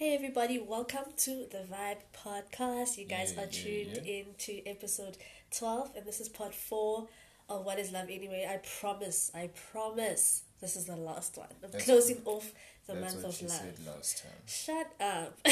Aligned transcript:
Hey 0.00 0.14
everybody, 0.14 0.58
welcome 0.58 1.12
to 1.18 1.44
the 1.52 1.62
Vibe 1.70 1.98
Podcast. 2.16 2.96
You 2.96 3.04
guys 3.04 3.34
Yeah, 3.36 3.42
are 3.42 3.46
tuned 3.48 4.00
yeah. 4.02 4.22
into 4.24 4.62
episode 4.64 5.18
12 5.50 5.90
and 5.94 6.06
this 6.06 6.20
is 6.20 6.28
part 6.30 6.54
4 6.54 7.06
of 7.50 7.66
What 7.66 7.78
is 7.78 7.92
Love 7.92 8.08
Anyway. 8.08 8.48
I 8.48 8.62
promise, 8.80 9.30
I 9.34 9.50
promise 9.72 10.44
this 10.62 10.74
is 10.74 10.86
the 10.86 10.96
last 10.96 11.36
one. 11.36 11.48
I'm 11.62 11.70
That's- 11.70 11.84
closing 11.84 12.22
off 12.24 12.50
the 12.86 12.94
month 12.94 13.16
what 13.16 13.26
of 13.34 13.42
love. 13.42 13.50
said 13.50 13.74
last 13.86 14.22
time. 14.22 14.40
Shut 14.46 14.90
up. 14.98 15.38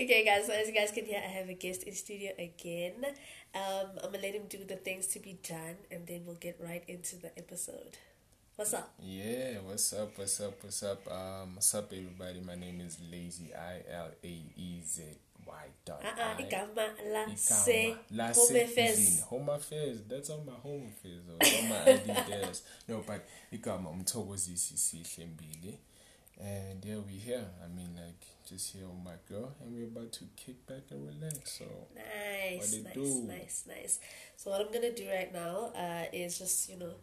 okay, 0.00 0.24
guys, 0.24 0.46
so 0.46 0.52
as 0.52 0.68
you 0.68 0.74
guys 0.74 0.92
can 0.92 1.04
hear, 1.04 1.18
I 1.18 1.28
have 1.28 1.48
a 1.48 1.54
guest 1.54 1.82
in 1.82 1.94
studio 1.96 2.30
again. 2.38 3.04
Um, 3.52 3.88
I'm 4.00 4.12
gonna 4.12 4.18
let 4.22 4.32
him 4.36 4.46
do 4.48 4.62
the 4.62 4.76
things 4.76 5.08
to 5.08 5.18
be 5.18 5.40
done 5.42 5.74
and 5.90 6.06
then 6.06 6.22
we'll 6.24 6.36
get 6.36 6.60
right 6.62 6.84
into 6.86 7.16
the 7.16 7.36
episode. 7.36 7.98
What's 8.58 8.74
up? 8.74 8.90
Yeah, 9.00 9.58
what's 9.64 9.92
up? 9.92 10.18
What's 10.18 10.40
up? 10.40 10.54
What's 10.64 10.82
up? 10.82 11.06
Um, 11.10 11.54
what's 11.54 11.72
up, 11.74 11.92
everybody? 11.92 12.40
My 12.40 12.56
name 12.56 12.80
is 12.84 12.98
Lazy 13.12 13.54
I 13.54 13.82
L 13.88 14.10
A 14.24 14.26
E 14.56 14.80
Z 14.84 15.02
Y 15.46 15.64
dot 15.84 16.02
Uh 16.04 16.08
uh, 16.20 16.34
I. 16.36 16.42
igama 16.42 16.88
la 17.12 17.24
Igama. 17.26 17.36
se 17.38 17.94
La 18.10 18.32
home 18.32 18.56
affairs. 18.64 19.20
Home 19.30 19.48
affairs. 19.50 19.98
That's 20.08 20.30
on 20.30 20.44
my 20.44 20.54
home 20.54 20.90
affairs. 20.90 21.22
Or 21.30 21.36
it's 21.40 21.62
on 21.62 21.68
my 21.68 21.82
ID 21.92 22.06
desk. 22.30 22.64
No, 22.88 23.04
but 23.06 23.24
igama 23.52 23.90
umthokozisi 23.90 24.76
sihle 24.76 25.26
mbili. 25.26 25.78
And 26.40 26.84
yeah, 26.84 26.98
we 27.06 27.12
here. 27.14 27.46
I 27.64 27.68
mean, 27.68 27.94
like, 27.96 28.26
just 28.48 28.72
here 28.72 28.86
with 28.86 29.04
my 29.04 29.16
girl, 29.28 29.54
and 29.60 29.72
we're 29.74 29.86
about 29.86 30.12
to 30.12 30.24
kick 30.36 30.66
back 30.66 30.82
and 30.90 31.06
relax. 31.06 31.58
So, 31.58 31.64
Nice, 31.94 32.76
nice, 32.82 32.94
do? 32.94 33.22
nice, 33.26 33.64
nice. 33.66 33.98
So 34.36 34.50
what 34.50 34.60
I'm 34.60 34.72
gonna 34.72 34.92
do 34.92 35.08
right 35.08 35.32
now 35.32 35.72
uh, 35.76 36.04
is 36.12 36.38
just 36.38 36.68
you 36.70 36.76
know 36.78 36.94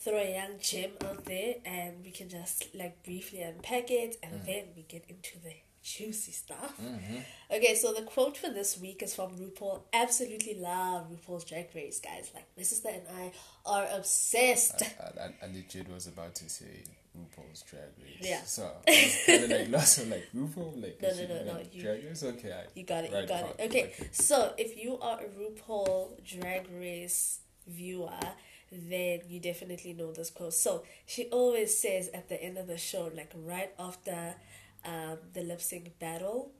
throw 0.00 0.16
a 0.16 0.32
young 0.34 0.58
gem 0.60 0.90
out 1.04 1.24
there, 1.26 1.54
and 1.64 2.02
we 2.04 2.10
can 2.10 2.28
just 2.28 2.74
like 2.74 3.02
briefly 3.04 3.42
unpack 3.42 3.90
it, 3.90 4.16
and 4.22 4.40
Mm. 4.42 4.46
then 4.46 4.64
we 4.76 4.82
get 4.82 5.04
into 5.08 5.38
the 5.42 5.54
juicy 5.82 6.32
stuff. 6.32 6.74
mm-hmm. 6.80 7.18
Okay, 7.50 7.74
so 7.74 7.92
the 7.94 8.02
quote 8.02 8.36
for 8.36 8.50
this 8.50 8.78
week 8.78 9.02
is 9.02 9.14
from 9.14 9.30
RuPaul. 9.38 9.82
Absolutely 9.92 10.54
love 10.58 11.06
RuPaul's 11.10 11.44
Drag 11.44 11.68
Race, 11.74 12.00
guys. 12.00 12.30
Like 12.34 12.44
my 12.56 12.62
sister 12.62 12.88
and 12.90 13.02
I 13.18 13.32
are 13.64 13.86
obsessed. 13.96 14.82
I, 14.82 15.20
I, 15.20 15.34
I 15.42 15.46
legit 15.52 15.88
was 15.90 16.06
about 16.06 16.34
to 16.36 16.48
say 16.50 16.82
RuPaul's 17.18 17.62
Drag 17.62 17.82
Race. 18.02 18.18
Yeah. 18.20 18.42
So 18.42 18.70
I 18.86 18.90
was 18.90 19.18
kind 19.26 19.44
of 19.44 19.50
like 19.58 19.68
lost. 19.76 20.00
I'm 20.00 20.10
like 20.10 20.26
RuPaul, 20.36 20.82
like 20.82 21.00
No, 21.02 21.08
no, 21.10 21.26
no, 21.26 21.34
like 21.34 21.46
no, 21.46 21.70
you- 21.72 21.82
Drag 21.82 22.04
Race. 22.04 22.22
Okay, 22.24 22.52
I, 22.52 22.64
You 22.74 22.84
got 22.84 23.04
it, 23.04 23.10
you 23.12 23.26
got 23.26 23.44
it. 23.44 23.56
Okay, 23.66 23.84
okay. 23.84 24.08
so 24.12 24.52
if 24.58 24.76
you 24.82 24.98
are 25.00 25.18
a 25.20 25.28
RuPaul 25.28 26.22
Drag 26.24 26.66
Race 26.78 27.40
viewer, 27.66 28.10
then 28.72 29.20
you 29.28 29.40
definitely 29.40 29.92
know 29.92 30.12
this 30.12 30.30
quote. 30.30 30.54
So 30.54 30.84
she 31.06 31.24
always 31.26 31.76
says 31.76 32.08
at 32.14 32.28
the 32.28 32.42
end 32.42 32.56
of 32.58 32.66
the 32.66 32.78
show, 32.78 33.10
like 33.14 33.32
right 33.34 33.72
after 33.78 34.34
um, 34.84 35.18
the 35.32 35.42
lip 35.42 35.60
sync 35.60 35.98
battle, 35.98 36.52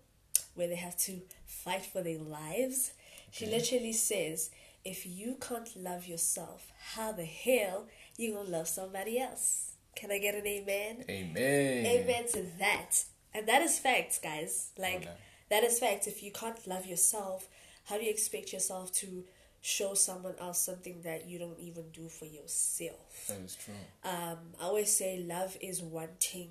where 0.54 0.68
they 0.68 0.76
have 0.76 0.96
to 0.98 1.20
fight 1.46 1.86
for 1.86 2.02
their 2.02 2.18
lives, 2.18 2.92
she 3.30 3.46
Okay. 3.46 3.56
literally 3.56 3.92
says, 3.92 4.50
if 4.84 5.06
you 5.06 5.36
can't 5.40 5.70
love 5.76 6.06
yourself, 6.06 6.72
how 6.94 7.12
the 7.12 7.24
hell 7.24 7.86
you 8.16 8.34
gonna 8.34 8.48
love 8.48 8.68
somebody 8.68 9.18
else? 9.18 9.72
Can 9.94 10.10
I 10.10 10.18
get 10.18 10.34
an 10.34 10.46
amen? 10.46 11.04
Amen. 11.08 11.86
Amen 11.86 12.26
to 12.32 12.42
that. 12.58 13.04
And 13.34 13.46
that 13.46 13.62
is 13.62 13.78
facts, 13.78 14.18
guys. 14.18 14.70
Like, 14.78 15.04
Hola. 15.04 15.16
that 15.50 15.64
is 15.64 15.78
facts. 15.78 16.06
If 16.06 16.22
you 16.22 16.32
can't 16.32 16.66
love 16.66 16.86
yourself, 16.86 17.48
how 17.84 17.98
do 17.98 18.04
you 18.04 18.10
expect 18.10 18.52
yourself 18.52 18.90
to 18.94 19.24
show 19.60 19.94
someone 19.94 20.34
else 20.40 20.60
something 20.60 21.02
that 21.02 21.28
you 21.28 21.38
don't 21.38 21.58
even 21.58 21.84
do 21.92 22.08
for 22.08 22.24
yourself? 22.24 23.26
That 23.28 23.40
is 23.40 23.56
true. 23.56 23.74
Um, 24.04 24.38
I 24.60 24.64
always 24.64 24.94
say 24.94 25.22
love 25.26 25.56
is 25.60 25.82
wanting. 25.82 26.50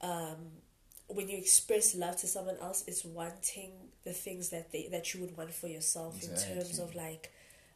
Um, 0.00 0.36
when 1.08 1.28
you 1.28 1.38
express 1.38 1.94
love 1.94 2.16
to 2.18 2.26
someone 2.26 2.56
else, 2.60 2.84
it's 2.86 3.04
wanting 3.04 3.72
the 4.04 4.12
things 4.12 4.50
that 4.50 4.72
they 4.72 4.88
that 4.90 5.14
you 5.14 5.20
would 5.20 5.36
want 5.36 5.52
for 5.54 5.68
yourself 5.68 6.22
in 6.22 6.30
terms 6.30 6.78
of 6.78 6.94
like 6.94 7.32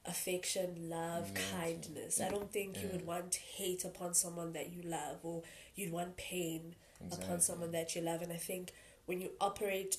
affection, 0.06 0.88
love, 0.88 1.30
Exactly. 1.30 1.60
kindness. 1.60 2.20
I 2.20 2.28
don't 2.28 2.50
think 2.50 2.80
you 2.80 2.88
would 2.92 3.06
want 3.06 3.34
hate 3.34 3.84
upon 3.84 4.14
someone 4.14 4.52
that 4.52 4.72
you 4.72 4.82
love, 4.82 5.18
or 5.22 5.42
you'd 5.74 5.92
want 5.92 6.16
pain 6.16 6.74
upon 7.12 7.40
someone 7.40 7.72
that 7.72 7.94
you 7.94 8.02
love. 8.02 8.22
And 8.22 8.32
I 8.32 8.36
think 8.36 8.72
when 9.06 9.20
you 9.20 9.30
operate 9.40 9.98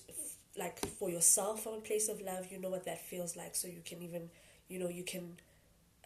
like 0.58 0.80
for 0.86 1.10
yourself 1.10 1.64
from 1.64 1.74
a 1.76 1.82
place 1.82 2.10
of 2.10 2.22
love, 2.22 2.48
you 2.52 2.60
know 2.60 2.70
what 2.70 2.86
that 2.86 3.00
feels 3.06 3.36
like. 3.36 3.56
So 3.56 3.68
you 3.68 3.82
can 3.86 4.02
even, 4.02 4.30
you 4.68 4.80
know, 4.80 4.90
you 4.90 5.04
can 5.04 5.38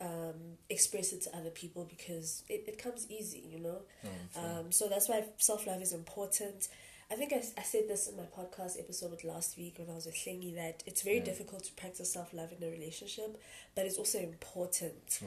um, 0.01 0.57
express 0.69 1.13
it 1.13 1.22
to 1.22 1.35
other 1.38 1.50
people 1.50 1.85
because 1.89 2.44
it, 2.50 2.66
it 2.67 2.78
comes 2.81 3.07
easy, 3.09 3.44
you 3.51 3.59
know. 3.59 3.81
Oh, 4.05 4.09
true. 4.34 4.44
Um, 4.44 4.72
so 4.72 4.88
that's 4.88 5.09
why 5.09 5.23
self 5.38 5.66
love 5.67 5.81
is 5.81 5.94
important. 5.94 6.67
I 7.11 7.16
think 7.16 7.34
I, 7.34 7.38
I 7.57 7.61
said 7.63 7.84
this 7.88 8.07
in 8.07 8.17
my 8.17 8.23
podcast 8.23 8.79
episode 8.79 9.23
last 9.23 9.57
week 9.57 9.75
when 9.78 9.89
I 9.89 9.94
was 9.94 10.05
with 10.07 10.16
Hlengi 10.16 10.55
that 10.55 10.84
it's 10.85 11.01
very 11.03 11.17
Yeah. 11.17 11.25
difficult 11.25 11.63
to 11.66 11.73
practice 11.73 12.11
self 12.11 12.34
love 12.34 12.51
in 12.57 12.67
a 12.67 12.69
relationship, 12.72 13.39
but 13.75 13.85
it's 13.85 13.97
also 13.97 14.19
important 14.19 15.22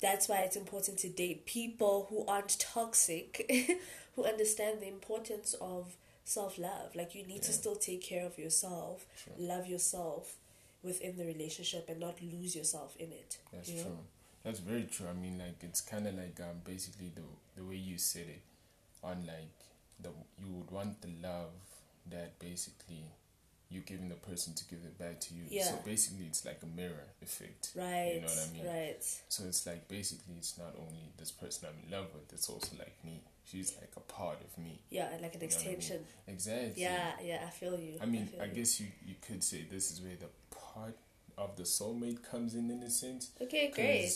that's 0.00 0.28
why 0.28 0.40
it's 0.40 0.56
important 0.56 0.98
to 0.98 1.08
date 1.08 1.46
people 1.46 2.06
who 2.10 2.24
aren't 2.26 2.58
toxic, 2.58 3.50
who 4.14 4.24
understand 4.24 4.80
the 4.80 4.88
importance 4.88 5.54
of 5.60 5.96
self 6.26 6.58
love. 6.58 6.94
Like 6.94 7.14
you 7.14 7.24
need 7.26 7.42
to 7.42 7.52
still 7.52 7.76
take 7.76 8.02
care 8.02 8.26
of 8.26 8.38
yourself, 8.38 9.06
True. 9.24 9.32
love 9.38 9.66
yourself 9.66 10.36
within 10.82 11.16
the 11.16 11.24
relationship, 11.24 11.88
and 11.88 12.00
not 12.00 12.20
lose 12.20 12.54
yourself 12.54 12.94
in 12.98 13.12
it. 13.12 13.38
That's 13.52 13.70
you 13.70 13.76
know? 13.78 13.82
true. 13.84 13.98
That's 14.44 14.60
very 14.60 14.84
true. 14.84 15.06
I 15.08 15.14
mean, 15.14 15.38
like 15.38 15.62
it's 15.62 15.80
kind 15.80 16.06
of 16.06 16.14
like 16.14 16.38
um, 16.40 16.60
basically 16.64 17.10
the 17.14 17.22
the 17.56 17.64
way 17.66 17.76
you 17.76 17.96
said 17.96 18.26
it, 18.28 18.42
on 19.02 19.24
like 19.26 19.54
the 20.00 20.10
you 20.38 20.52
would 20.52 20.70
want 20.70 21.00
the 21.00 21.08
love 21.22 21.50
that 22.10 22.38
basically 22.38 23.04
you're 23.68 23.82
giving 23.82 24.08
the 24.08 24.14
person 24.14 24.54
to 24.54 24.64
give 24.66 24.78
it 24.84 24.96
back 24.98 25.18
to 25.20 25.34
you. 25.34 25.42
Yeah. 25.50 25.64
So 25.64 25.78
basically, 25.84 26.26
it's 26.26 26.44
like 26.44 26.60
a 26.62 26.66
mirror 26.66 27.08
effect. 27.22 27.70
Right. 27.74 28.14
You 28.14 28.20
know 28.20 28.26
what 28.26 28.48
I 28.48 28.52
mean? 28.52 28.66
Right. 28.66 29.20
So 29.28 29.44
it's 29.46 29.66
like 29.66 29.88
basically 29.88 30.34
it's 30.38 30.58
not 30.58 30.74
only 30.78 31.10
this 31.18 31.32
person 31.32 31.68
I'm 31.68 31.84
in 31.84 31.90
love 31.96 32.06
with, 32.14 32.32
it's 32.32 32.48
also 32.48 32.76
like 32.78 32.94
me. 33.04 33.22
She's 33.50 33.74
like 33.80 33.92
a 33.96 34.00
part 34.00 34.38
of 34.42 34.58
me. 34.62 34.80
Yeah, 34.90 35.04
like 35.04 35.14
an 35.14 35.20
You 35.20 35.22
what 35.22 35.32
I 35.32 35.38
mean? 35.40 35.44
extension. 35.74 36.04
Exactly. 36.26 36.82
Yeah, 36.82 37.12
yeah, 37.22 37.44
I 37.46 37.50
feel 37.50 37.78
you. 37.78 37.94
I 38.02 38.06
mean, 38.06 38.26
feel 38.26 38.42
I, 38.42 38.48
guess 38.48 38.80
you, 38.80 38.86
you 39.06 39.14
could 39.26 39.44
say 39.44 39.64
this 39.70 39.90
is 39.92 40.00
where 40.02 40.16
the 40.16 40.26
part 40.56 40.96
of 41.38 41.54
the 41.56 41.62
soulmate 41.62 42.22
comes 42.28 42.54
in 42.54 42.70
in 42.70 42.82
a 42.82 42.90
sense. 42.90 43.30
Okay, 43.40 43.70
great. 43.72 44.12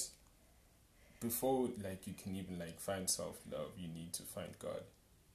before 1.20 1.68
like 1.84 2.06
you 2.06 2.14
can 2.14 2.34
even 2.34 2.58
like 2.58 2.80
find 2.80 3.08
self 3.08 3.38
love, 3.52 3.70
you 3.78 3.88
need 3.88 4.12
to 4.14 4.22
find 4.22 4.50
God. 4.58 4.82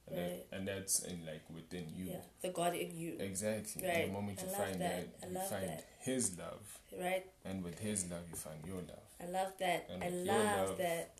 And, 0.08 0.18
Right. 0.18 0.50
that, 0.50 0.56
and 0.56 0.68
that's 0.68 1.00
in 1.02 1.24
like 1.26 1.42
within 1.52 1.86
you. 1.96 2.06
Yeah, 2.06 2.16
the 2.42 2.48
God 2.50 2.74
in 2.74 2.96
you. 2.96 3.16
Exactly. 3.18 3.82
And 3.82 3.92
Right. 3.92 4.06
the 4.06 4.12
moment 4.12 4.38
I 4.40 4.42
you 4.44 4.48
love 4.52 4.58
find 4.60 4.80
that. 4.80 5.20
that, 5.20 5.26
I 5.26 5.28
you 5.30 5.34
love 5.34 5.48
find 5.50 5.68
that. 5.68 5.84
his 6.00 6.38
love. 6.38 6.78
Right? 7.00 7.26
And 7.44 7.64
with 7.64 7.78
his 7.78 8.08
love 8.10 8.22
you 8.30 8.36
find 8.36 8.64
your 8.66 8.76
love. 8.76 9.06
I 9.20 9.26
love 9.26 9.52
that. 9.58 9.88
And 9.90 10.04
I 10.04 10.08
love 10.10 10.68
love- 10.68 10.78
that. 10.78 11.10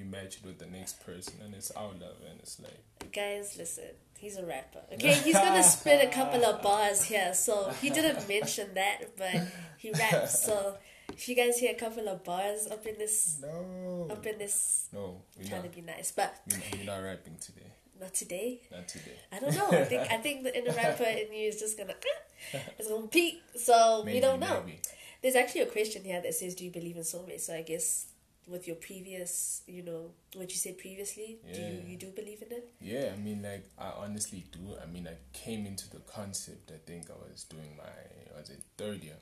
You 0.00 0.06
match 0.06 0.36
it 0.38 0.44
with 0.46 0.58
the 0.58 0.66
next 0.66 1.04
person 1.04 1.34
and 1.44 1.54
it's 1.54 1.70
our 1.72 1.88
love 1.88 2.20
and 2.28 2.40
it's 2.40 2.58
like 2.58 3.12
Guys, 3.12 3.56
listen, 3.58 3.84
he's 4.18 4.36
a 4.38 4.46
rapper. 4.46 4.80
Okay, 4.94 5.12
he's 5.14 5.34
gonna 5.34 5.62
spit 5.76 6.02
a 6.08 6.10
couple 6.10 6.42
of 6.44 6.62
bars 6.62 7.04
here. 7.04 7.34
So 7.34 7.70
he 7.82 7.90
didn't 7.90 8.26
mention 8.28 8.68
that, 8.74 9.16
but 9.18 9.34
he 9.76 9.90
raps. 9.92 10.42
So 10.46 10.76
if 11.12 11.28
you 11.28 11.34
guys 11.34 11.58
hear 11.58 11.72
a 11.72 11.74
couple 11.74 12.08
of 12.08 12.24
bars 12.24 12.66
up 12.70 12.86
in 12.86 12.96
this, 12.98 13.40
No 13.42 14.08
up 14.10 14.24
in 14.26 14.38
this, 14.38 14.88
No, 14.92 15.20
we're 15.36 15.44
trying 15.48 15.62
not 15.62 15.70
to 15.70 15.76
be 15.76 15.82
nice, 15.82 16.12
but 16.12 16.34
we're 16.72 16.84
not 16.84 17.02
rapping 17.02 17.36
today. 17.40 17.66
not 18.00 18.14
today. 18.14 18.60
Not 18.70 18.88
today. 18.88 19.18
I 19.32 19.38
don't 19.40 19.54
know. 19.54 19.68
I 19.78 19.84
think 19.84 20.02
I 20.10 20.16
think 20.16 20.44
the 20.44 20.56
inner 20.56 20.72
rapper 20.72 21.04
in 21.04 21.30
you 21.32 21.48
is 21.48 21.58
just 21.60 21.76
gonna, 21.76 21.94
it's 22.78 22.88
gonna 22.88 23.06
peak. 23.08 23.42
So 23.56 24.02
Maybe, 24.04 24.16
we 24.16 24.20
don't 24.20 24.40
know. 24.40 24.62
maybe. 24.64 24.78
There's 25.22 25.34
actually 25.36 25.62
a 25.62 25.66
question 25.66 26.04
here 26.04 26.22
that 26.22 26.32
says, 26.34 26.54
"Do 26.54 26.64
you 26.64 26.70
believe 26.70 26.96
in 26.96 27.02
soulmates?" 27.02 27.42
So 27.42 27.54
I 27.54 27.60
guess 27.62 28.06
with 28.46 28.66
your 28.66 28.76
previous, 28.76 29.62
you 29.66 29.82
know, 29.82 30.10
what 30.34 30.50
you 30.50 30.56
said 30.56 30.76
previously, 30.78 31.38
do 31.54 31.60
you 31.60 31.82
you 31.86 31.96
do 31.96 32.10
believe 32.10 32.42
in 32.42 32.52
it? 32.52 32.68
Yeah, 32.80 33.12
I 33.14 33.16
mean, 33.16 33.42
like, 33.42 33.64
I 33.78 33.90
honestly 34.04 34.44
do. 34.50 34.76
I 34.82 34.86
mean, 34.86 35.06
I 35.08 35.16
came 35.32 35.66
into 35.66 35.88
the 35.90 36.00
concept, 36.00 36.70
I 36.74 36.78
think 36.84 37.10
I 37.10 37.14
was 37.30 37.44
doing 37.44 37.76
my, 37.76 38.36
was 38.38 38.50
it 38.50 38.62
third 38.76 39.02
year? 39.04 39.16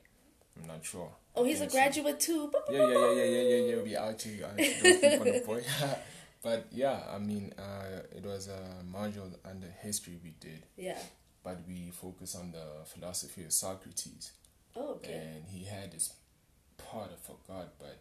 I'm 0.59 0.67
not 0.67 0.83
sure. 0.83 1.11
Oh, 1.35 1.43
he's 1.43 1.61
a 1.61 1.63
Yes, 1.63 1.71
so- 1.71 1.77
graduate 1.77 2.19
too. 2.19 2.51
Yeah, 2.71 2.87
yeah, 2.87 2.87
yeah, 2.87 3.11
yeah, 3.11 3.23
yeah, 3.23 3.41
yeah, 3.41 3.75
yeah. 3.75 3.81
We 3.83 3.95
out 3.95 4.21
here, 4.21 4.45
out 4.45 4.59
here, 4.59 4.73
don't 4.83 4.99
sleep 4.99 5.21
on 5.21 5.27
the 5.27 5.43
boy. 5.45 5.63
but 6.41 6.67
yeah, 6.71 6.99
I 7.13 7.17
mean, 7.19 7.53
uh, 7.57 8.01
it 8.15 8.25
was 8.25 8.47
a 8.47 8.83
module 8.91 9.31
under 9.45 9.67
history 9.81 10.17
we 10.23 10.31
did, 10.39 10.63
Yeah. 10.75 10.97
but 11.43 11.59
we 11.67 11.91
focus 11.91 12.35
on 12.35 12.51
the 12.51 12.83
philosophy 12.85 13.43
of 13.43 13.53
Socrates. 13.53 14.31
Oh, 14.75 14.93
okay. 14.95 15.13
and 15.13 15.45
he 15.47 15.65
had 15.65 15.91
this 15.91 16.13
part 16.77 17.09
I 17.11 17.15
forgot, 17.25 17.73
but 17.79 17.99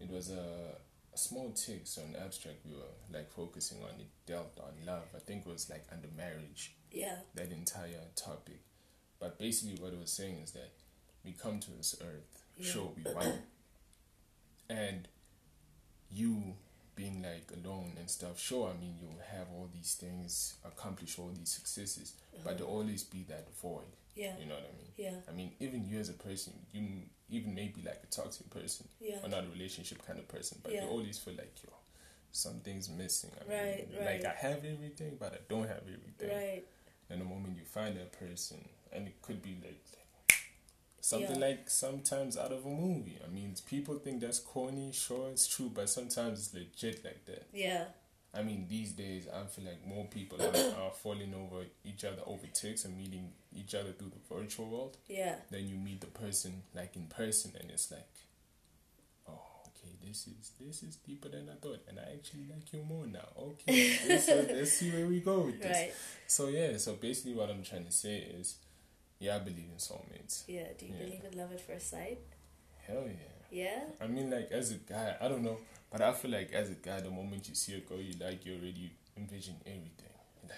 it 0.00 0.10
was 0.10 0.30
a, 0.30 0.76
a 1.12 1.18
small 1.18 1.50
text 1.50 1.94
so 1.94 2.02
in 2.02 2.16
abstract 2.16 2.58
we 2.64 2.72
were 2.72 2.92
like 3.12 3.30
focusing 3.30 3.78
on 3.82 4.00
it 4.00 4.08
dealt 4.26 4.58
on 4.58 4.86
love. 4.86 5.04
I 5.14 5.18
think 5.18 5.46
it 5.46 5.52
was 5.52 5.68
like 5.68 5.84
under 5.92 6.08
marriage, 6.16 6.74
Yeah. 6.90 7.16
that 7.34 7.50
entire 7.52 8.04
topic. 8.16 8.60
But 9.18 9.38
basically 9.38 9.76
what 9.82 9.92
it 9.92 9.98
was 10.00 10.12
saying 10.12 10.38
is 10.42 10.52
that 10.52 10.70
we 11.24 11.32
come 11.32 11.60
to 11.60 11.70
this 11.72 11.94
earth, 12.00 12.42
Yeah. 12.56 12.70
sure 12.72 12.92
we 12.96 13.02
want 13.12 13.40
and 14.68 15.08
you 16.10 16.54
being 16.94 17.22
like 17.22 17.50
alone 17.64 17.92
and 17.98 18.08
stuff. 18.10 18.38
Sure, 18.38 18.70
I 18.70 18.80
mean 18.80 18.96
you'll 19.00 19.22
have 19.32 19.48
all 19.52 19.68
these 19.72 19.94
things, 19.94 20.54
accomplish 20.64 21.18
all 21.18 21.30
these 21.36 21.50
successes, 21.50 22.14
but 22.32 22.38
uh-huh. 22.40 22.58
there'll 22.58 22.72
always 22.72 23.02
be 23.04 23.24
that 23.28 23.48
void. 23.60 23.96
Yeah. 24.14 24.32
You 24.38 24.46
know 24.46 24.54
what 24.54 24.70
I 24.74 24.76
mean? 24.76 24.92
Yeah. 24.96 25.20
I 25.28 25.32
mean, 25.32 25.52
even 25.60 25.86
you 25.88 25.98
as 25.98 26.08
a 26.08 26.14
person, 26.14 26.52
you 26.72 27.02
even 27.30 27.54
maybe 27.54 27.82
like 27.84 28.00
a 28.02 28.06
toxic 28.06 28.48
person, 28.50 28.88
Yeah. 29.00 29.18
or 29.22 29.28
not 29.28 29.44
a 29.44 29.48
relationship 29.48 30.04
kind 30.06 30.18
of 30.18 30.28
person, 30.28 30.58
but 30.62 30.72
Yeah. 30.72 30.84
you 30.84 30.90
always 30.90 31.18
feel 31.18 31.34
like 31.34 31.52
yo, 31.64 31.72
something's 32.32 32.88
missing. 32.88 33.30
I 33.40 33.52
Right, 33.52 33.90
mean, 33.90 34.04
Like. 34.04 34.24
I 34.24 34.32
have 34.34 34.64
everything, 34.64 35.16
but 35.18 35.32
I 35.34 35.38
don't 35.48 35.66
have 35.68 35.82
everything. 35.82 36.28
Right. 36.28 36.64
And 37.08 37.20
the 37.20 37.24
moment 37.24 37.56
you 37.56 37.64
find 37.64 37.96
that 37.96 38.12
person, 38.12 38.68
and 38.92 39.06
it 39.08 39.20
could 39.22 39.42
be 39.42 39.56
like 39.64 39.80
something 41.00 41.40
Yeah. 41.40 41.46
like 41.48 41.70
sometimes 41.70 42.36
out 42.36 42.52
of 42.52 42.64
a 42.66 42.68
movie. 42.68 43.18
I 43.24 43.28
mean, 43.28 43.54
people 43.66 43.98
think 43.98 44.20
that's 44.20 44.38
corny. 44.38 44.92
Sure, 44.92 45.30
it's 45.30 45.46
true, 45.46 45.70
but 45.74 45.88
sometimes 45.88 46.38
it's 46.40 46.54
legit 46.54 47.04
like 47.04 47.24
that. 47.26 47.46
Yeah. 47.52 47.86
I 48.32 48.42
mean, 48.42 48.66
these 48.68 48.92
days, 48.92 49.26
I 49.26 49.44
feel 49.46 49.64
like 49.64 49.84
more 49.84 50.04
people 50.06 50.40
are, 50.40 50.82
are 50.84 50.92
falling 50.92 51.34
over 51.34 51.64
each 51.84 52.04
other 52.04 52.22
over 52.26 52.46
text 52.46 52.84
and 52.84 52.96
meeting 52.96 53.32
each 53.54 53.74
other 53.74 53.92
through 53.92 54.10
the 54.10 54.34
virtual 54.34 54.68
world. 54.68 54.96
Yeah. 55.08 55.36
Then 55.50 55.66
you 55.68 55.76
meet 55.76 56.00
the 56.00 56.06
person 56.08 56.62
like 56.74 56.96
in 56.96 57.06
person, 57.06 57.52
and 57.60 57.70
it's 57.70 57.90
like, 57.90 58.08
oh, 59.28 59.32
okay, 59.68 59.92
this 60.06 60.26
is 60.28 60.52
this 60.60 60.82
is 60.82 60.96
deeper 60.96 61.28
than 61.28 61.48
I 61.48 61.54
thought, 61.60 61.80
and 61.88 61.98
I 61.98 62.12
actually 62.14 62.46
like 62.48 62.72
you 62.72 62.82
more 62.82 63.06
now. 63.06 63.28
Okay, 63.38 63.72
is, 63.74 64.28
let's 64.28 64.72
see 64.72 64.90
where 64.90 65.06
we 65.06 65.20
go 65.20 65.40
with 65.40 65.60
this. 65.60 65.76
Right. 65.76 65.92
So 66.26 66.48
yeah, 66.48 66.76
so 66.76 66.94
basically, 66.94 67.34
what 67.34 67.50
I'm 67.50 67.62
trying 67.62 67.86
to 67.86 67.92
say 67.92 68.18
is, 68.18 68.56
yeah, 69.18 69.36
I 69.36 69.38
believe 69.40 69.68
in 69.70 69.78
soulmates. 69.78 70.44
Yeah. 70.46 70.64
Do 70.78 70.86
you 70.86 70.92
Yeah. 70.98 71.04
believe 71.04 71.24
in 71.32 71.38
love 71.38 71.52
at 71.52 71.60
first 71.60 71.90
sight? 71.90 72.18
Hell 72.86 73.04
yeah. 73.06 73.26
Yeah. 73.52 73.80
I 74.00 74.06
mean, 74.06 74.30
like 74.30 74.50
as 74.52 74.70
a 74.70 74.74
guy, 74.76 75.16
I 75.20 75.26
don't 75.28 75.42
know, 75.42 75.58
but 75.90 76.00
I 76.00 76.12
feel 76.12 76.30
like 76.30 76.52
as 76.52 76.70
a 76.70 76.74
guy, 76.74 77.00
the 77.00 77.10
moment 77.10 77.48
you 77.48 77.54
see 77.54 77.74
a 77.74 77.80
girl 77.80 78.00
you 78.00 78.14
like, 78.20 78.46
you 78.46 78.52
already 78.54 78.92
envision 79.16 79.56
everything. 79.66 80.09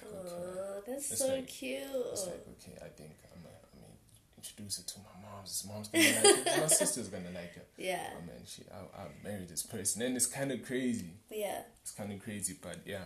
Oh, 0.05 0.83
that's 0.87 1.11
It's 1.13 1.21
so 1.21 1.29
like- 1.35 1.47
cute. 1.49 1.83
it's 2.13 2.27
like 2.27 2.45
okay, 2.61 2.77
I 2.85 2.89
think 2.89 3.11
I'm, 3.33 3.45
a, 3.45 3.49
I 3.49 3.77
mean, 3.81 3.97
introduce 4.37 4.79
it 4.79 4.87
to 4.89 4.99
my 5.01 5.29
mom's. 5.31 5.65
Mom's 5.69 5.89
gonna 5.89 6.05
like 6.05 6.49
her. 6.49 6.61
My 6.63 6.67
sister's 6.83 7.09
gonna 7.09 7.31
like 7.35 7.53
it. 7.57 7.69
yeah. 7.79 8.11
Oh 8.17 8.27
man, 8.27 8.43
she, 8.47 8.63
I, 8.73 9.03
I 9.03 9.07
married 9.25 9.49
this 9.49 9.63
person, 9.63 10.03
and 10.03 10.17
it's 10.17 10.27
kind 10.27 10.51
of 10.53 10.65
crazy. 10.65 11.11
Yeah. 11.31 11.63
It's 11.83 11.93
kind 11.93 12.13
of 12.13 12.23
crazy, 12.23 12.57
but 12.61 12.79
yeah, 12.87 13.05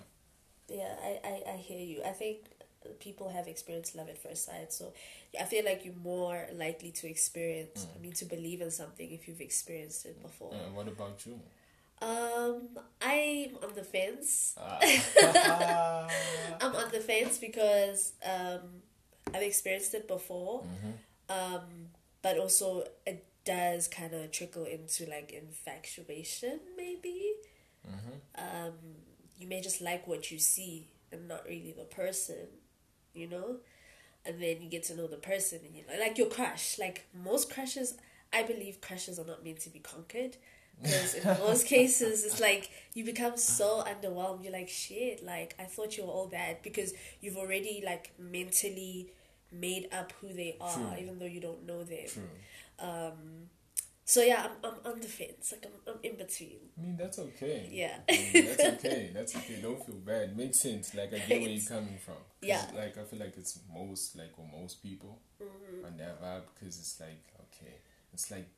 Yeah, 0.68 0.94
I, 1.02 1.20
I, 1.24 1.52
I 1.54 1.56
hear 1.56 1.80
you. 1.80 2.02
I 2.04 2.10
think 2.12 2.38
people 3.00 3.28
have 3.30 3.48
experienced 3.48 3.96
love 3.96 4.08
at 4.08 4.16
first 4.22 4.44
sight, 4.46 4.72
so 4.72 4.92
I 5.40 5.44
feel 5.44 5.64
like 5.64 5.84
you're 5.84 5.94
more 6.02 6.46
likely 6.54 6.90
to 6.92 7.08
experience, 7.08 7.84
Mm. 7.84 7.96
I 7.96 8.02
mean, 8.02 8.12
to 8.12 8.24
believe 8.24 8.60
in 8.60 8.70
something 8.70 9.10
if 9.10 9.26
you've 9.26 9.40
experienced 9.40 10.06
it 10.06 10.22
before. 10.22 10.54
Uh, 10.54 10.70
what 10.74 10.86
about 10.88 11.24
you? 11.26 11.40
Um, 12.02 12.68
I'm 13.00 13.56
on 13.62 13.74
the 13.74 13.82
fence. 13.84 14.54
Ah. 14.58 16.08
I'm 16.60 16.74
on 16.76 16.90
the 16.92 17.00
fence 17.00 17.38
because 17.38 18.12
um, 18.24 18.82
I've 19.34 19.42
experienced 19.42 19.94
it 19.94 20.06
before, 20.08 20.64
Mhm. 20.64 20.94
um, 21.30 21.88
but 22.22 22.38
also 22.38 22.84
it 23.06 23.24
does 23.44 23.88
kind 23.88 24.12
of 24.12 24.30
trickle 24.30 24.64
into 24.64 25.06
like 25.08 25.32
infatuation, 25.32 26.60
maybe. 26.76 27.32
Mhm. 27.86 28.20
um, 28.34 28.74
you 29.38 29.46
may 29.46 29.60
just 29.60 29.80
like 29.80 30.06
what 30.08 30.30
you 30.32 30.38
see 30.40 30.88
and 31.12 31.28
not 31.28 31.44
really 31.46 31.72
the 31.72 31.84
person, 31.84 32.48
you 33.14 33.28
know? 33.28 33.58
And 34.24 34.42
then 34.42 34.60
you 34.60 34.68
get 34.68 34.82
to 34.84 34.96
know 34.96 35.06
the 35.06 35.18
person 35.18 35.60
and 35.64 35.74
you 35.76 35.84
know, 35.86 35.98
like 36.00 36.18
your 36.18 36.28
crush. 36.28 36.78
Like 36.78 37.06
most 37.14 37.48
crushes, 37.52 37.94
I 38.32 38.42
believe 38.42 38.80
crushes 38.80 39.18
are 39.20 39.24
not 39.24 39.44
meant 39.44 39.60
to 39.60 39.70
be 39.70 39.78
conquered. 39.78 40.36
Because 40.82 41.14
in 41.14 41.24
most 41.38 41.66
cases, 41.66 42.24
it's 42.24 42.40
like 42.40 42.70
you 42.94 43.04
become 43.04 43.36
so 43.36 43.82
underwhelmed. 43.86 44.42
You're 44.44 44.52
like, 44.52 44.68
shit, 44.68 45.24
like 45.24 45.54
I 45.58 45.64
thought 45.64 45.96
you 45.96 46.04
were 46.04 46.10
all 46.12 46.28
bad 46.28 46.58
because 46.62 46.92
you've 47.20 47.36
already 47.36 47.82
like 47.84 48.12
mentally 48.18 49.10
made 49.52 49.88
up 49.92 50.12
who 50.20 50.28
they 50.32 50.56
are, 50.60 50.74
True. 50.74 50.86
even 51.00 51.18
though 51.18 51.24
you 51.26 51.40
don't 51.40 51.66
know 51.66 51.82
them. 51.84 52.06
True. 52.08 52.22
Um, 52.78 53.48
so 54.04 54.22
yeah, 54.22 54.46
I'm, 54.64 54.70
I'm 54.84 54.92
on 54.92 55.00
the 55.00 55.08
fence. 55.08 55.52
Like 55.52 55.66
I'm, 55.66 55.94
I'm 55.94 55.98
in 56.02 56.16
between. 56.16 56.58
I 56.78 56.82
mean, 56.82 56.96
that's 56.96 57.18
okay. 57.18 57.68
Yeah. 57.72 57.96
I 58.08 58.12
mean, 58.32 58.46
that's 58.46 58.64
okay. 58.64 59.10
That's 59.12 59.36
okay. 59.36 59.58
Don't 59.62 59.84
feel 59.84 59.96
bad. 59.96 60.36
Makes 60.36 60.60
sense. 60.60 60.94
Like 60.94 61.12
I 61.12 61.18
get 61.18 61.40
where 61.40 61.50
you're 61.50 61.68
coming 61.68 61.98
from. 62.04 62.14
Yeah. 62.42 62.64
Like 62.76 62.98
I 62.98 63.02
feel 63.04 63.18
like 63.18 63.34
it's 63.36 63.58
most 63.72 64.16
like 64.16 64.32
or 64.38 64.46
most 64.60 64.82
people 64.82 65.18
Mm-hmm. 65.42 65.84
on 65.84 65.96
that 65.98 66.22
vibe 66.22 66.42
because 66.54 66.78
it's 66.78 66.98
like 66.98 67.22
okay, 67.52 67.74
it's 68.14 68.30
like 68.30 68.48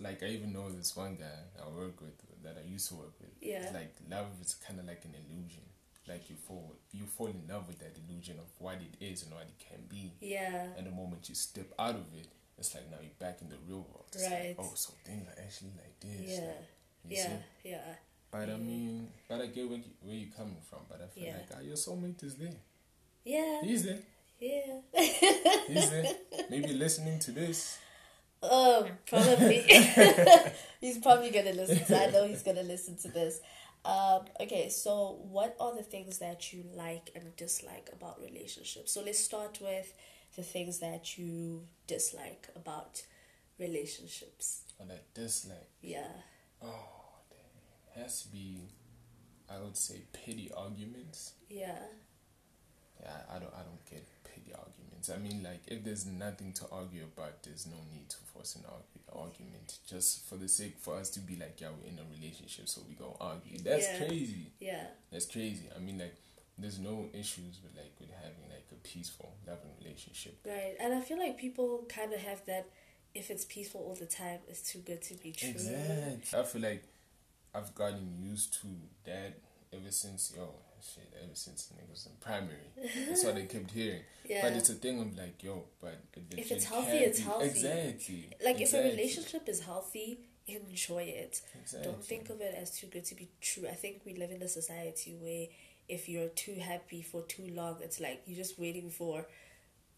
like 0.00 0.22
I 0.22 0.26
even 0.26 0.52
know 0.52 0.68
this 0.70 0.96
one 0.96 1.16
guy 1.16 1.38
I 1.64 1.68
work 1.68 2.00
with 2.00 2.18
that 2.42 2.56
I 2.62 2.68
used 2.68 2.88
to 2.88 2.94
work 2.96 3.14
with. 3.20 3.30
Yeah. 3.40 3.62
It's 3.62 3.74
like 3.74 3.94
love 4.10 4.26
is 4.42 4.54
kind 4.54 4.78
of 4.80 4.86
like 4.86 5.04
an 5.04 5.14
illusion. 5.14 5.62
Like 6.08 6.30
you 6.30 6.36
fall 6.36 6.74
you 6.92 7.04
fall 7.04 7.26
in 7.28 7.42
love 7.48 7.68
with 7.68 7.78
that 7.80 7.94
illusion 8.08 8.38
of 8.38 8.46
what 8.58 8.76
it 8.80 8.94
is 9.04 9.22
and 9.24 9.32
what 9.34 9.42
it 9.42 9.58
can 9.58 9.80
be. 9.88 10.12
Yeah. 10.20 10.66
And 10.76 10.86
the 10.86 10.90
moment 10.90 11.28
you 11.28 11.34
step 11.34 11.66
out 11.78 11.94
of 11.94 12.06
it, 12.16 12.28
it's 12.58 12.74
like 12.74 12.90
now 12.90 12.96
you're 13.00 13.18
back 13.18 13.38
in 13.42 13.48
the 13.50 13.56
real 13.68 13.86
world. 13.92 14.06
It's 14.12 14.24
like, 14.24 14.32
Right. 14.32 14.56
oh, 14.58 14.72
so 14.74 14.92
things 15.04 15.26
are 15.28 15.40
actually 15.42 15.72
like 15.76 16.00
this. 16.00 16.38
Yeah. 16.38 16.46
like, 16.46 16.56
Yeah. 17.08 17.26
see? 17.26 17.70
Yeah. 17.70 17.94
But 18.30 18.50
I 18.50 18.56
mean, 18.56 19.08
but 19.28 19.40
I 19.40 19.46
get 19.46 19.68
where, 19.68 19.78
you, 19.78 19.84
where 20.02 20.14
you're 20.16 20.34
coming 20.36 20.60
from. 20.68 20.80
But 20.88 21.00
I 21.02 21.06
feel 21.06 21.24
Yeah. 21.24 21.36
like 21.36 21.48
ah, 21.56 21.60
your 21.60 21.76
soulmate 21.76 22.22
is 22.24 22.34
there. 22.36 22.56
Yeah. 23.24 23.60
He's 23.62 23.84
there. 23.84 23.98
Yeah. 24.40 24.80
He's 25.68 25.90
there. 25.90 26.12
Maybe 26.50 26.72
listening 26.72 27.18
to 27.20 27.32
this. 27.32 27.78
Um, 28.42 28.84
probably. 29.06 29.58
he's 30.80 30.98
probably 30.98 31.30
gonna 31.30 31.52
listen 31.52 31.84
to 31.84 32.02
I 32.02 32.10
know 32.10 32.26
he's 32.26 32.42
gonna 32.42 32.62
listen 32.62 32.96
to 32.98 33.08
this. 33.08 33.40
Um, 33.84 34.22
okay, 34.40 34.68
so 34.68 35.18
what 35.22 35.56
are 35.60 35.74
the 35.74 35.82
things 35.82 36.18
that 36.18 36.52
you 36.52 36.64
like 36.74 37.10
and 37.14 37.34
dislike 37.36 37.88
about 37.92 38.20
relationships? 38.20 38.92
So 38.92 39.02
let's 39.02 39.18
start 39.18 39.58
with 39.60 39.92
the 40.36 40.42
things 40.42 40.78
that 40.80 41.16
you 41.16 41.64
dislike 41.86 42.48
about 42.54 43.02
relationships. 43.58 44.62
Or 44.78 44.86
like 44.86 45.12
dislike. 45.14 45.70
Yeah. 45.80 46.08
oh, 46.62 47.20
damn. 47.30 48.02
has 48.02 48.22
to 48.22 48.28
be. 48.28 48.68
I 49.50 49.58
would 49.60 49.76
say 49.76 50.02
petty 50.12 50.50
arguments. 50.54 51.32
Yeah. 51.48 51.78
Yeah, 53.00 53.10
I 53.30 53.36
I 53.36 53.38
don't. 53.38 53.54
I 53.54 53.62
don't 53.62 53.84
get 53.88 54.06
petty 54.24 54.52
arguments. 54.52 54.77
I 55.14 55.18
mean, 55.18 55.42
like 55.42 55.62
if 55.66 55.84
there's 55.84 56.06
nothing 56.06 56.52
to 56.54 56.64
argue 56.72 57.02
about, 57.04 57.42
there's 57.42 57.66
no 57.66 57.76
need 57.92 58.08
to 58.10 58.16
force 58.32 58.56
an 58.56 58.62
argue, 58.66 59.02
argument. 59.24 59.78
Just 59.88 60.28
for 60.28 60.36
the 60.36 60.48
sake 60.48 60.76
for 60.80 60.96
us 60.96 61.10
to 61.10 61.20
be 61.20 61.36
like, 61.36 61.60
yeah, 61.60 61.68
we're 61.80 61.88
in 61.88 61.98
a 61.98 62.06
relationship, 62.14 62.68
so 62.68 62.82
we 62.88 62.94
gonna 62.94 63.12
argue. 63.20 63.58
That's 63.58 63.86
Yeah. 63.86 63.98
crazy. 64.06 64.52
Yeah. 64.60 64.86
That's 65.10 65.26
crazy. 65.26 65.68
I 65.74 65.78
mean, 65.78 65.98
like, 65.98 66.14
there's 66.58 66.78
no 66.78 67.08
issues 67.12 67.60
with 67.62 67.76
like 67.76 67.92
with 68.00 68.10
having 68.10 68.48
like 68.50 68.66
a 68.72 68.74
peaceful, 68.86 69.32
loving 69.46 69.70
relationship. 69.80 70.38
Right. 70.44 70.74
And 70.80 70.92
I 70.92 71.00
feel 71.00 71.18
like 71.18 71.38
people 71.38 71.84
kind 71.88 72.12
of 72.12 72.20
have 72.20 72.44
that 72.46 72.66
if 73.14 73.30
it's 73.30 73.44
peaceful 73.44 73.80
all 73.80 73.94
the 73.94 74.06
time, 74.06 74.40
it's 74.48 74.62
too 74.70 74.80
good 74.80 75.00
to 75.02 75.14
be 75.14 75.32
true. 75.32 75.48
Exactly. 75.50 76.38
I 76.38 76.42
feel 76.42 76.62
like 76.62 76.84
I've 77.54 77.74
gotten 77.74 78.14
used 78.30 78.54
to 78.60 78.66
that 79.04 79.38
ever 79.72 79.90
since 79.90 80.32
yo 80.36 80.48
shit. 80.80 81.12
Ever 81.22 81.34
since 81.34 81.72
niggas 81.76 82.06
in 82.06 82.12
primary, 82.20 82.70
that's 83.08 83.24
what 83.24 83.36
I 83.36 83.42
kept 83.54 83.70
hearing. 83.72 84.02
Yeah. 84.24 84.42
But 84.42 84.52
it's 84.52 84.70
a 84.70 84.74
thing 84.74 85.00
of 85.00 85.16
like 85.18 85.42
yo, 85.42 85.64
but 85.80 85.98
If 86.36 86.50
it's 86.52 86.64
healthy, 86.64 86.98
it's 86.98 87.18
be- 87.18 87.24
healthy. 87.24 87.46
Exactly. 87.46 88.28
like 88.44 88.60
exactly. 88.60 88.62
if 88.62 88.74
a 88.74 88.96
relationship 88.96 89.48
is 89.48 89.60
healthy, 89.60 90.20
enjoy 90.46 91.02
it. 91.02 91.40
Exactly. 91.60 91.90
Don't 91.90 92.04
think 92.04 92.30
of 92.30 92.40
it 92.40 92.54
as 92.60 92.70
too 92.78 92.86
good 92.86 93.04
to 93.06 93.14
be 93.14 93.28
true. 93.40 93.66
I 93.68 93.74
think 93.74 94.02
we 94.06 94.14
live 94.14 94.30
in 94.30 94.42
a 94.42 94.48
society 94.48 95.16
where 95.20 95.46
if 95.88 96.08
you're 96.08 96.28
too 96.28 96.54
happy 96.60 97.02
for 97.02 97.22
too 97.22 97.48
long, 97.54 97.76
it's 97.82 97.98
like 98.00 98.22
you're 98.26 98.36
just 98.36 98.58
waiting 98.58 98.90
for 98.90 99.26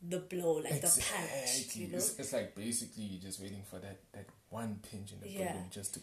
the 0.02 0.18
blow, 0.18 0.54
like 0.54 0.80
the 0.80 0.86
punch, 1.12 1.76
you 1.76 1.88
know? 1.88 1.98
It's, 1.98 2.18
it's 2.18 2.32
like 2.32 2.54
basically 2.54 3.04
you're 3.04 3.20
just 3.20 3.40
waiting 3.40 3.62
for 3.68 3.78
that, 3.80 3.98
that 4.12 4.26
one 4.48 4.78
pinch 4.90 5.12
in 5.12 5.20
the 5.20 5.28
Yeah. 5.28 5.56
just 5.70 5.94
to 5.94 6.00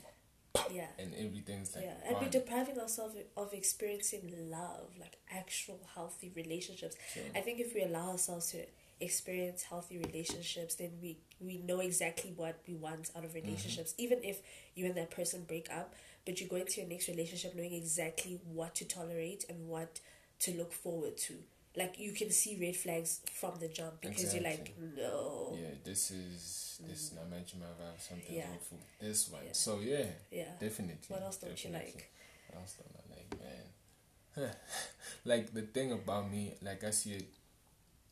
Yeah. 0.71 0.87
and 0.99 1.13
everything's 1.15 1.75
like 1.75 1.85
yeah, 1.85 1.93
and 2.07 2.17
we're 2.21 2.29
depriving 2.29 2.79
ourselves 2.79 3.15
of 3.35 3.53
experiencing 3.53 4.33
love, 4.49 4.89
like 4.99 5.17
actual 5.31 5.79
healthy 5.95 6.31
relationships. 6.35 6.95
Sure. 7.13 7.23
I 7.35 7.41
think 7.41 7.59
if 7.59 7.73
we 7.73 7.83
allow 7.83 8.11
ourselves 8.11 8.51
to 8.51 8.65
experience 8.99 9.63
healthy 9.63 9.97
relationships, 9.97 10.75
then 10.75 10.91
we 11.01 11.17
we 11.39 11.57
know 11.59 11.79
exactly 11.79 12.33
what 12.35 12.59
we 12.67 12.75
want 12.75 13.11
out 13.15 13.23
of 13.23 13.31
Mm-hmm. 13.31 13.45
relationships. 13.47 13.93
Even 13.97 14.19
if 14.23 14.41
you 14.75 14.85
and 14.85 14.95
that 14.95 15.11
person 15.11 15.43
break 15.47 15.67
up, 15.71 15.93
but 16.25 16.39
you 16.41 16.47
go 16.47 16.55
into 16.57 16.81
your 16.81 16.89
next 16.89 17.07
relationship 17.07 17.55
knowing 17.55 17.73
exactly 17.73 18.39
what 18.53 18.75
to 18.75 18.85
tolerate 18.85 19.45
and 19.49 19.67
what 19.67 19.99
to 20.39 20.51
look 20.57 20.71
forward 20.73 21.17
to. 21.17 21.33
Like 21.77 22.00
you 22.00 22.12
can 22.12 22.31
see 22.31 22.57
red 22.60 22.75
flags 22.75 23.22
from 23.39 23.53
the 23.60 23.67
jump 23.67 24.01
because 24.01 24.34
you're 24.34 24.43
like, 24.43 24.75
no, 24.98 25.55
Yeah, 25.55 25.75
this 25.84 26.12
is 26.12 26.79
this 26.88 27.12
mm. 27.12 27.17
Namajima 27.17 27.69
vibe, 27.79 28.00
something 28.00 28.36
Yeah. 28.36 28.48
hopeful. 28.48 28.79
This 29.00 29.29
one. 29.29 29.41
Yeah. 29.46 29.53
So 29.53 29.79
yeah, 29.79 30.05
yeah, 30.31 30.51
definitely. 30.60 31.07
What 31.07 31.22
else 31.22 31.38
don't 31.38 31.63
you 31.63 31.72
like? 31.72 32.10
What 32.50 32.62
else 32.62 32.75
don't 32.79 32.96
I 32.98 33.03
like, 33.15 33.29
man? 33.39 34.51
like 35.25 35.53
the 35.53 35.62
thing 35.62 35.91
about 35.91 36.31
me, 36.31 36.53
like 36.62 36.84
I 36.84 36.91
see 36.91 37.13
it, 37.13 37.27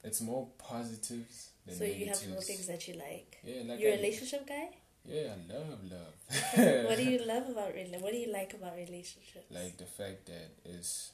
it's 0.04 0.22
more 0.22 0.48
positives 0.58 1.50
than 1.66 1.76
So 1.76 1.84
you 1.84 1.94
negatives. 2.06 2.22
have 2.22 2.30
more 2.32 2.42
things 2.42 2.68
that 2.68 2.88
you 2.88 2.96
like. 2.96 3.38
Yeah, 3.44 3.62
like 3.68 3.80
You're 3.80 3.94
a 3.94 3.98
relationship 3.98 4.48
guy. 4.48 4.70
Yeah, 5.08 5.34
I 5.34 5.54
love 5.54 5.80
love. 5.92 6.86
what 6.88 6.98
do 6.98 7.04
you 7.04 7.20
love 7.34 7.50
about 7.50 7.74
What 8.02 8.12
do 8.12 8.18
you 8.18 8.32
like 8.32 8.54
about 8.54 8.76
relationships? 8.76 9.46
Like 9.52 9.78
the 9.78 9.86
fact 9.86 10.26
that 10.28 10.50
is 10.66 11.12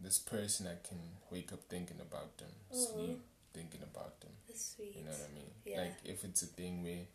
this 0.00 0.18
person 0.18 0.66
I 0.66 0.86
can 0.86 0.98
wake 1.30 1.52
up 1.52 1.60
thinking 1.68 1.98
about 2.00 2.36
them, 2.38 2.48
mm-hmm. 2.72 2.78
sleep 2.78 3.20
thinking 3.52 3.82
about 3.82 4.20
them. 4.20 4.30
That's 4.48 4.74
sweet. 4.76 4.96
You 4.96 5.04
know 5.04 5.10
what 5.10 5.28
I 5.30 5.34
mean? 5.34 5.50
Yeah. 5.64 5.80
Like 5.82 5.94
if 6.04 6.24
it's 6.24 6.42
a 6.42 6.46
thing 6.46 6.82
where 6.82 7.06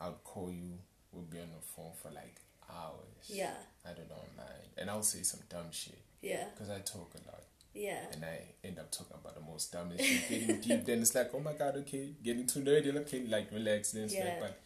I'll 0.00 0.20
call 0.24 0.50
you, 0.50 0.78
we'll 1.12 1.24
be 1.24 1.38
on 1.38 1.48
the 1.50 1.64
phone 1.74 1.92
for 2.00 2.10
like 2.10 2.36
hours. 2.70 3.26
Yeah, 3.26 3.54
I 3.84 3.88
don't 3.92 4.08
know, 4.08 4.22
man. 4.36 4.46
And 4.78 4.88
I'll 4.90 5.02
say 5.02 5.22
some 5.22 5.40
dumb 5.48 5.66
shit 5.72 5.98
yeah, 6.22 6.44
because 6.54 6.70
I 6.70 6.78
talk 6.78 7.12
a 7.14 7.30
lot. 7.30 7.42
yeah, 7.74 8.04
And 8.12 8.24
I 8.24 8.40
end 8.64 8.78
up 8.78 8.90
talking 8.90 9.16
about 9.20 9.34
the 9.34 9.40
most 9.42 9.72
dumbest 9.72 10.04
shit, 10.04 10.28
getting 10.28 10.60
deep. 10.60 10.84
Then 10.86 11.00
it's 11.00 11.14
like, 11.14 11.30
oh 11.34 11.40
my 11.40 11.52
god, 11.52 11.76
okay, 11.78 12.10
getting 12.22 12.46
too 12.46 12.60
nerdy. 12.60 12.94
Okay, 12.98 13.26
like 13.26 13.50
relax. 13.52 13.92
Then 13.92 14.04
it's 14.04 14.14
Yeah. 14.14 14.24
like, 14.24 14.40
but 14.40 14.60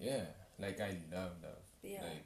yeah, 0.00 0.22
like 0.58 0.80
I 0.80 0.96
love 1.12 1.32
love. 1.42 1.62
yeah, 1.82 2.02
Like 2.02 2.24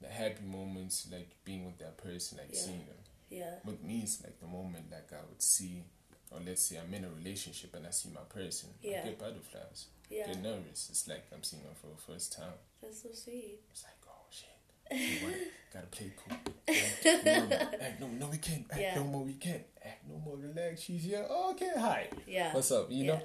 the 0.00 0.08
happy 0.08 0.44
moments, 0.44 1.08
like 1.10 1.30
being 1.44 1.64
with 1.66 1.78
that 1.78 1.96
person, 1.98 2.38
like 2.38 2.50
Yeah. 2.52 2.60
seeing 2.60 2.78
them. 2.86 2.96
Yeah, 3.30 3.54
With 3.64 3.82
me, 3.82 4.00
it's 4.04 4.22
like 4.22 4.38
the 4.40 4.46
moment 4.46 4.90
like 4.90 5.12
I 5.12 5.22
would 5.28 5.42
see, 5.42 5.82
or 6.30 6.40
let's 6.44 6.62
say 6.62 6.78
I'm 6.78 6.92
in 6.94 7.04
a 7.04 7.10
relationship 7.10 7.74
and 7.74 7.86
I 7.86 7.90
see 7.90 8.10
my 8.14 8.22
person, 8.28 8.70
Yeah. 8.82 9.00
I 9.02 9.08
get 9.08 9.18
butterflies, 9.18 9.86
yeah. 10.10 10.26
get 10.26 10.42
nervous. 10.42 10.88
It's 10.90 11.06
like 11.08 11.26
I'm 11.34 11.42
seeing 11.42 11.62
them 11.62 11.74
for 11.80 11.88
the 11.88 12.00
first 12.12 12.36
time. 12.36 12.54
That's 12.82 13.02
so 13.02 13.08
sweet. 13.12 13.60
It's 13.70 13.84
like, 13.84 13.92
oh 14.08 14.26
shit, 14.30 15.20
you 15.22 15.28
gotta 15.74 15.86
play 15.88 16.12
cool. 16.16 16.36
Act, 16.68 17.04
no, 17.24 17.56
act, 17.80 18.00
no, 18.00 18.06
no, 18.08 18.26
we 18.28 18.38
can't. 18.38 18.64
Act, 18.70 18.80
Yeah. 18.80 18.94
no 18.96 19.04
more, 19.04 19.24
we 19.24 19.34
can't. 19.34 19.62
Act, 19.84 20.04
no 20.08 20.18
more, 20.18 20.36
relax. 20.36 20.82
She's 20.82 21.04
here. 21.04 21.26
Oh, 21.28 21.50
okay, 21.52 21.70
hi. 21.76 22.08
Yeah. 22.26 22.54
What's 22.54 22.70
up? 22.72 22.90
You 22.90 23.04
yeah. 23.04 23.12
know, 23.12 23.20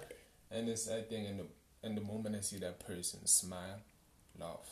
and 0.52 0.70
it's 0.70 0.90
I 0.90 1.02
think 1.02 1.28
in 1.30 1.38
the 1.38 1.46
in 1.88 1.96
the 1.96 2.02
moment 2.02 2.36
I 2.36 2.42
see 2.42 2.58
that 2.60 2.80
person 2.86 3.26
smile, 3.26 3.80
laugh, 4.40 4.70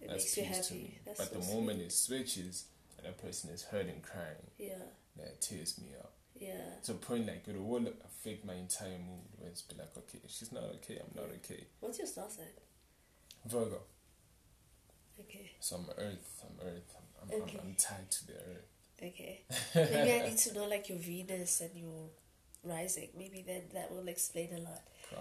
It 0.00 0.08
that's 0.08 0.24
makes 0.24 0.36
you 0.38 0.44
happy. 0.44 0.74
me. 0.74 0.98
That's 1.06 1.18
but 1.20 1.28
so 1.32 1.34
the 1.38 1.42
sweet. 1.44 1.54
moment 1.54 1.80
it 1.82 1.92
switches 1.92 2.64
and 3.02 3.12
that 3.12 3.22
person 3.22 3.50
is 3.50 3.62
hurting, 3.64 4.00
crying, 4.02 4.50
Yeah, 4.58 4.74
that 5.16 5.40
tears 5.40 5.78
me 5.80 5.88
up. 5.98 6.12
yeah, 6.38 6.78
To 6.84 6.92
a 6.92 6.94
point 6.94 7.26
like 7.26 7.46
it 7.48 7.60
will 7.60 7.86
affect 8.04 8.44
my 8.44 8.54
entire 8.54 8.98
mood. 8.98 9.26
Where 9.38 9.48
it's 9.50 9.62
be 9.62 9.74
like, 9.78 9.96
okay, 9.96 10.20
she's 10.28 10.52
not 10.52 10.64
okay. 10.76 11.00
I'm 11.00 11.14
not 11.20 11.30
okay. 11.36 11.64
What's 11.80 11.98
your 11.98 12.06
star 12.06 12.28
sign? 12.30 12.46
Virgo. 13.46 13.80
Okay, 15.20 15.50
So 15.60 15.76
I'm 15.76 15.86
Earth. 15.98 16.42
I'm 16.44 16.66
Earth. 16.66 16.94
I'm, 16.96 17.32
I'm, 17.34 17.42
Okay. 17.42 17.58
I'm, 17.60 17.68
I'm 17.68 17.74
tied 17.74 18.10
to 18.10 18.26
the 18.26 18.32
Earth. 18.34 18.66
okay. 19.02 19.42
Maybe 19.74 20.12
I 20.12 20.28
need 20.28 20.38
to 20.38 20.54
know 20.54 20.64
like 20.66 20.88
your 20.88 20.98
Venus 20.98 21.60
and 21.60 21.70
your 21.76 22.08
rising. 22.64 23.08
Maybe 23.16 23.44
then 23.46 23.62
that 23.74 23.92
will 23.92 24.08
explain 24.08 24.50
a 24.54 24.60
lot. 24.60 24.80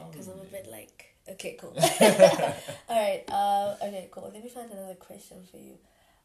Because 0.09 0.27
I'm 0.29 0.39
a 0.39 0.45
bit 0.45 0.67
like, 0.71 1.15
okay, 1.29 1.57
cool. 1.59 1.75
All 2.89 2.95
right. 2.95 3.23
Uh, 3.27 3.75
okay, 3.83 4.07
cool. 4.11 4.31
Let 4.33 4.41
me 4.43 4.49
find 4.49 4.71
another 4.71 4.95
question 4.95 5.39
for 5.51 5.57
you. 5.57 5.77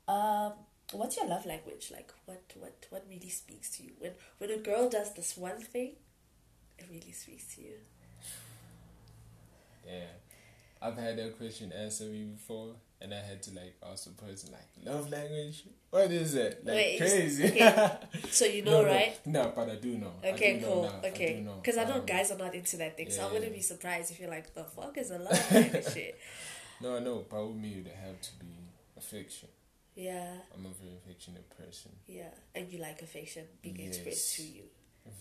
Um, 0.09 0.53
what's 0.93 1.17
your 1.17 1.27
love 1.27 1.47
language? 1.47 1.91
Like, 1.93 2.13
what, 2.27 2.43
what, 2.59 2.87
what 2.91 3.05
really 3.09 3.29
speaks 3.29 3.77
to 3.77 3.83
you? 3.85 3.93
When, 3.99 4.13
when 4.39 4.51
a 4.51 4.59
girl 4.59 4.89
does 4.89 5.15
this 5.15 5.37
one 5.37 5.61
thing, 5.61 5.93
it 6.79 6.87
really 6.91 7.13
speaks 7.13 7.55
to 7.57 7.63
you. 7.63 7.73
Yeah. 9.87 10.07
I've 10.83 10.97
had 10.99 11.17
that 11.19 11.39
question 11.39 11.73
answered 11.73 12.13
me 12.13 12.25
before, 12.25 12.75
and 13.01 13.13
I 13.15 13.21
had 13.21 13.43
to 13.45 13.55
like 13.55 13.75
ask 13.91 14.05
the 14.05 14.11
person 14.11 14.51
like, 14.53 14.69
love 14.95 15.11
language. 15.11 15.65
What 15.91 16.11
is 16.11 16.35
it? 16.35 16.65
Like 16.65 16.75
Wait, 16.75 16.99
crazy. 16.99 17.45
okay. 17.47 17.97
So 18.31 18.45
you 18.45 18.63
know, 18.65 18.83
No, 18.83 18.83
no. 18.83 18.89
right? 18.89 19.19
No, 19.27 19.53
but 19.57 19.71
I 19.71 19.77
do 19.77 19.97
know. 19.97 20.13
I 20.23 20.29
Okay, 20.33 20.55
do 20.55 20.61
know 20.67 20.73
cool. 20.73 20.83
now. 20.85 21.01
I 21.03 21.09
Okay, 21.09 21.47
because 21.63 21.79
I 21.79 21.85
know 21.85 21.95
Um, 21.95 22.07
guys 22.07 22.31
are 22.31 22.37
not 22.39 22.55
into 22.55 22.77
that 22.77 22.97
thing, 22.97 23.11
so 23.11 23.23
I 23.23 23.33
wouldn't 23.33 23.51
yeah. 23.51 23.57
be 23.57 23.63
surprised 23.63 24.11
if 24.11 24.21
you're 24.21 24.29
like, 24.31 24.55
"The 24.55 24.65
fuck 24.65 24.97
is 24.99 25.11
a 25.11 25.19
love 25.19 25.51
language 25.53 25.87
shit?" 25.95 26.19
No, 26.83 26.99
no, 26.99 27.25
but 27.29 27.47
with 27.47 27.57
me, 27.57 27.83
it 27.87 27.95
have 28.05 28.21
to 28.21 28.31
be 28.39 28.47
affection. 28.99 29.49
Yeah, 29.97 30.29
I'm 30.55 30.67
a 30.67 30.69
very 30.83 30.95
affectionate 31.03 31.49
person. 31.57 31.91
yeah, 32.07 32.29
and 32.55 32.71
you 32.71 32.79
like 32.79 33.01
affection 33.03 33.45
being 33.63 33.81
expressed 33.81 34.37
to 34.37 34.43
you. 34.43 34.63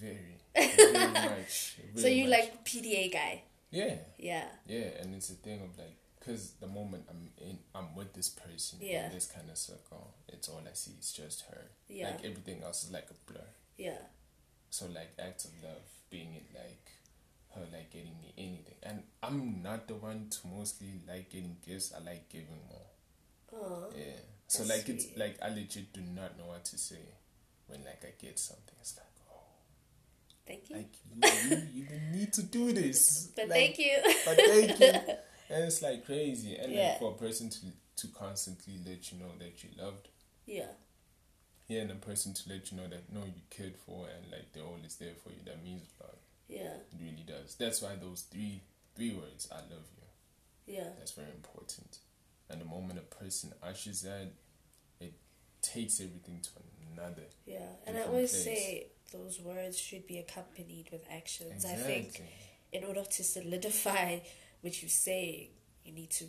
Very, 0.02 0.38
very 0.76 1.08
much. 1.14 1.76
so 1.96 2.08
you 2.08 2.24
much. 2.24 2.32
like 2.32 2.66
PDA 2.66 3.12
guy? 3.12 3.44
Yeah, 3.72 3.96
Yeah, 4.18 4.46
yeah, 4.68 4.88
and 5.02 5.16
it's 5.16 5.30
a 5.30 5.34
thing 5.36 5.62
of 5.62 5.78
like, 5.78 5.96
cause 6.26 6.54
the 6.60 6.68
moment 6.68 7.06
I'm 7.10 7.30
in, 7.38 7.60
I'm 7.74 7.96
with 7.96 8.14
this 8.14 8.30
person 8.30 8.80
Yeah. 8.82 9.06
in 9.08 9.14
this 9.14 9.28
kind 9.28 9.50
of 9.50 9.58
circle, 9.58 10.14
it's 10.28 10.50
all 10.50 10.62
I 10.70 10.74
see. 10.74 10.92
It's 10.98 11.14
just 11.14 11.46
her. 11.50 11.66
yeah, 11.88 12.08
Like 12.12 12.26
everything 12.26 12.62
else 12.64 12.84
is 12.84 12.92
like 12.92 13.08
a 13.12 13.32
blur. 13.32 13.46
yeah, 13.78 13.98
So 14.72 14.88
like 14.88 15.14
acts 15.20 15.46
of 15.46 15.52
love, 15.64 15.84
being 16.10 16.34
it 16.36 16.46
like 16.54 16.92
her 17.56 17.62
like 17.72 17.92
getting 17.92 18.18
me 18.22 18.34
anything, 18.38 18.76
and 18.84 19.04
I'm 19.24 19.62
not 19.64 19.88
the 19.88 19.96
one 19.96 20.28
to 20.32 20.48
mostly 20.48 21.00
like 21.08 21.30
getting 21.30 21.58
gifts. 21.66 21.94
I 21.96 22.04
like 22.04 22.28
giving 22.30 22.60
more. 22.70 22.88
oh. 23.62 23.85
So 24.56 24.64
That's 24.64 24.88
like 24.88 24.90
it's 24.96 25.08
like 25.18 25.38
I 25.42 25.50
legit 25.50 25.94
do 25.94 26.02
not 26.02 26.38
know 26.38 26.46
what 26.48 26.66
to 26.66 26.78
say 26.78 27.00
when 27.68 27.84
like 27.84 28.04
I 28.04 28.14
get 28.22 28.40
something. 28.40 28.76
It's 28.82 28.96
like 28.98 29.06
oh, 29.30 29.42
thank 30.48 30.70
you. 30.70 30.76
like 30.78 30.94
you 31.50 31.50
you, 31.50 31.62
you 31.84 31.88
need 32.18 32.34
to 32.34 32.44
do 32.44 32.72
this. 32.74 33.28
but 33.36 33.50
Like, 33.50 33.76
thank 33.76 33.80
you. 33.80 33.98
But 34.26 34.38
thank 34.38 34.80
you. 34.80 34.94
And 35.48 35.64
it's 35.66 35.84
like 35.84 36.04
crazy, 36.08 36.56
and 36.56 36.72
Yeah. 36.74 36.90
like 36.90 37.00
for 37.00 37.12
a 37.12 37.18
person 37.18 37.52
to 37.52 37.58
to 37.98 38.08
constantly 38.08 38.80
let 38.84 39.12
you 39.12 39.20
know 39.20 39.32
that 39.38 39.64
you 39.64 39.70
loved. 39.78 40.08
yeah, 40.48 40.72
Yeah, 41.68 41.82
and 41.82 41.92
a 41.92 41.96
person 41.96 42.34
to 42.34 42.50
let 42.50 42.72
you 42.72 42.78
know 42.78 42.88
that 42.88 43.14
no, 43.14 43.22
you 43.26 43.42
cared 43.52 43.78
for, 43.78 44.08
and 44.10 44.32
like 44.32 44.54
they're 44.54 44.64
always 44.64 44.96
there 44.96 45.14
for 45.24 45.30
you. 45.30 45.42
That 45.46 45.64
means 45.64 45.84
a 46.02 46.04
lot. 46.06 46.18
yeah, 46.48 46.78
It 46.92 46.98
really 47.00 47.24
does. 47.28 47.54
That's 47.60 47.80
why 47.84 47.96
those 47.96 48.22
three 48.24 48.62
three 48.96 49.14
words, 49.14 49.48
I 49.52 49.58
love 49.72 49.86
you, 49.98 50.74
yeah, 50.78 50.90
that's 50.98 51.12
very 51.12 51.30
important. 51.30 52.00
And 52.50 52.60
the 52.60 52.66
moment 52.66 52.98
a 53.00 53.16
person 53.24 53.54
ushers 53.62 54.02
that, 54.02 54.32
takes 55.74 56.00
everything 56.00 56.40
to 56.42 56.50
another. 56.94 57.24
yeah. 57.46 57.60
And 57.88 57.98
I 57.98 58.02
always 58.04 58.32
place. 58.32 58.44
say 58.46 58.88
those 59.12 59.40
words 59.40 59.78
should 59.78 60.06
be 60.08 60.18
accompanied 60.20 60.88
with 60.92 61.06
actions. 61.12 61.66
I 61.66 61.76
think 61.76 62.22
in 62.72 62.84
order 62.84 63.04
to 63.04 63.24
solidify 63.24 64.20
what 64.62 64.82
you 64.82 64.90
say, 64.90 65.50
you 65.84 65.94
need 65.94 66.10
to 66.12 66.26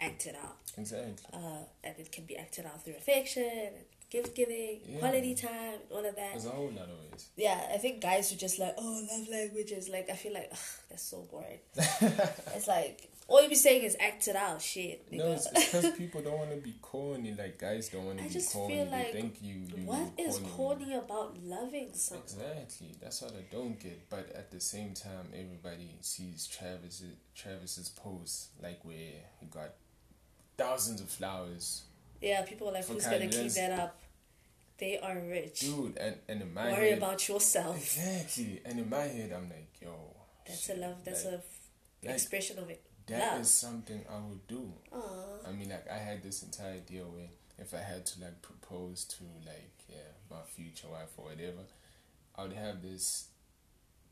act 0.00 0.26
it 0.26 0.36
out. 0.42 0.56
Exactly. 0.76 1.14
uh, 1.32 1.64
and 1.84 1.94
it 1.98 2.10
can 2.12 2.24
be 2.24 2.36
acted 2.36 2.66
out 2.66 2.84
through 2.84 2.94
affection 2.96 3.70
gift 4.10 4.34
giving, 4.34 4.80
Yeah. 4.86 5.00
quality 5.00 5.34
time, 5.34 5.80
all 5.90 5.98
of 5.98 6.16
that. 6.16 6.32
There's 6.32 6.46
a 6.46 6.50
whole 6.50 6.70
lot 6.70 6.88
of 6.88 6.98
ways. 7.12 7.28
Yeah, 7.36 7.60
I 7.74 7.76
think 7.76 8.00
guys 8.00 8.32
are 8.32 8.36
just 8.36 8.58
like, 8.58 8.74
oh, 8.78 9.06
love 9.12 9.28
languages. 9.28 9.88
Like, 9.90 10.08
I 10.08 10.14
feel 10.14 10.32
like 10.32 10.48
ugh, 10.50 10.58
that's 10.88 11.02
so 11.02 11.26
boring. 11.30 11.58
it's 11.76 12.66
like 12.66 13.10
all 13.28 13.42
you 13.42 13.48
be 13.50 13.54
saying 13.54 13.82
is 13.84 13.96
act 14.00 14.26
it 14.26 14.34
out, 14.36 14.60
shit. 14.60 15.06
No, 15.12 15.32
it's 15.32 15.48
because 15.48 15.90
people 15.98 16.22
don't 16.22 16.38
want 16.38 16.50
to 16.50 16.56
be 16.56 16.74
corny. 16.82 17.34
Like 17.38 17.58
guys 17.58 17.88
don't 17.90 18.06
want 18.06 18.18
to 18.18 18.24
be 18.24 18.30
just 18.30 18.52
corny. 18.52 18.76
they 18.76 18.90
like, 18.90 19.12
think 19.12 19.36
you. 19.42 19.54
you 19.76 19.84
what 19.84 20.12
is 20.18 20.40
corny 20.56 20.94
about 20.94 21.36
loving 21.44 21.90
someone? 21.92 22.24
Exactly. 22.24 22.94
That's 23.00 23.20
what 23.22 23.32
I 23.32 23.44
don't 23.54 23.78
get. 23.78 24.08
But 24.08 24.32
at 24.34 24.50
the 24.50 24.60
same 24.60 24.94
time, 24.94 25.28
everybody 25.34 25.90
sees 26.00 26.46
Travis 26.46 27.04
Travis's 27.36 27.90
post 27.90 28.48
like 28.62 28.82
where 28.82 28.96
he 29.40 29.46
got 29.46 29.74
thousands 30.56 31.00
of 31.00 31.08
flowers, 31.08 31.82
Yeah, 32.20 32.42
people 32.42 32.68
are 32.68 32.72
like, 32.72 32.86
who's 32.86 33.04
gonna 33.06 33.28
keep 33.28 33.52
that 33.52 33.78
up? 33.78 34.00
They 34.78 34.98
are 34.98 35.18
rich. 35.18 35.60
dude. 35.60 35.96
And 35.98 36.16
and 36.28 36.40
in 36.42 36.54
my 36.54 36.72
Worry 36.72 36.90
head, 36.90 36.98
about 36.98 37.28
yourself. 37.28 37.76
exactly. 37.76 38.60
And 38.64 38.78
in 38.78 38.88
my 38.88 39.02
head, 39.02 39.32
I'm 39.36 39.48
like, 39.50 39.68
yo, 39.82 39.90
That's 40.46 40.64
shit, 40.64 40.78
a 40.78 40.80
love. 40.80 41.04
That's 41.04 41.24
like, 41.24 41.34
a 41.34 41.36
f- 41.38 41.68
like, 42.04 42.14
expression 42.14 42.58
of 42.58 42.70
it. 42.70 42.82
That 43.08 43.40
is 43.40 43.50
something 43.50 44.04
I 44.08 44.18
would 44.28 44.46
do. 44.46 44.72
Aww. 44.92 45.48
I 45.48 45.52
mean, 45.52 45.70
like 45.70 45.90
I 45.90 45.96
had 45.96 46.22
this 46.22 46.42
entire 46.42 46.78
deal 46.78 47.04
where 47.06 47.28
if 47.58 47.74
I 47.74 47.78
had 47.78 48.06
to 48.06 48.20
like 48.20 48.42
propose 48.42 49.04
to 49.04 49.24
like 49.46 49.72
yeah 49.88 50.12
my 50.30 50.42
future 50.46 50.88
wife 50.88 51.12
or 51.16 51.26
whatever, 51.26 51.64
I 52.36 52.42
would 52.42 52.52
have 52.52 52.82
this 52.82 53.28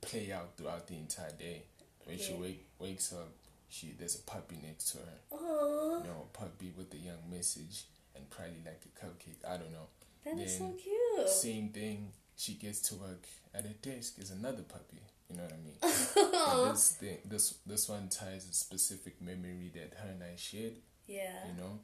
play 0.00 0.32
out 0.32 0.56
throughout 0.56 0.86
the 0.86 0.94
entire 0.94 1.32
day. 1.38 1.62
When 2.04 2.18
she 2.18 2.34
wake 2.34 2.66
wakes 2.78 3.12
up, 3.12 3.32
she 3.68 3.94
there's 3.98 4.16
a 4.16 4.22
puppy 4.22 4.58
next 4.62 4.92
to 4.92 4.98
her. 4.98 5.18
Aww. 5.32 6.02
You 6.02 6.08
know, 6.08 6.26
a 6.32 6.38
puppy 6.38 6.72
with 6.76 6.92
a 6.94 6.98
young 6.98 7.30
message 7.30 7.84
and 8.14 8.28
probably 8.30 8.62
like 8.64 8.82
a 8.84 9.04
cupcake. 9.04 9.48
I 9.48 9.56
don't 9.56 9.72
know. 9.72 9.88
That 10.24 10.42
is 10.42 10.58
so 10.58 10.74
cute. 10.82 11.28
Same 11.28 11.68
thing. 11.68 12.12
She 12.36 12.54
gets 12.54 12.80
to 12.88 12.96
work 12.96 13.26
at 13.54 13.64
a 13.64 13.68
desk 13.68 14.18
is 14.18 14.30
another 14.30 14.62
puppy. 14.62 15.00
You 15.30 15.36
know 15.36 15.42
what 15.42 15.52
I 15.52 15.56
mean? 15.64 15.76
but 16.32 16.72
this 16.72 16.90
thing, 16.92 17.18
this 17.24 17.54
this 17.66 17.88
one 17.88 18.08
ties 18.08 18.48
a 18.48 18.54
specific 18.54 19.20
memory 19.20 19.70
that 19.74 19.94
her 20.00 20.08
and 20.10 20.22
I 20.22 20.36
shared 20.36 20.74
Yeah. 21.06 21.46
you 21.48 21.54
know 21.60 21.80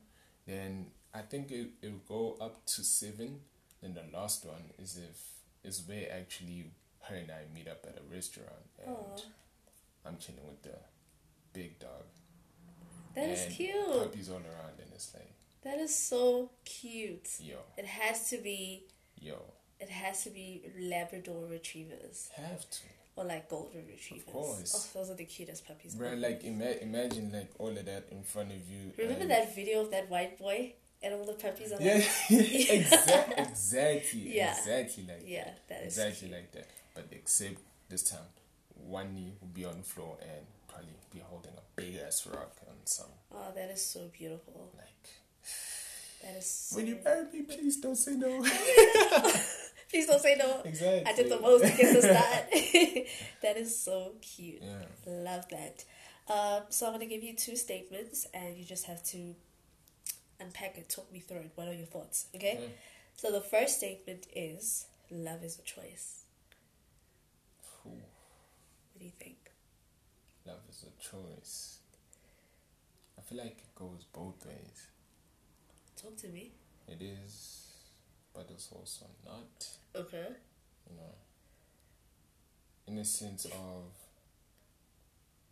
then 0.46 0.87
i 1.14 1.20
think 1.20 1.50
it, 1.52 1.68
it'll 1.82 1.99
go 2.08 2.37
up 2.40 2.64
to 2.66 2.82
seven 2.82 3.40
then 3.80 3.94
the 3.94 4.02
last 4.18 4.44
one 4.44 4.64
is 4.78 4.96
if 4.99 5.18
is 5.62 5.82
where 5.87 6.08
actually 6.12 6.72
her 7.02 7.14
and 7.14 7.30
i 7.30 7.42
meet 7.54 7.68
up 7.68 7.84
at 7.88 7.96
a 7.99 8.14
restaurant 8.14 8.66
and 8.84 8.90
Aw. 8.96 9.20
i'm 10.06 10.16
chilling 10.18 10.44
with 10.49 10.62
the 10.62 10.78
big 11.52 11.78
dog 11.78 12.04
That 13.14 13.28
is 13.28 13.42
and 13.44 13.54
cute. 13.54 13.87
puppies 14.02 14.30
all 14.30 14.37
around 14.52 14.80
and 14.82 14.90
it's 14.94 15.12
like 15.14 15.32
That 15.62 15.78
is 15.78 15.94
so 15.94 16.50
cute. 16.64 17.28
yo 17.40 17.58
It 17.78 17.87
has 17.87 18.28
to 18.30 18.38
be 18.38 18.87
yo 19.20 19.37
it 19.78 19.90
has 19.90 20.25
to 20.25 20.30
be 20.30 20.62
Labrador 20.80 21.46
retrievers 21.46 22.30
Have 22.37 22.68
to. 22.70 22.80
Or 23.16 23.25
like 23.25 23.49
golden 23.49 23.87
retrievers. 23.87 24.25
course. 24.33 24.73
Oh, 24.95 24.99
those 25.00 25.11
are 25.11 25.14
the 25.14 25.25
cutest 25.25 25.66
puppies. 25.66 25.95
Bro, 25.95 26.14
like 26.14 26.42
ima- 26.45 26.78
imagine 26.81 27.31
like 27.33 27.50
all 27.59 27.69
of 27.76 27.85
that 27.85 28.09
in 28.11 28.23
front 28.23 28.50
of 28.52 28.59
you. 28.71 28.92
Remember 28.99 29.23
and- 29.23 29.31
that 29.31 29.54
video 29.54 29.81
of 29.83 29.90
that 29.90 30.09
white 30.11 30.38
boy 30.38 30.73
and 31.02 31.14
all 31.14 31.25
the 31.25 31.33
puppies 31.35 31.73
are 31.73 31.81
Yeah, 31.83 31.95
like, 32.31 32.69
exactly, 32.71 33.42
exactly, 33.45 34.21
Yeah. 34.37 34.52
exactly 34.57 35.04
like 35.09 35.23
yeah, 35.26 35.50
that 35.69 35.81
is 35.83 35.99
exactly 35.99 36.28
cute. 36.28 36.33
like 36.40 36.52
that. 36.52 36.66
But 36.95 37.07
except 37.11 37.57
this 37.88 38.02
time, 38.02 38.28
one 38.76 39.14
knee 39.14 39.33
will 39.40 39.49
be 39.49 39.64
on 39.64 39.78
the 39.78 39.85
floor 39.85 40.16
and 40.23 40.47
probably 40.69 40.95
be 41.12 41.19
holding 41.21 41.52
a 41.52 41.62
big 41.81 41.97
ass 42.07 42.26
rock 42.26 42.57
and 42.69 42.76
some 42.85 43.07
Oh, 43.35 43.50
that 43.54 43.71
is 43.71 43.85
so 43.85 44.09
beautiful. 44.16 44.71
like. 44.76 44.88
That 46.23 46.37
is 46.38 46.47
so. 46.47 46.76
When 46.76 46.87
you 46.87 46.99
marry 47.04 47.25
me, 47.33 47.42
please 47.42 47.78
don't 47.78 47.97
say 47.97 48.12
no. 48.12 48.40
Please 49.92 50.06
don't 50.06 50.20
say 50.22 50.37
no. 50.38 50.62
exactly. 50.64 51.04
I 51.06 51.14
did 51.14 51.30
the 51.30 51.38
most 51.38 51.62
to 51.64 51.76
get 51.76 51.94
the 51.94 52.00
start. 52.12 53.06
that 53.42 53.56
is 53.58 53.78
so 53.78 54.14
cute. 54.22 54.62
Yeah. 54.62 54.87
Love 55.06 55.44
that. 55.50 55.84
Um, 56.28 56.62
so 56.70 56.87
I'm 56.87 56.92
gonna 56.92 57.06
give 57.06 57.22
you 57.22 57.37
two 57.37 57.56
statements, 57.56 58.26
and 58.32 58.56
you 58.56 58.64
just 58.64 58.87
have 58.87 59.02
to 59.04 59.34
unpack 60.40 60.78
it. 60.78 60.88
Talk 60.88 61.12
me 61.12 61.20
through 61.20 61.40
it. 61.40 61.50
What 61.56 61.68
are 61.68 61.75
your 61.75 61.87
thoughts? 61.87 62.26
Okay. 62.34 62.54
Okay. 62.56 62.70
So 63.16 63.30
the 63.30 63.42
first 63.42 63.76
statement 63.76 64.26
is 64.34 64.87
love 65.11 65.44
is 65.44 65.58
a 65.58 65.62
choice. 65.62 66.25
Ooh, 67.87 67.90
What 67.90 68.99
do 68.99 69.04
you 69.04 69.12
think? 69.20 69.37
love 70.46 70.61
is 70.70 70.84
a 70.84 71.02
choice. 71.02 71.80
I 73.18 73.20
feel 73.22 73.38
like 73.38 73.58
it 73.58 73.75
goes 73.75 74.06
both 74.12 74.44
ways. 74.46 74.87
Talk 76.00 76.16
to 76.18 76.28
me. 76.28 76.52
It 76.88 77.02
is, 77.02 77.66
but 78.34 78.49
it's 78.50 78.68
also 78.72 79.06
not. 79.25 79.68
Okay. 79.94 80.26
you 80.90 80.96
know, 80.96 81.14
in 82.87 82.96
the 82.96 83.04
sense 83.04 83.44
of 83.44 83.84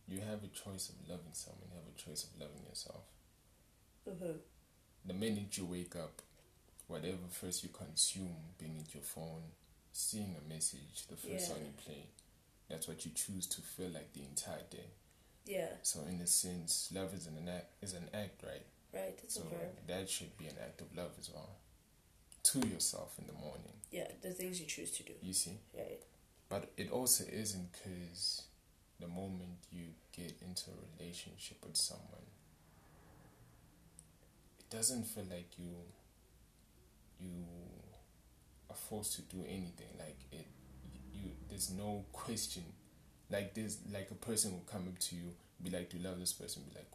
you 0.09 0.20
have 0.20 0.42
a 0.42 0.49
choice 0.49 0.88
of 0.90 0.97
loving 1.09 1.32
someone, 1.32 1.68
you 1.70 1.76
have 1.76 1.87
a 1.94 1.99
choice 1.99 2.25
of 2.25 2.40
loving 2.40 2.64
yourself. 2.68 3.02
Mm-hmm. 4.09 4.38
The 5.06 5.14
minute 5.14 5.56
you 5.56 5.66
wake 5.66 5.94
up, 5.97 6.20
whatever 6.88 7.18
first 7.30 7.62
you 7.62 7.68
consume, 7.70 8.35
being 8.59 8.76
it 8.78 8.92
your 8.94 9.02
phone, 9.04 9.42
seeing 9.92 10.35
a 10.37 10.49
message, 10.52 11.06
the 11.09 11.16
first 11.16 11.32
Yeah. 11.32 11.38
song 11.38 11.59
you 11.64 11.73
play, 11.85 12.06
that's 12.68 12.88
what 12.88 13.04
you 13.04 13.12
choose 13.14 13.47
to 13.49 13.61
feel 13.62 13.90
like 13.90 14.12
the 14.12 14.23
entire 14.25 14.62
day. 14.70 14.87
Yeah. 15.47 15.68
So, 15.82 16.00
in 16.09 16.20
a 16.20 16.26
sense, 16.26 16.90
love 16.94 17.14
is 17.14 17.26
an 17.26 17.49
act, 17.49 17.73
is 17.82 17.94
an 17.94 18.09
act, 18.12 18.42
right? 18.42 18.66
Right. 18.92 19.18
It's 19.23 19.35
So 19.35 19.42
a 19.42 19.44
verb. 19.44 19.87
that 19.87 20.11
should 20.11 20.37
be 20.37 20.47
an 20.47 20.56
act 20.62 20.80
of 20.80 20.94
love 20.97 21.12
as 21.18 21.30
well. 21.30 21.56
To 22.52 22.66
yourself 22.66 23.14
in 23.19 23.26
the 23.26 23.33
morning, 23.35 23.75
Yeah. 23.92 24.09
The 24.23 24.30
things 24.33 24.61
you 24.61 24.66
choose 24.66 24.90
to 24.92 25.02
do. 25.04 25.12
you 25.23 25.33
see. 25.33 25.59
Right. 25.76 26.02
But 26.49 26.71
it 26.76 26.90
also 26.90 27.25
isn't 27.30 27.71
because 27.73 28.42
the 28.99 29.07
moment 29.07 29.59
you 29.71 29.87
get 30.12 30.35
into 30.42 30.71
a 30.71 30.75
relationship 30.99 31.64
with 31.64 31.76
someone, 31.76 32.26
it 34.59 34.69
doesn't 34.71 35.04
feel 35.04 35.25
like 35.30 35.59
you 35.59 35.75
you 37.21 37.45
are 38.69 38.76
forced 38.76 39.14
to 39.16 39.23
do 39.23 39.45
anything. 39.47 39.88
Like 39.99 40.19
it, 40.33 40.47
you 41.12 41.30
there's 41.49 41.71
no 41.71 42.04
question. 42.12 42.64
Like 43.30 43.54
there's 43.54 43.78
like 43.92 44.11
a 44.11 44.14
person 44.14 44.52
will 44.52 44.66
come 44.71 44.88
up 44.88 44.99
to 44.99 45.14
you, 45.14 45.35
be 45.62 45.71
like, 45.71 45.90
"Do 45.90 45.99
you 45.99 46.04
love 46.04 46.19
this 46.19 46.33
person?" 46.33 46.62
Be 46.69 46.75
like? 46.75 46.90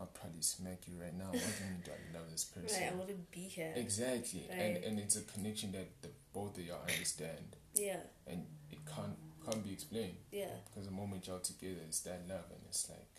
I'll 0.00 0.06
probably 0.06 0.40
smack 0.40 0.88
you 0.88 0.94
right 0.98 1.12
now. 1.16 1.26
What 1.26 1.34
do 1.34 1.38
you 1.62 1.70
mean? 1.70 1.82
Do 1.84 1.90
I 1.92 2.18
love 2.18 2.30
this 2.32 2.44
person? 2.44 2.82
Right. 2.82 2.90
I 2.92 2.94
wouldn't 2.96 3.30
be 3.30 3.40
here. 3.40 3.72
Exactly, 3.76 4.46
Right. 4.48 4.58
and 4.58 4.84
and 4.84 4.98
it's 4.98 5.16
a 5.16 5.22
connection 5.22 5.72
that 5.72 6.00
the 6.00 6.08
both 6.32 6.56
of 6.56 6.64
y'all 6.64 6.80
understand 6.88 7.56
Yeah. 7.74 8.00
and 8.26 8.46
it 8.72 8.78
can't 8.86 9.16
can't 9.44 9.62
be 9.64 9.72
explained 9.72 10.16
Yeah. 10.32 10.48
because 10.64 10.86
the 10.86 10.92
moment 10.92 11.26
y'all 11.26 11.40
together 11.40 11.80
it's 11.86 12.00
that 12.00 12.26
love 12.28 12.44
and 12.50 12.60
it's 12.68 12.88
like 12.88 13.14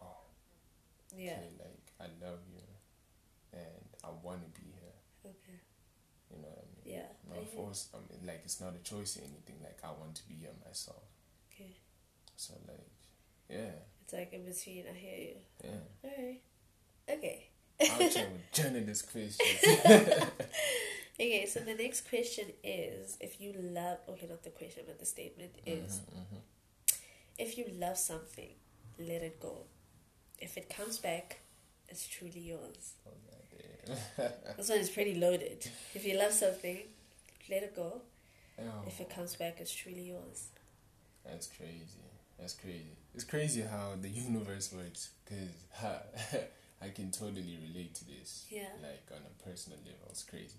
oh 0.00 0.24
Yeah. 1.14 1.32
okay, 1.38 1.50
like 1.58 1.86
I 2.00 2.06
love 2.24 2.40
you 2.48 2.62
and 3.52 3.84
I 4.04 4.08
want 4.22 4.40
to 4.44 4.60
be 4.60 4.68
here 4.72 4.96
Okay. 5.26 5.58
you 6.30 6.38
know 6.42 6.48
what 6.48 6.64
I 6.64 6.86
mean 6.86 6.94
Yeah. 6.96 7.08
Not 7.28 7.46
force 7.52 7.88
I 7.94 7.98
mean 8.08 8.26
like 8.26 8.42
it's 8.44 8.60
not 8.60 8.74
a 8.74 8.82
choice 8.82 9.16
or 9.18 9.20
anything 9.22 9.58
like 9.62 9.78
I 9.84 9.90
want 9.92 10.14
to 10.16 10.28
be 10.28 10.34
here 10.34 10.54
myself 10.66 11.02
Okay. 11.52 11.74
so 12.36 12.54
like 12.68 12.92
yeah 13.48 13.74
It's 14.10 14.18
like 14.18 14.32
in 14.32 14.44
between. 14.44 14.84
I 14.92 14.98
hear 14.98 15.18
you. 15.18 15.36
yeah 15.62 15.70
All 16.04 16.10
right. 16.18 16.40
Okay. 17.08 17.46
I'm 17.80 18.10
trying 18.10 18.32
with 18.32 18.52
journalist 18.52 19.10
questions 19.12 19.60
Okay, 21.20 21.46
so 21.46 21.60
the 21.60 21.74
next 21.74 22.08
question 22.08 22.46
is 22.64 23.16
if 23.20 23.40
you 23.40 23.52
love, 23.56 23.98
okay, 24.08 24.26
not 24.26 24.42
the 24.42 24.50
question, 24.50 24.82
but 24.86 24.98
the 24.98 25.06
statement 25.06 25.52
is 25.66 26.00
Mhm, 26.00 26.22
mhm. 26.22 26.96
if 27.38 27.56
you 27.58 27.66
love 27.78 27.98
something, 27.98 28.50
let 28.98 29.22
it 29.22 29.38
go. 29.38 29.66
If 30.38 30.56
it 30.56 30.68
comes 30.70 30.98
back, 30.98 31.40
it's 31.88 32.08
truly 32.08 32.40
yours. 32.40 32.94
Oh. 33.06 33.12
This 34.56 34.68
one 34.70 34.78
is 34.78 34.90
pretty 34.90 35.14
loaded. 35.14 35.70
If 35.94 36.04
you 36.06 36.18
love 36.18 36.32
something, 36.32 36.78
let 37.48 37.62
it 37.62 37.76
go. 37.76 38.00
Oh, 38.58 38.62
If 38.88 39.00
it 39.00 39.08
comes 39.10 39.36
back, 39.36 39.60
it's 39.60 39.72
truly 39.74 40.02
yours. 40.14 40.48
that's 41.24 41.46
crazy 41.46 42.09
that's 42.40 42.54
crazy 42.54 42.96
it's 43.14 43.24
crazy 43.24 43.62
how 43.62 43.92
the 44.00 44.08
universe 44.08 44.72
works 44.72 45.10
because 45.24 45.48
I 46.82 46.88
can 46.88 47.10
totally 47.10 47.58
relate 47.68 47.94
to 47.96 48.04
this 48.06 48.46
Yeah. 48.50 48.72
like 48.82 49.04
on 49.12 49.22
a 49.26 49.48
personal 49.48 49.78
level 49.84 50.08
it's 50.10 50.22
crazy 50.22 50.56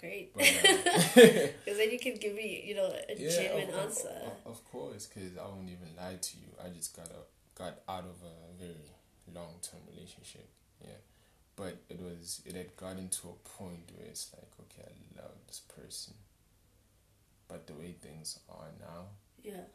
Great. 0.00 0.32
But, 0.32 0.44
uh, 0.44 0.46
Because 1.64 1.78
then 1.78 1.90
you 1.90 1.98
can 1.98 2.14
give 2.14 2.34
me, 2.34 2.62
you 2.64 2.74
know, 2.76 2.86
a 2.86 3.14
yeah, 3.20 3.30
genuine 3.30 3.74
of, 3.74 3.80
answer. 3.80 4.14
Of, 4.46 4.52
of 4.52 4.64
course, 4.70 5.06
because 5.06 5.36
I 5.36 5.42
won't 5.48 5.68
even 5.68 5.88
lie 5.96 6.18
to 6.20 6.36
you. 6.36 6.46
I 6.64 6.68
just 6.68 6.96
got 6.96 7.06
a, 7.06 7.58
got 7.58 7.80
out 7.88 8.04
of 8.04 8.16
a 8.22 8.62
very 8.62 8.76
long 9.34 9.54
term 9.60 9.80
relationship. 9.92 10.46
Yeah, 10.80 11.00
but 11.56 11.78
it 11.88 12.00
was 12.00 12.42
it 12.46 12.54
had 12.54 12.76
gotten 12.76 13.08
to 13.08 13.28
a 13.28 13.48
point 13.58 13.90
where 13.96 14.06
it's 14.06 14.30
like, 14.32 14.52
okay, 14.60 14.88
I 14.88 15.20
love 15.20 15.32
this 15.48 15.62
person, 15.76 16.14
but 17.48 17.66
the 17.66 17.74
way 17.74 17.92
things 18.00 18.38
are 18.48 18.70
now, 18.80 19.06
Yeah. 19.42 19.66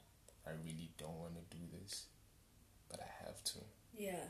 I 0.46 0.52
really 0.66 0.90
don't 0.98 1.20
want 1.20 1.34
to 1.36 1.58
do 1.58 1.64
this, 1.80 2.06
but 2.90 3.00
I 3.00 3.26
have 3.26 3.44
to, 3.44 3.60
Yeah. 3.98 4.26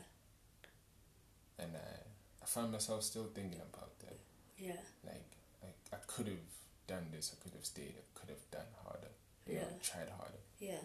and 1.58 1.70
I 1.76 2.00
I 2.42 2.46
find 2.46 2.70
myself 2.70 3.02
still 3.02 3.30
thinking 3.34 3.60
about 3.72 3.98
that. 4.00 4.18
Yeah. 4.58 4.76
Like, 5.02 5.24
like 5.62 5.76
I 5.94 5.96
could 6.06 6.26
have 6.26 6.44
done 6.86 7.06
this. 7.10 7.32
I 7.34 7.42
could 7.42 7.54
have 7.54 7.64
stayed. 7.64 7.94
I 7.96 8.04
could 8.18 8.28
have 8.28 8.50
done 8.50 8.68
harder. 8.84 9.08
You 9.46 9.54
know, 9.54 9.60
Yeah. 9.62 9.78
tried 9.82 10.10
harder. 10.10 10.40
Yeah. 10.60 10.80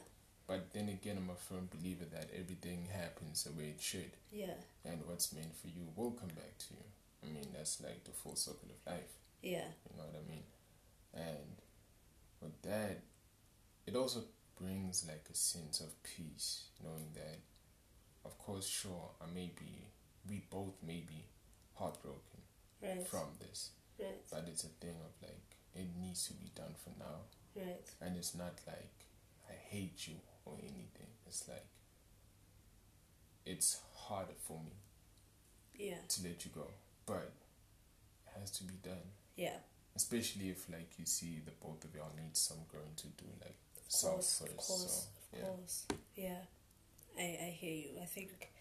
But 0.48 0.72
then 0.72 0.88
again, 0.88 1.18
I'm 1.18 1.30
a 1.30 1.36
firm 1.36 1.68
believer 1.68 2.06
that 2.06 2.30
everything 2.34 2.86
happens 2.86 3.44
the 3.44 3.52
way 3.52 3.72
it 3.72 3.82
should, 3.82 4.12
Yeah. 4.32 4.56
and 4.86 5.06
what's 5.06 5.34
meant 5.34 5.54
for 5.54 5.68
you 5.68 5.92
will 5.98 6.12
come 6.12 6.30
back 6.30 6.58
to 6.60 6.74
you. 6.76 6.84
I 7.24 7.26
mean, 7.28 7.52
that's 7.52 7.82
like 7.82 8.06
the 8.06 8.12
full 8.12 8.38
circle 8.38 8.70
of 8.72 8.88
life. 8.88 9.12
Yeah. 9.42 9.68
You 9.92 9.98
know 9.98 10.06
what 10.06 10.16
I 10.16 10.22
mean? 10.32 10.46
And 11.14 11.58
with 12.42 12.62
that, 12.62 13.02
it 13.86 13.96
also 13.98 14.24
brings 14.60 15.06
like 15.08 15.26
a 15.32 15.36
sense 15.36 15.80
of 15.80 16.02
peace, 16.04 16.64
knowing 16.84 17.08
that, 17.14 17.40
of 18.26 18.38
course, 18.38 18.68
sure, 18.68 19.12
I 19.22 19.26
may 19.34 19.52
be, 19.58 19.88
we 20.28 20.44
both 20.50 20.76
may 20.86 21.02
be 21.02 21.26
heartbroken 21.76 22.42
Right. 22.82 23.06
from 23.08 23.28
this, 23.40 23.72
Right. 23.98 24.22
but 24.30 24.46
it's 24.48 24.64
a 24.64 24.70
thing 24.70 24.96
of 25.02 25.12
like, 25.22 25.56
it 25.76 25.88
needs 25.98 26.26
to 26.28 26.34
be 26.34 26.50
done 26.56 26.76
for 26.84 26.92
now. 27.00 27.22
Right. 27.56 27.86
And 28.02 28.18
it's 28.18 28.36
not 28.36 28.60
like 28.68 29.06
I 29.50 29.54
hate 29.54 30.08
you 30.08 30.16
or 30.46 30.58
anything. 30.62 31.08
It's 31.26 31.48
like 31.48 31.66
it's 33.46 33.82
harder 33.96 34.36
for 34.48 34.60
me 34.64 34.74
Yeah. 35.74 36.02
to 36.08 36.24
let 36.28 36.46
you 36.46 36.52
go, 36.52 36.72
but 37.06 37.32
it 38.26 38.40
has 38.40 38.52
to 38.52 38.64
be 38.64 38.76
done. 38.76 39.12
Yeah. 39.36 39.60
Especially 39.96 40.50
if 40.50 40.70
like 40.70 40.98
you 41.00 41.06
see 41.06 41.40
the 41.40 41.52
both 41.52 41.84
of 41.84 41.96
y'all 41.96 42.14
need 42.16 42.38
some 42.38 42.64
growing 42.68 42.96
to 42.96 43.08
do, 43.08 43.26
like 43.42 43.58
Of 43.90 43.94
self 43.96 44.14
course. 44.14 44.40
first. 44.40 44.52
Of 44.52 44.58
course. 44.58 45.08
So 45.08 45.38
Of 45.38 45.40
yeah, 45.40 45.46
course. 45.48 45.86
Yeah. 46.16 46.42
I, 47.18 47.22
I 47.48 47.50
hear 47.60 47.74
you. 47.74 47.90
I 48.02 48.06
think 48.06 48.52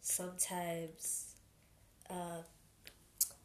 sometimes 0.00 1.34
uh, 2.08 2.42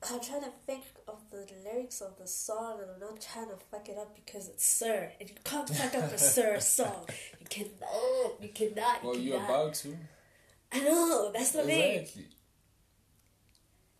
I'm 0.09 0.19
trying 0.21 0.41
to 0.41 0.51
think 0.65 0.83
of 1.07 1.19
the 1.31 1.45
lyrics 1.65 2.01
of 2.01 2.17
the 2.17 2.27
song 2.27 2.79
and 2.81 2.91
I'm 2.91 2.99
not 2.99 3.21
trying 3.21 3.47
to 3.49 3.57
fuck 3.71 3.89
it 3.89 3.97
up 3.97 4.15
because 4.15 4.47
it's 4.47 4.65
Sir 4.65 5.11
and 5.19 5.29
you 5.29 5.35
can't 5.43 5.67
fuck 5.67 5.95
up 5.95 6.11
a 6.11 6.17
Sir 6.17 6.59
song. 6.61 7.07
You 7.39 7.45
cannot. 7.49 8.41
You 8.41 8.49
cannot. 8.49 9.03
You 9.03 9.09
well, 9.09 9.17
you're 9.17 9.43
about 9.43 9.73
to. 9.75 9.97
I 10.71 10.79
know. 10.81 11.31
That's 11.33 11.51
the 11.51 11.63
thing. 11.63 11.99
Exactly. 12.01 12.25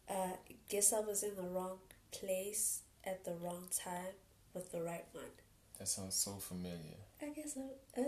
Uh, 0.09 0.35
guess 0.69 0.93
I 0.93 0.99
was 1.01 1.23
in 1.23 1.35
the 1.35 1.41
wrong 1.43 1.79
place 2.11 2.81
at 3.03 3.25
the 3.25 3.33
wrong 3.33 3.67
time 3.83 4.13
with 4.53 4.71
the 4.71 4.81
right 4.81 5.05
one. 5.13 5.25
That 5.79 5.87
sounds 5.87 6.15
so 6.15 6.31
familiar. 6.35 6.97
I 7.21 7.29
guess 7.29 7.57
I. 7.57 7.99
Uh, 8.01 8.03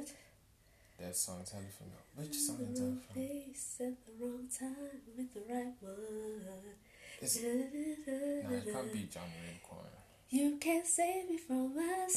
That 1.00 1.16
song's 1.16 1.52
hella 1.52 1.64
familiar. 1.78 2.04
Which 2.16 2.36
song 2.36 2.58
the 2.58 2.72
is 2.72 2.80
that 2.80 2.86
from? 2.86 3.14
place 3.14 3.76
at 3.80 4.06
the 4.06 4.12
wrong 4.20 4.48
time 4.60 4.76
with 5.18 5.34
the 5.34 5.42
right 5.54 5.74
one. 5.82 6.76
It's, 7.22 7.42
nah, 7.42 8.56
it 8.56 8.74
can't 8.74 8.94
be 8.94 9.08
John. 9.12 9.24
You 10.32 10.58
can't 10.62 10.86
save 10.86 11.28
me 11.28 11.38
from 11.38 11.76
myself. 11.76 12.12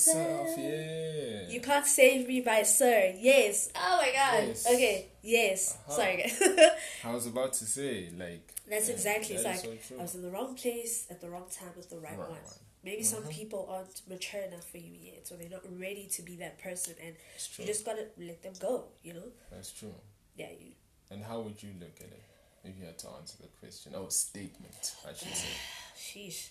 Self, 0.49 0.59
yeah. 0.59 1.49
You 1.49 1.61
can't 1.63 1.87
save 1.87 2.29
me 2.29 2.43
by 2.43 2.63
sir. 2.63 3.15
Yes. 3.19 3.71
Oh 3.75 3.97
my 4.03 4.13
god. 4.13 4.49
Yes. 4.49 4.67
Okay. 4.67 5.07
Yes. 5.23 5.79
Uh-huh. 5.89 5.97
Sorry 5.97 6.17
guys. 6.19 6.43
I 7.05 7.15
was 7.15 7.27
about 7.27 7.55
to 7.55 7.65
say, 7.65 8.11
like. 8.19 8.53
That's 8.69 8.91
exactly. 8.91 9.37
That 9.37 9.45
like 9.67 9.83
so. 9.83 9.97
I 9.99 10.03
was 10.03 10.15
in 10.15 10.23
the 10.23 10.31
wrong 10.31 10.55
place 10.55 11.07
at 11.11 11.23
the 11.23 11.31
wrong 11.31 11.47
time 11.51 11.71
with 11.75 11.89
the 11.89 11.97
right, 11.97 12.11
Right 12.19 12.19
one. 12.19 12.31
one. 12.31 12.43
Mm-hmm. 12.83 12.91
Maybe 12.91 13.03
some 13.05 13.23
people 13.25 13.69
aren't 13.71 14.03
mature 14.09 14.43
enough 14.43 14.69
for 14.69 14.79
you 14.79 14.93
yet, 15.01 15.27
so 15.27 15.37
they're 15.37 15.49
not 15.49 15.63
ready 15.79 16.09
to 16.13 16.23
be 16.23 16.37
that 16.37 16.59
person, 16.59 16.95
and 17.01 17.15
you 17.57 17.65
just 17.65 17.85
gotta 17.85 18.07
let 18.19 18.43
them 18.43 18.55
go. 18.61 18.85
You 19.03 19.15
know? 19.15 19.29
That's 19.51 19.71
true. 19.73 19.95
Yeah. 20.37 20.49
You. 20.51 20.73
And 21.11 21.23
how 21.23 21.41
would 21.41 21.63
you 21.63 21.71
look 21.79 21.97
at 22.01 22.07
it 22.07 22.23
if 22.65 22.79
you 22.79 22.87
had 22.87 22.99
to 22.99 23.09
answer 23.11 23.37
the 23.41 23.49
question? 23.61 23.93
Oh, 23.95 24.09
statement, 24.09 24.95
I 25.07 25.13
should 25.15 25.35
say. 25.35 25.49
Sheesh. 25.97 26.49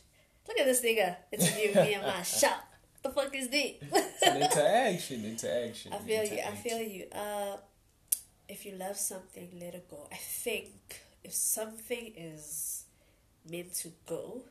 Look 0.47 0.59
at 0.59 0.65
this 0.65 0.81
nigga 0.81 1.15
interviewing 1.31 1.75
me 1.75 1.93
in 1.95 2.01
my 2.01 2.21
shop. 2.23 2.65
The 3.03 3.09
fuck 3.09 3.35
is 3.35 3.49
this? 3.49 3.73
It's 3.81 4.23
an 4.23 4.41
interaction, 4.41 5.25
interaction. 5.25 5.93
I 5.93 5.97
feel 5.97 6.23
you. 6.23 6.39
I 6.39 6.55
feel 6.55 6.79
you. 6.79 7.05
Uh, 7.11 7.57
if 8.47 8.65
you 8.65 8.73
love 8.73 8.97
something, 8.97 9.49
let 9.59 9.73
it 9.75 9.89
go. 9.89 10.07
I 10.11 10.15
think 10.15 10.69
if 11.23 11.33
something 11.33 12.13
is 12.15 12.85
meant 13.49 13.73
to 13.73 13.91
go 14.05 14.43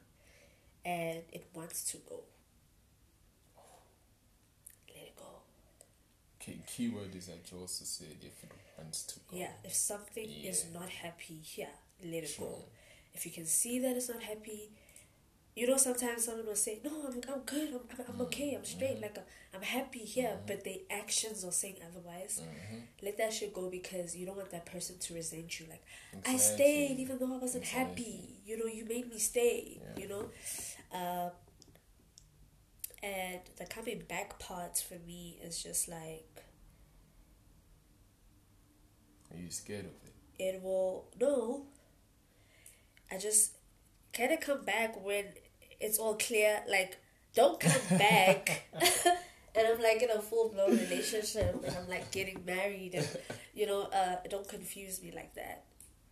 and 0.85 1.23
it 1.33 1.47
wants 1.55 1.91
to 1.93 1.99
go, 2.09 2.21
let 4.89 5.05
it 5.05 5.17
go. 5.17 5.25
Okay, 6.41 6.59
keyword 6.67 7.15
is 7.15 7.29
like 7.29 7.51
you 7.53 7.59
also 7.59 7.85
said 7.85 8.17
if 8.21 8.43
it 8.45 8.51
wants 8.79 9.03
to 9.05 9.21
go. 9.31 9.37
Yeah. 9.37 9.53
If 9.65 9.75
something 9.75 10.29
is 10.29 10.67
not 10.73 10.89
happy 10.89 11.41
here, 11.43 11.69
let 12.05 12.25
it 12.25 12.37
go. 12.39 12.65
If 13.15 13.27
you 13.27 13.33
can 13.33 13.47
see 13.47 13.79
that 13.81 13.97
it's 13.97 14.09
not 14.09 14.23
happy, 14.23 14.71
you 15.57 15.67
know, 15.67 15.77
sometimes 15.77 16.25
someone 16.25 16.47
will 16.47 16.55
say, 16.57 16.81
"No, 16.85 16.91
I'm, 17.07 17.21
I'm 17.33 17.41
good. 17.45 17.69
I'm, 17.71 17.81
I'm, 17.99 18.15
I'm 18.15 18.21
okay. 18.23 18.55
I'm 18.55 18.65
straight. 18.65 19.01
Like 19.01 19.19
I'm, 19.19 19.25
I'm 19.55 19.63
happy 19.63 20.01
here." 20.01 20.39
But 20.47 20.65
the 20.65 20.83
actions 20.91 21.45
are 21.45 21.53
saying 21.53 21.77
otherwise. 21.89 22.41
Mm-hmm. 22.43 22.77
Let 23.03 23.19
that 23.19 23.33
shit 23.33 23.53
go 23.53 23.69
because 23.71 24.17
you 24.17 24.27
don't 24.27 24.37
want 24.37 24.51
that 24.51 24.67
person 24.67 24.99
to 24.99 25.15
resent 25.15 25.59
you. 25.61 25.67
Like 25.69 25.83
I 26.27 26.37
stayed 26.37 26.99
even 26.99 27.19
though 27.19 27.35
I 27.35 27.39
wasn't 27.39 27.65
Exactly. 27.65 28.05
happy. 28.05 28.43
You 28.47 28.59
know, 28.59 28.67
you 28.67 28.85
made 28.85 29.09
me 29.11 29.19
stay. 29.19 29.81
Yeah. 29.97 30.03
You 30.03 30.09
know, 30.09 30.31
uh, 30.95 31.31
and 33.03 33.41
the 33.57 33.67
coming 33.67 34.03
back 34.09 34.39
part 34.39 34.77
for 34.79 34.99
me 35.07 35.39
is 35.43 35.63
just 35.63 35.89
like 35.89 36.45
Are 39.33 39.39
you 39.39 39.51
scared 39.51 39.87
of 39.87 39.93
it? 40.05 40.15
it 40.39 40.63
will 40.63 41.07
no. 41.21 41.67
I 43.13 43.19
just 43.19 43.57
kind 44.13 44.33
of 44.33 44.41
come 44.41 44.65
back 44.65 45.03
when 45.05 45.27
it's 45.81 45.99
all 45.99 46.15
clear. 46.17 46.63
Like, 46.69 46.99
don't 47.35 47.59
come 47.61 47.99
back. 47.99 48.69
and 49.55 49.67
I'm 49.69 49.81
like 49.83 50.03
in 50.03 50.11
a 50.11 50.21
full 50.21 50.49
blown 50.51 50.71
relationship, 50.79 51.63
and 51.67 51.77
I'm 51.77 51.89
like 51.89 52.11
getting 52.11 52.45
married, 52.45 52.95
and 52.95 53.09
you 53.55 53.67
know, 53.67 53.83
uh, 53.83 54.17
don't 54.29 54.49
confuse 54.49 55.03
me 55.03 55.13
like 55.15 55.35
that. 55.35 55.65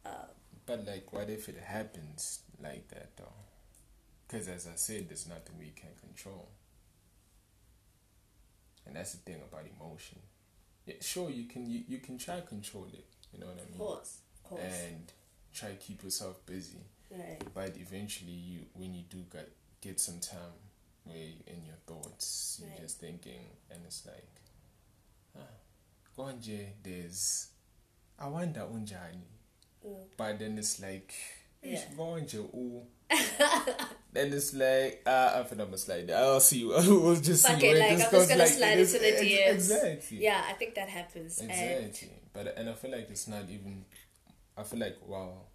Uh, 0.05 0.27
But 0.67 0.87
like, 0.87 1.13
what 1.13 1.31
if 1.31 1.49
it 1.49 1.59
happens 1.59 2.41
like 2.63 2.89
that 2.89 3.17
though? 3.17 3.33
Because 4.27 4.49
as 4.49 4.67
I 4.67 4.77
said, 4.77 5.09
there's 5.09 5.29
nothing 5.29 5.57
we 5.59 5.71
can 5.71 5.91
control, 6.01 6.49
and 8.87 8.97
that's 8.97 9.13
the 9.13 9.19
thing 9.19 9.37
about 9.51 9.65
emotion. 9.81 10.19
Yeah, 10.87 10.95
sure, 11.01 11.31
you 11.31 11.45
can 11.45 11.71
you, 11.71 11.83
you 11.89 11.99
can 11.99 12.19
try 12.19 12.41
control 12.41 12.87
it. 12.93 13.05
You 13.33 13.41
know 13.41 13.47
what 13.47 13.59
I 13.59 13.63
of 13.63 13.71
mean? 13.71 13.79
course, 13.79 14.19
of 14.45 14.51
course, 14.51 14.63
And 14.63 15.13
try 15.55 15.75
keep 15.79 16.03
yourself 16.03 16.45
busy. 16.47 16.79
Right? 17.11 17.43
But 17.55 17.77
eventually, 17.77 18.33
you 18.33 18.61
when 18.75 18.95
you 18.95 19.03
do 19.09 19.25
get 19.33 19.49
get 19.81 20.01
some 20.01 20.21
time 20.21 20.57
where 21.05 21.17
you 21.17 21.35
in 21.47 21.65
your 21.65 21.77
thoughts, 21.87 22.59
you're 22.61 22.71
Right. 22.71 22.81
just 22.81 22.99
thinking, 23.01 23.41
and 23.71 23.81
it's 23.87 24.05
like, 24.07 24.29
ah, 25.37 25.41
konje, 26.17 26.73
there's, 26.83 27.49
I 28.19 28.29
wonder 28.29 28.61
unjani. 28.61 29.23
Mm. 29.87 30.05
But 30.17 30.39
then 30.39 30.59
it's 30.59 30.81
like, 30.81 31.15
Yeah. 31.63 31.83
konje 31.97 32.35
ooh. 32.55 32.83
then 34.13 34.33
it's 34.33 34.53
like, 34.55 35.03
ah, 35.07 35.41
I 35.41 35.45
feel 35.45 35.61
I'm 35.63 35.73
a 35.73 35.79
slide. 35.79 36.11
I'll 36.11 36.41
see 36.41 36.59
you. 36.61 36.69
We'll 37.03 37.17
just 37.17 37.45
see 37.45 37.53
it, 37.53 37.79
like, 37.79 37.93
I'm 37.93 37.99
just 37.99 38.29
gonna 38.29 38.37
like, 38.43 38.49
slide 38.49 38.79
into 38.79 38.99
the 38.99 39.13
DMs. 39.13 39.55
Exactly. 39.55 40.19
Yeah, 40.25 40.45
I 40.47 40.53
think 40.55 40.75
that 40.75 40.89
happens. 40.89 41.39
And 41.39 41.51
Exactly. 41.51 42.21
But 42.33 42.59
and 42.59 42.69
I 42.69 42.75
feel 42.75 42.91
like 42.91 43.09
it's 43.11 43.27
not 43.29 43.45
even. 43.49 43.85
I 44.57 44.63
feel 44.65 44.81
like 44.81 44.97
well, 45.07 45.48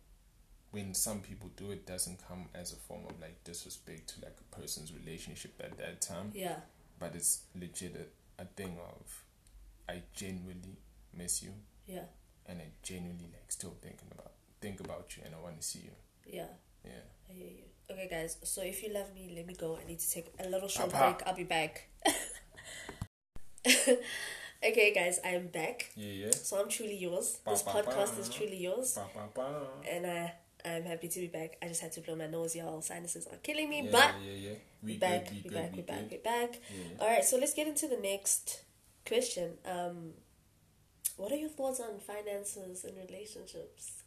when 0.74 0.94
some 0.94 1.20
people 1.22 1.50
do 1.56 1.72
it, 1.72 1.86
doesn't 1.88 2.20
come 2.28 2.50
as 2.54 2.74
a 2.74 2.76
form 2.76 3.04
of 3.10 3.20
like 3.22 3.44
disrespect 3.46 4.10
to 4.10 4.26
like 4.26 4.36
a 4.42 4.56
person's 4.60 4.92
relationship 4.92 5.54
at 5.64 5.78
that 5.78 6.02
time. 6.02 6.32
yeah, 6.34 6.58
But 7.00 7.16
it's 7.16 7.44
legit 7.56 7.96
a, 7.96 8.42
a 8.42 8.46
thing 8.46 8.78
of, 8.92 9.24
I 9.88 10.02
genuinely 10.14 10.78
miss 11.16 11.42
you, 11.44 11.52
yeah, 11.88 12.06
and 12.48 12.60
I 12.60 12.68
genuinely 12.82 13.30
like 13.32 13.50
still 13.50 13.76
thinking 13.82 14.10
about 14.12 14.32
think 14.62 14.80
about 14.80 15.16
you, 15.16 15.24
and 15.26 15.36
I 15.36 15.40
want 15.40 15.62
to 15.62 15.66
see 15.66 15.80
you. 15.86 15.96
yeah. 16.26 16.48
Yeah. 16.84 17.06
I 17.30 17.34
hear 17.34 17.48
you. 17.48 17.64
Okay, 17.90 18.08
guys. 18.12 18.38
So 18.44 18.62
if 18.62 18.84
you 18.84 18.92
love 18.94 19.14
me, 19.16 19.32
let 19.36 19.46
me 19.48 19.54
go. 19.54 19.78
I 19.82 19.86
need 19.88 20.00
to 20.00 20.12
take 20.12 20.28
a 20.40 20.50
little 20.50 20.68
short 20.68 20.92
Papa. 20.92 21.16
break. 21.18 21.28
I'll 21.28 21.36
be 21.36 21.46
back. 21.46 21.88
okay, 23.66 24.94
guys. 24.94 25.20
I 25.24 25.30
am 25.30 25.48
back. 25.48 25.92
Yeah. 25.96 26.26
Yeah. 26.26 26.32
So 26.32 26.60
I'm 26.60 26.68
truly 26.70 26.96
yours. 26.98 27.40
Ba, 27.46 27.52
This 27.52 27.62
ba, 27.64 27.72
podcast 27.72 28.16
ba. 28.16 28.22
is 28.22 28.30
truly 28.30 28.58
yours, 28.58 28.98
and 29.90 30.06
I 30.08 30.34
I'm 30.66 30.84
happy 30.84 31.08
to 31.10 31.20
be 31.20 31.28
back. 31.28 31.58
I 31.62 31.68
just 31.68 31.82
had 31.82 31.92
to 31.94 32.02
blow 32.02 32.16
my 32.16 32.28
nose, 32.28 32.56
y'all. 32.56 32.82
Sinuses 32.82 33.28
are 33.28 33.38
killing 33.38 33.70
me, 33.70 33.82
Yeah, 33.84 33.92
but 33.92 34.16
yeah, 34.26 34.34
yeah. 34.34 34.50
We 34.82 34.94
we 34.94 34.98
back, 34.98 35.26
good, 35.26 35.32
we 35.32 35.38
we 35.38 35.50
good, 35.50 35.54
back, 35.54 35.76
we 35.76 35.82
back, 35.82 36.12
we 36.12 36.18
back. 36.18 36.62
All 37.00 37.08
right, 37.08 37.24
so 37.24 37.38
let's 37.38 37.54
get 37.54 37.68
into 37.68 37.88
the 37.88 37.98
next 37.98 38.62
question. 39.06 39.54
Um, 39.66 40.12
what 41.18 41.32
are 41.32 41.36
your 41.36 41.50
thoughts 41.50 41.80
on 41.80 42.00
finances 42.00 42.84
and 42.86 42.96
relationships? 42.98 44.04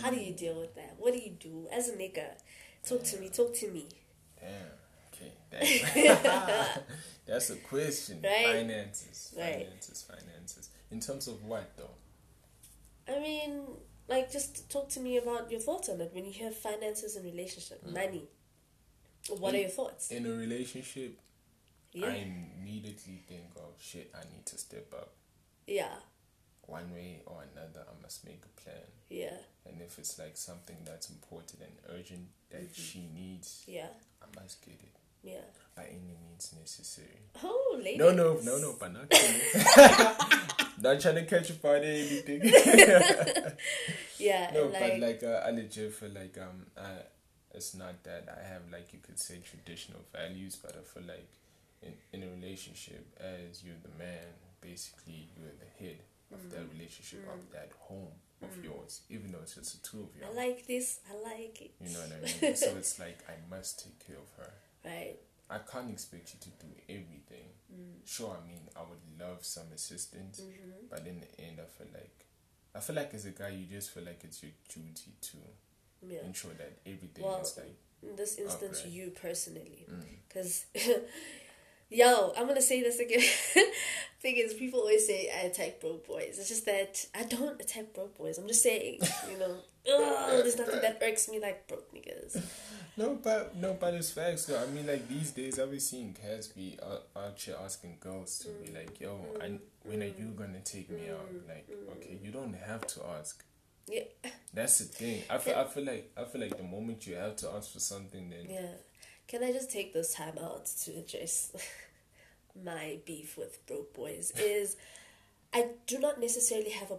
How 0.00 0.10
do 0.10 0.16
you 0.16 0.32
deal 0.32 0.58
with 0.58 0.74
that? 0.76 0.96
What 0.98 1.12
do 1.12 1.20
you 1.20 1.30
do 1.30 1.68
as 1.72 1.88
a 1.88 1.92
nigga? 1.92 2.26
Talk 2.86 3.04
to 3.04 3.18
me. 3.18 3.28
Talk 3.28 3.54
to 3.56 3.70
me. 3.70 3.86
Damn. 4.40 4.50
Okay. 5.12 5.82
That's, 6.02 6.78
that's 7.26 7.50
a 7.50 7.56
question. 7.56 8.20
Right. 8.22 8.46
Finances. 8.46 9.34
Right. 9.36 9.66
Finances. 9.66 10.02
Finances. 10.08 10.70
In 10.90 11.00
terms 11.00 11.28
of 11.28 11.44
what 11.44 11.76
though? 11.76 13.12
I 13.12 13.18
mean, 13.20 13.62
like, 14.10 14.30
just 14.30 14.68
talk 14.70 14.88
to 14.90 15.00
me 15.00 15.16
about 15.16 15.50
your 15.50 15.60
thoughts 15.60 15.88
on 15.88 16.00
it. 16.00 16.10
When 16.12 16.24
you 16.26 16.32
hear 16.32 16.50
finances 16.50 17.16
and 17.16 17.24
relationship, 17.24 17.80
money, 17.86 18.24
what 19.38 19.54
are 19.54 19.58
your 19.58 19.68
thoughts? 19.70 20.10
In 20.10 20.26
a 20.26 20.30
relationship, 20.30 21.18
Yeah, 21.92 22.06
I 22.08 22.16
immediately 22.60 23.22
think 23.28 23.50
of 23.56 23.72
shit. 23.80 24.12
I 24.14 24.22
need 24.32 24.44
to 24.46 24.58
step 24.58 24.92
up. 24.92 25.12
yeah, 25.66 25.94
One 26.66 26.92
way 26.92 27.22
or 27.26 27.38
another, 27.52 27.82
I 27.88 28.02
must 28.02 28.24
make 28.24 28.42
a 28.44 28.60
plan. 28.60 28.86
yeah, 29.08 29.38
And 29.66 29.80
if 29.82 29.98
it's 29.98 30.18
like 30.18 30.36
something 30.36 30.76
that's 30.84 31.08
important 31.10 31.62
and 31.62 31.72
urgent 31.98 32.26
that 32.50 32.62
Mm-hmm. 32.62 32.82
she 32.82 33.00
needs, 33.14 33.64
yeah, 33.66 33.92
I 34.22 34.26
must 34.40 34.60
get 34.64 34.74
it 34.82 34.94
yeah. 35.22 35.40
by 35.76 35.84
any 35.84 36.14
means 36.22 36.54
necessary. 36.58 37.20
Oh, 37.44 37.78
ladies. 37.82 37.98
No, 37.98 38.12
no, 38.12 38.38
no, 38.42 38.58
no, 38.58 38.74
but 38.78 38.92
not 38.92 39.10
not 40.80 41.00
trying 41.00 41.14
to 41.16 41.24
catch 41.26 41.48
you 41.50 41.56
by 41.56 41.76
anything. 41.78 42.42
Yeah, 44.18 44.50
no, 44.52 44.64
and 44.64 44.72
but 44.72 44.80
like, 44.82 45.00
like 45.00 45.22
uh, 45.22 45.46
I 45.46 45.50
legit 45.50 45.94
feel 45.94 46.10
like 46.10 46.36
um, 46.38 46.66
uh, 46.76 47.02
it's 47.54 47.74
not 47.74 48.02
that 48.04 48.28
I 48.28 48.46
have 48.46 48.62
like 48.70 48.92
you 48.92 48.98
could 49.02 49.18
say 49.18 49.38
traditional 49.42 50.00
values, 50.12 50.56
but 50.62 50.76
I 50.76 50.82
feel 50.84 51.08
like 51.08 51.28
in 51.82 51.94
in 52.12 52.28
a 52.28 52.30
relationship, 52.30 53.06
as 53.18 53.64
you're 53.64 53.80
the 53.82 53.96
man, 53.98 54.26
basically 54.60 55.28
you're 55.38 55.56
the 55.58 55.84
head 55.84 56.00
of 56.32 56.50
that 56.50 56.60
Mm. 56.68 56.72
relationship, 56.78 57.20
of 57.32 57.50
that 57.52 57.70
home 57.78 58.12
of 58.42 58.62
yours, 58.62 59.00
even 59.08 59.32
though 59.32 59.40
it's 59.42 59.54
just 59.54 59.82
the 59.82 59.88
two 59.88 60.00
of 60.04 60.10
you. 60.16 60.22
I 60.30 60.32
like 60.46 60.66
this. 60.66 61.00
I 61.10 61.14
like 61.30 61.60
it. 61.62 61.72
you 61.80 61.90
know 61.92 62.00
what 62.00 62.12
I 62.12 62.20
mean? 62.46 62.56
so 62.56 62.76
it's 62.76 62.98
like 62.98 63.18
I 63.28 63.34
must 63.54 63.82
take 63.82 63.98
care 64.06 64.16
of 64.18 64.30
her. 64.44 64.52
Right. 64.84 65.16
I 65.50 65.58
can't 65.58 65.90
expect 65.90 66.32
you 66.34 66.40
to 66.40 66.66
do 66.66 66.72
everything. 66.88 67.48
Mm. 67.72 68.06
Sure, 68.06 68.36
I 68.42 68.46
mean 68.46 68.60
I 68.76 68.80
would 68.80 69.20
love 69.28 69.44
some 69.44 69.72
assistance, 69.74 70.40
Mm-hmm. 70.40 70.86
but 70.90 71.06
in 71.06 71.20
the 71.20 71.44
end, 71.44 71.58
I 71.60 71.66
feel 71.66 71.88
like 71.92 72.26
I 72.74 72.80
feel 72.80 72.96
like 72.96 73.12
as 73.14 73.26
a 73.26 73.30
guy, 73.30 73.48
you 73.50 73.66
just 73.66 73.90
feel 73.90 74.04
like 74.04 74.22
it's 74.24 74.42
your 74.42 74.52
duty 74.68 75.12
to 75.20 75.36
Yeah. 76.06 76.20
ensure 76.24 76.52
that 76.54 76.78
everything 76.86 77.24
Well, 77.24 77.40
is 77.40 77.56
like 77.56 77.76
In 78.02 78.16
this 78.16 78.38
instance, 78.38 78.80
Okay. 78.80 78.88
you 78.90 79.10
personally, 79.10 79.86
mm, 79.90 80.04
because. 80.28 80.66
Yo, 81.90 82.32
I'm 82.36 82.46
gonna 82.46 82.62
say 82.62 82.82
this 82.82 83.00
again. 83.00 83.20
Thing 84.20 84.36
is, 84.36 84.54
people 84.54 84.80
always 84.80 85.06
say 85.06 85.28
I 85.34 85.46
attack 85.46 85.80
broke 85.80 86.06
boys. 86.06 86.38
It's 86.38 86.48
just 86.48 86.64
that 86.66 87.04
I 87.14 87.24
don't 87.24 87.60
attack 87.60 87.92
broke 87.94 88.16
boys. 88.16 88.38
I'm 88.38 88.46
just 88.46 88.62
saying, 88.62 89.00
you 89.28 89.38
know, 89.38 89.56
ugh, 89.92 90.42
there's 90.42 90.56
nothing 90.56 90.80
that 90.82 91.02
irks 91.02 91.28
me 91.28 91.40
like 91.40 91.66
broke 91.66 91.92
niggas. 91.92 92.40
no, 92.96 93.18
but 93.20 93.56
no, 93.56 93.76
but 93.80 93.94
it's 93.94 94.12
facts 94.12 94.44
though. 94.44 94.62
I 94.62 94.66
mean, 94.66 94.86
like 94.86 95.08
these 95.08 95.32
days, 95.32 95.58
I've 95.58 95.70
been 95.70 95.80
seeing 95.80 96.12
cats 96.14 96.46
be 96.46 96.78
out, 97.16 97.40
here 97.40 97.56
asking 97.64 97.96
girls 97.98 98.38
to 98.40 98.48
be 98.64 98.72
like, 98.72 99.00
"Yo, 99.00 99.18
I, 99.40 99.46
mm-hmm. 99.46 99.56
when 99.82 100.02
are 100.02 100.06
you 100.06 100.12
mm-hmm. 100.12 100.42
gonna 100.42 100.60
take 100.60 100.90
me 100.90 101.08
out?" 101.10 101.26
Mm-hmm. 101.26 101.48
Like, 101.48 101.68
okay, 101.96 102.18
you 102.22 102.30
don't 102.30 102.54
have 102.54 102.86
to 102.86 103.00
ask. 103.18 103.42
Yeah, 103.88 104.02
That's 104.54 104.78
the 104.78 104.84
thing. 104.84 105.22
I 105.28 105.38
feel, 105.38 105.56
I 105.56 105.64
feel 105.64 105.84
like 105.84 106.12
I 106.16 106.22
feel 106.22 106.40
like 106.40 106.56
the 106.56 106.62
moment 106.62 107.08
you 107.08 107.16
have 107.16 107.34
to 107.36 107.50
ask 107.50 107.72
for 107.72 107.80
something, 107.80 108.30
then 108.30 108.46
yeah. 108.48 108.68
Can 109.30 109.44
I 109.44 109.52
just 109.52 109.70
take 109.70 109.92
this 109.92 110.12
time 110.12 110.36
out 110.42 110.66
to 110.82 110.90
address 110.90 111.52
my 112.64 112.98
beef 113.06 113.38
with 113.38 113.64
broke 113.64 113.94
boys? 113.94 114.32
Is 114.36 114.76
I 115.54 115.68
do 115.86 116.00
not 116.00 116.18
necessarily 116.18 116.70
have 116.70 116.90
a 116.90 116.98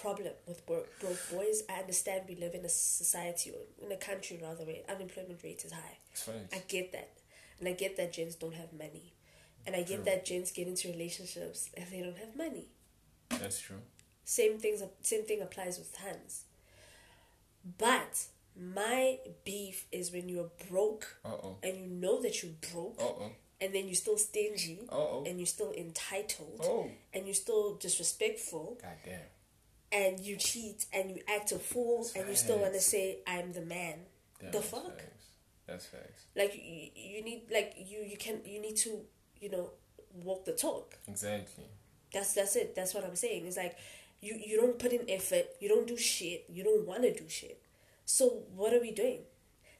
problem 0.00 0.32
with 0.46 0.64
broke, 0.64 1.00
broke 1.00 1.18
boys. 1.32 1.64
I 1.68 1.80
understand 1.80 2.22
we 2.28 2.36
live 2.36 2.54
in 2.54 2.64
a 2.64 2.68
society 2.68 3.50
or 3.50 3.84
in 3.84 3.90
a 3.90 3.96
country 3.96 4.38
rather 4.40 4.64
where 4.64 4.76
unemployment 4.88 5.42
rate 5.42 5.64
is 5.64 5.72
high. 5.72 5.98
Fine. 6.14 6.48
I 6.52 6.62
get 6.68 6.92
that. 6.92 7.10
And 7.58 7.68
I 7.68 7.72
get 7.72 7.96
that 7.96 8.12
gents 8.12 8.36
don't 8.36 8.54
have 8.54 8.72
money. 8.72 9.14
And 9.66 9.74
I 9.74 9.82
get 9.82 9.96
True. 9.96 10.04
that 10.04 10.24
gents 10.24 10.52
get 10.52 10.68
into 10.68 10.86
relationships 10.86 11.68
and 11.76 11.86
they 11.90 12.00
don't 12.00 12.18
have 12.18 12.36
money. 12.36 12.68
That's 13.28 13.60
true. 13.60 13.80
Same 14.24 14.58
things 14.58 14.84
same 15.00 15.24
thing 15.24 15.42
applies 15.42 15.78
with 15.78 15.96
hands. 15.96 16.44
But 17.76 18.26
my 18.56 19.18
beef 19.44 19.86
is 19.92 20.12
when 20.12 20.28
you're 20.28 20.50
broke 20.70 21.16
Uh 21.24 21.28
oh. 21.28 21.56
and 21.62 21.76
you 21.78 21.86
know 21.86 22.20
that 22.22 22.42
you're 22.42 22.52
broke 22.72 23.00
Uh 23.00 23.04
oh. 23.04 23.30
and 23.60 23.74
then 23.74 23.86
you're 23.86 23.94
still 23.94 24.18
stingy 24.18 24.80
Uh 24.90 24.94
oh. 24.96 25.24
and 25.26 25.38
you're 25.38 25.46
still 25.46 25.72
entitled 25.72 26.60
Oh. 26.64 26.90
and 27.14 27.24
you're 27.26 27.34
still 27.34 27.74
disrespectful 27.76 28.78
God 28.82 28.90
damn. 29.04 29.20
and 30.00 30.20
you 30.20 30.36
cheat 30.36 30.84
and 30.92 31.10
you 31.10 31.22
act 31.34 31.52
a 31.52 31.58
fool 31.58 32.06
and 32.14 32.28
you 32.28 32.34
still 32.36 32.58
want 32.58 32.74
to 32.74 32.80
say 32.80 33.18
I'm 33.26 33.52
the 33.52 33.62
man. 33.62 34.00
Damn, 34.40 34.50
The 34.50 34.58
that's 34.58 34.70
fuck? 34.70 34.98
Facts. 35.00 35.26
That's 35.66 35.86
facts. 35.86 36.24
Like 36.36 36.54
you, 36.54 36.88
you 36.94 37.22
need 37.24 37.42
like 37.50 37.74
you 37.78 38.00
you 38.04 38.16
can 38.18 38.40
you 38.44 38.60
need 38.60 38.76
to 38.78 39.00
you 39.40 39.50
know 39.50 39.70
walk 40.22 40.44
the 40.44 40.52
talk. 40.52 40.98
Exactly. 41.08 41.64
That's 42.12 42.34
that's 42.34 42.56
it. 42.56 42.74
That's 42.74 42.92
what 42.92 43.04
I'm 43.04 43.16
saying. 43.16 43.46
It's 43.46 43.56
like 43.56 43.76
you 44.20 44.34
you 44.44 44.60
don't 44.60 44.78
put 44.78 44.92
in 44.92 45.08
effort. 45.08 45.46
You 45.60 45.68
don't 45.68 45.86
do 45.86 45.96
shit. 45.96 46.44
You 46.50 46.64
don't 46.64 46.86
want 46.86 47.02
to 47.04 47.14
do 47.14 47.26
shit. 47.28 47.61
So 48.12 48.42
what 48.54 48.74
are 48.74 48.80
we 48.80 48.90
doing? 48.90 49.20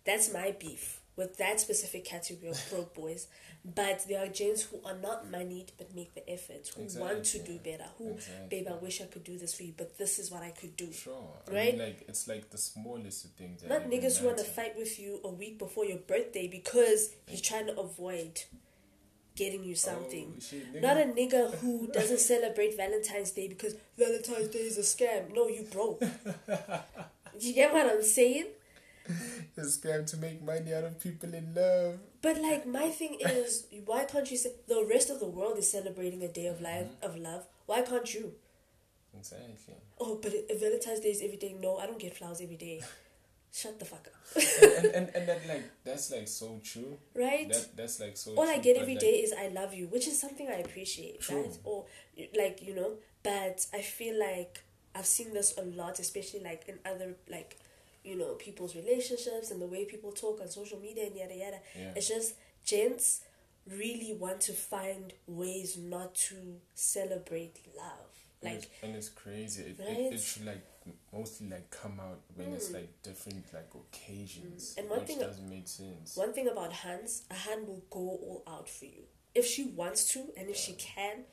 That's 0.07 0.33
my 0.33 0.53
beef 0.59 1.01
with 1.16 1.37
that 1.37 1.61
specific 1.61 2.07
category 2.07 2.49
of 2.49 2.71
broke 2.71 2.95
boys. 3.03 3.27
But 3.62 4.07
there 4.09 4.25
are 4.25 4.29
gents 4.29 4.62
who 4.62 4.81
are 4.87 4.97
not 4.97 5.31
moneyed 5.31 5.73
but 5.77 5.95
make 5.95 6.14
the 6.14 6.29
effort, 6.29 6.68
who 6.75 6.99
want 6.99 7.25
to 7.27 7.38
do 7.40 7.59
better. 7.59 7.85
Who, 7.99 8.12
Exactly. 8.14 8.49
babe, 8.49 8.68
I 8.71 8.77
wish 8.83 9.03
I 9.03 9.05
could 9.05 9.23
do 9.23 9.37
this 9.37 9.53
for 9.55 9.64
you, 9.64 9.75
but 9.77 9.99
this 9.99 10.18
is 10.18 10.31
what 10.31 10.42
I 10.42 10.49
could 10.51 10.75
do. 10.79 10.90
Sure. 10.90 11.29
I 11.47 11.55
Right? 11.55 11.77
mean, 11.77 11.87
like 11.87 12.05
it's 12.09 12.27
like 12.27 12.49
the 12.49 12.57
smallest 12.57 13.27
of 13.27 13.33
things. 13.33 13.61
That 13.61 13.68
Not 13.68 13.90
niggas 13.90 14.16
who 14.16 14.27
want 14.29 14.38
to 14.38 14.45
fight 14.45 14.79
with 14.79 14.99
you 14.99 15.21
a 15.25 15.29
week 15.29 15.59
before 15.59 15.85
your 15.85 15.99
birthday 15.99 16.49
because 16.49 17.11
he's 17.27 17.42
trying 17.42 17.66
to 17.66 17.79
avoid 17.79 18.45
getting 19.37 19.62
you 19.62 19.75
something. 19.75 20.33
Oh, 20.38 20.40
shit. 20.40 20.81
Not 20.81 20.97
a 20.97 21.05
nigga 21.05 21.55
who 21.61 21.87
doesn't 21.88 22.21
celebrate 22.21 22.79
Valentine's 22.79 23.31
Day 23.33 23.47
because 23.49 23.75
Valentine's 23.99 24.49
Day 24.49 24.61
is 24.61 24.79
a 24.79 24.87
scam. 24.95 25.35
No, 25.35 25.49
you 25.49 25.64
broke. 25.71 26.03
you 27.38 27.55
get 27.55 27.73
what 27.73 27.87
I'm 27.87 28.03
saying? 28.03 28.47
a 29.57 29.61
scam 29.62 30.07
to 30.07 30.16
make 30.16 30.42
money 30.42 30.73
out 30.73 30.85
of 30.85 31.01
people 31.01 31.33
in 31.35 31.55
love. 31.55 31.99
But 32.21 32.40
like 32.40 32.66
my 32.66 32.88
thing 32.88 33.18
is, 33.21 33.66
why 33.85 34.05
can't 34.05 34.31
you 34.31 34.37
say 34.37 34.53
the 34.68 34.87
rest 34.88 35.11
of 35.11 35.21
the 35.21 35.27
world 35.27 35.59
is 35.59 35.71
celebrating 35.71 36.23
a 36.23 36.29
day 36.29 36.47
of 36.47 36.61
life 36.61 36.87
mm-hmm. 36.87 37.05
of 37.05 37.16
love? 37.16 37.47
Why 37.66 37.83
can't 37.83 38.12
you? 38.14 38.33
Exactly. 39.16 39.75
Oh, 40.01 40.18
but 40.21 40.33
Valentine's 40.59 41.01
Day 41.01 41.11
is 41.11 41.23
every 41.23 41.37
day. 41.37 41.55
No, 41.61 41.77
I 41.77 41.87
don't 41.87 41.99
get 41.99 42.16
flowers 42.16 42.40
every 42.40 42.57
day. 42.57 42.81
Shut 43.55 43.79
the 43.79 43.85
fuck 43.85 44.09
up, 44.09 44.42
and, 44.62 44.85
and, 44.87 44.95
and, 44.95 45.11
and 45.14 45.29
that 45.29 45.47
like 45.47 45.64
that's 45.85 46.11
like 46.11 46.27
so 46.27 46.59
true. 46.64 46.97
right? 47.14 47.47
That 47.53 47.77
that's 47.77 48.01
like 48.01 48.16
so. 48.16 48.33
all 48.35 48.49
I 48.49 48.57
get 48.57 48.79
every 48.79 48.95
like, 48.95 49.01
day 49.01 49.16
is 49.16 49.35
I 49.38 49.49
love 49.49 49.75
you, 49.75 49.88
which 49.88 50.09
is 50.09 50.18
something 50.18 50.49
I 50.49 50.55
appreciate, 50.55 51.21
True. 51.21 51.42
right? 51.42 51.59
Or 51.64 51.85
like 52.35 52.62
you 52.62 52.75
know, 52.75 52.92
but 53.23 53.66
I 53.75 53.83
feel 53.83 54.18
like 54.18 54.64
I've 54.94 55.07
seen 55.07 55.33
this 55.33 55.55
a 55.59 55.62
lot, 55.62 55.98
especially 55.98 56.40
like 56.40 56.68
in 56.68 56.78
other 56.85 57.14
like 57.31 57.59
you 58.05 58.16
know 58.16 58.35
people's 58.35 58.74
relationships 58.76 59.50
and 59.50 59.61
the 59.61 59.66
way 59.66 59.85
people 59.85 60.12
talk 60.12 60.40
on 60.40 60.48
social 60.48 60.78
media 60.81 61.07
and 61.07 61.16
yada 61.16 61.35
yada. 61.37 61.59
Yeah. 61.78 61.92
It's 61.96 62.09
just 62.09 62.35
gents 62.64 63.20
really 63.66 64.12
want 64.18 64.40
to 64.42 64.52
find 64.52 65.12
ways 65.26 65.76
not 65.78 66.14
to 66.16 66.35
celebrate 66.74 67.61
love, 67.76 68.11
and 68.42 68.55
like 68.55 68.62
it's, 68.64 68.83
and 68.83 68.96
it's 68.96 69.09
crazy. 69.09 69.62
It, 69.62 69.76
Right? 69.78 69.98
it, 69.98 70.14
it 70.14 70.20
should 70.20 70.46
like 70.46 70.64
mostly 71.12 71.48
like 71.48 71.70
come 71.70 72.00
out 72.00 72.20
when 72.35 72.52
it's 72.55 72.72
like 72.72 72.90
different 73.05 73.44
like 73.55 73.70
occasions, 73.74 74.74
Mm. 74.74 74.78
And 74.81 74.90
one 74.90 74.98
which 75.00 75.09
thing- 75.09 75.20
doesn't 75.20 75.48
make 75.48 75.68
sense. 75.68 76.16
One 76.16 76.33
thing 76.33 76.48
about 76.48 76.72
Hans, 76.72 77.22
a 77.31 77.35
Han 77.35 77.66
will 77.66 77.83
go 77.88 78.00
all 78.00 78.42
out 78.48 78.68
for 78.68 78.87
you. 78.87 79.05
If 79.35 79.46
she 79.46 79.64
wants 79.64 80.12
to 80.12 80.24
and 80.37 80.50
if 80.50 80.57
she 80.57 80.72
can, 80.72 81.24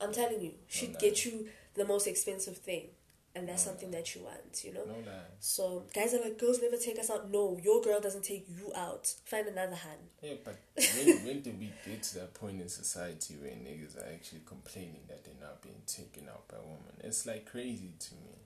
I'm 0.00 0.12
telling 0.12 0.40
you, 0.42 0.54
she'd 0.66 0.98
get 0.98 1.24
you 1.24 1.48
the 1.74 1.84
most 1.84 2.06
expensive 2.06 2.58
thing. 2.58 2.88
And 3.34 3.48
that's 3.48 3.62
mm. 3.62 3.68
something 3.68 3.90
that 3.92 4.14
you 4.14 4.24
want, 4.24 4.62
you 4.62 4.74
know? 4.74 4.84
No. 4.84 4.94
So 5.40 5.84
guys 5.94 6.12
are 6.12 6.20
like, 6.20 6.38
girls 6.38 6.60
never 6.60 6.76
take 6.76 6.98
us 6.98 7.08
out. 7.08 7.30
No, 7.30 7.58
your 7.62 7.80
girl 7.80 7.98
doesn't 7.98 8.24
take 8.24 8.46
you 8.46 8.70
out. 8.76 9.10
Find 9.24 9.46
another 9.48 9.74
hand. 9.74 10.00
Yeah, 10.20 10.34
but 10.44 10.58
when, 10.76 11.16
when 11.24 11.40
did 11.40 11.58
we 11.58 11.72
get 11.86 12.02
to 12.02 12.14
that 12.16 12.34
point 12.34 12.60
in 12.60 12.68
society 12.68 13.36
where 13.40 13.52
niggas 13.52 13.96
are 13.96 14.12
actually 14.12 14.42
complaining 14.44 15.00
that 15.08 15.24
they're 15.24 15.34
not 15.40 15.62
being 15.62 15.80
taken 15.86 16.28
out 16.28 16.46
by 16.46 16.58
women? 16.58 16.92
It's 17.02 17.24
like 17.24 17.50
crazy 17.50 17.94
to 17.98 18.14
me. 18.16 18.36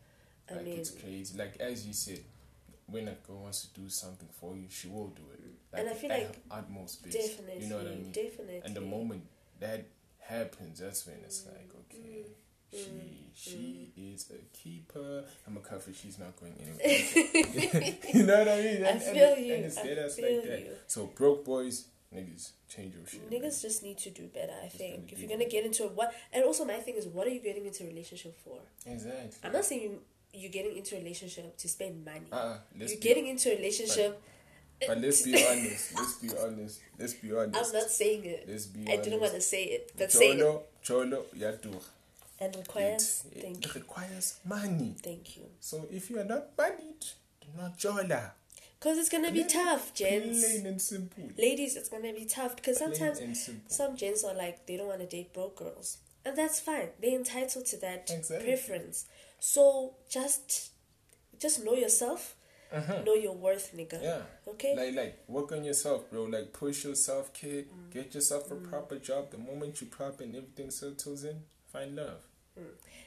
I 0.48 0.54
Like 0.54 0.66
it's 0.78 0.90
crazy. 0.92 1.36
Like 1.36 1.56
as 1.58 1.84
you 1.84 1.92
said, 1.92 2.20
when 2.86 3.08
a 3.08 3.16
girl 3.26 3.42
wants 3.42 3.62
to 3.66 3.80
do 3.80 3.88
something 3.88 4.28
for 4.40 4.54
you, 4.54 4.66
she 4.70 4.86
will 4.86 5.08
do 5.08 5.22
it. 5.34 5.40
Mm. 5.42 5.72
Like 5.72 5.80
And 5.80 5.90
I 5.90 5.94
feel 5.94 6.12
at 6.12 6.18
like 6.20 6.34
her 6.34 6.58
utmost 6.58 7.02
best. 7.02 7.16
Definitely. 7.16 7.64
You 7.64 7.70
know 7.70 7.78
what 7.78 7.86
I 7.86 7.90
mean? 7.90 8.12
Definitely. 8.12 8.62
And 8.64 8.74
the 8.76 8.82
moment 8.82 9.22
that 9.58 9.84
happens, 10.20 10.78
that's 10.78 11.04
when 11.08 11.16
it's 11.24 11.44
like, 11.44 11.68
mm. 11.72 11.80
okay, 11.90 12.26
Mm. 12.74 12.84
she 12.84 13.15
she 13.36 13.90
mm. 13.98 14.14
is 14.14 14.30
a 14.30 14.56
keeper. 14.56 15.22
I'm 15.46 15.56
a 15.58 15.60
cover. 15.60 15.92
She's 15.92 16.18
not 16.18 16.34
going 16.40 16.54
anywhere. 16.58 17.94
you 18.14 18.22
know 18.24 18.38
what 18.38 18.48
I 18.48 18.56
mean? 18.62 18.84
I 18.84 18.88
And, 18.88 19.02
feel 19.02 19.34
and, 19.34 19.46
you. 19.46 19.54
And 19.54 19.64
it's 19.66 19.76
I 19.78 19.82
feel 19.82 20.36
like 20.36 20.48
that. 20.48 20.60
you. 20.60 20.70
So 20.86 21.06
broke 21.14 21.44
boys, 21.44 21.86
niggas, 22.14 22.52
change 22.68 22.94
your 22.96 23.06
shit. 23.06 23.30
man. 23.30 23.40
Niggas 23.40 23.60
just 23.60 23.82
need 23.82 23.98
to 23.98 24.10
do 24.10 24.26
better, 24.28 24.54
I 24.64 24.68
think. 24.68 25.12
If 25.12 25.20
you're 25.20 25.28
gonna 25.28 25.48
get 25.48 25.66
into 25.66 25.84
a 25.84 25.88
what 25.88 26.14
and 26.32 26.44
also 26.44 26.64
my 26.64 26.76
thing 26.76 26.94
is 26.94 27.06
what 27.06 27.26
are 27.26 27.30
you 27.30 27.40
getting 27.40 27.66
into 27.66 27.84
a 27.84 27.86
relationship 27.88 28.34
for? 28.42 28.58
Exactly. 28.86 29.30
I'm 29.44 29.52
not 29.52 29.64
saying 29.66 29.82
you 29.82 30.00
you're 30.32 30.50
getting 30.50 30.76
into 30.76 30.96
a 30.96 30.98
relationship 30.98 31.56
to 31.58 31.68
spend 31.68 32.04
money. 32.04 32.26
Uh-uh, 32.32 32.58
let's 32.78 32.92
you're 32.92 33.00
be- 33.00 33.08
getting 33.08 33.26
into 33.26 33.52
a 33.52 33.56
relationship 33.56 34.20
But 34.86 34.98
let's 35.00 35.22
be 35.22 35.34
uh, 35.34 35.50
honest. 35.50 35.94
Let's 35.96 36.14
be 36.20 36.28
honest. 36.38 36.80
Let's 36.98 37.14
be 37.14 37.32
honest. 37.36 37.56
I'm 37.64 37.72
not 37.80 37.90
saying 37.90 38.24
it. 38.24 38.44
Let's 38.48 38.66
be 38.66 38.80
I 38.92 38.96
didn't 38.96 39.20
want 39.20 39.32
to 39.34 39.40
say 39.40 39.64
it, 39.64 39.92
but 39.96 40.12
say 40.12 40.32
it. 40.32 40.38
Cholo, 40.38 40.62
cholo, 40.82 41.24
yadur. 41.36 41.80
And 42.38 42.54
requires. 42.54 43.24
It, 43.32 43.44
it 43.44 43.74
requires 43.74 44.38
money. 44.44 44.94
Thank 45.02 45.36
you. 45.36 45.44
So 45.60 45.86
if 45.90 46.10
you 46.10 46.18
are 46.20 46.24
not 46.24 46.48
moneyed, 46.56 47.04
do 47.40 47.48
not 47.56 47.78
chola. 47.78 48.32
Because 48.78 48.98
it's 48.98 49.08
gonna 49.08 49.32
be 49.32 49.44
tough, 49.44 49.94
gents. 49.94 50.44
Plain 50.44 50.66
and 50.66 50.80
simple. 50.82 51.24
Ladies, 51.38 51.76
it's 51.76 51.88
gonna 51.88 52.12
be 52.12 52.26
tough 52.26 52.56
because 52.56 52.78
sometimes 52.78 53.50
some 53.68 53.96
gents 53.96 54.22
are 54.22 54.34
like 54.34 54.66
they 54.66 54.76
don't 54.76 54.88
want 54.88 55.00
to 55.00 55.06
date 55.06 55.32
broke 55.32 55.56
girls, 55.56 55.96
and 56.26 56.36
that's 56.36 56.60
fine. 56.60 56.88
They're 57.00 57.16
entitled 57.16 57.64
to 57.66 57.76
that 57.78 58.10
Exactly. 58.12 58.46
preference. 58.46 59.06
So 59.40 59.94
just, 60.10 60.70
just 61.40 61.64
know 61.64 61.74
yourself. 61.74 62.36
Know 63.06 63.14
your 63.14 63.32
worth, 63.34 63.74
nigga. 63.74 63.94
Uh-huh. 63.94 64.02
Yeah. 64.02 64.52
Okay. 64.52 64.76
Like, 64.76 64.94
like, 64.94 65.24
work 65.28 65.52
on 65.52 65.64
yourself, 65.64 66.10
bro. 66.10 66.24
Like, 66.24 66.52
push 66.52 66.84
yourself, 66.84 67.32
kid. 67.32 67.68
Mm. 67.70 67.92
Get 67.94 68.14
yourself 68.14 68.50
a 68.50 68.56
proper 68.56 68.98
job. 68.98 69.30
The 69.30 69.38
moment 69.38 69.80
you 69.80 69.86
prop 69.86 70.20
and 70.20 70.34
everything 70.36 70.70
settles 70.70 71.24
in, 71.24 71.36
find 71.72 71.96
love. 71.96 72.22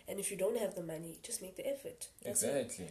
and 0.07 0.19
if 0.19 0.29
you 0.31 0.37
don't 0.37 0.57
have 0.57 0.75
the 0.75 0.83
money, 0.83 1.17
just 1.23 1.41
make 1.41 1.55
the 1.55 1.67
effort. 1.67 2.07
That's 2.23 2.43
it. 2.43 2.55
exactly. 2.65 2.89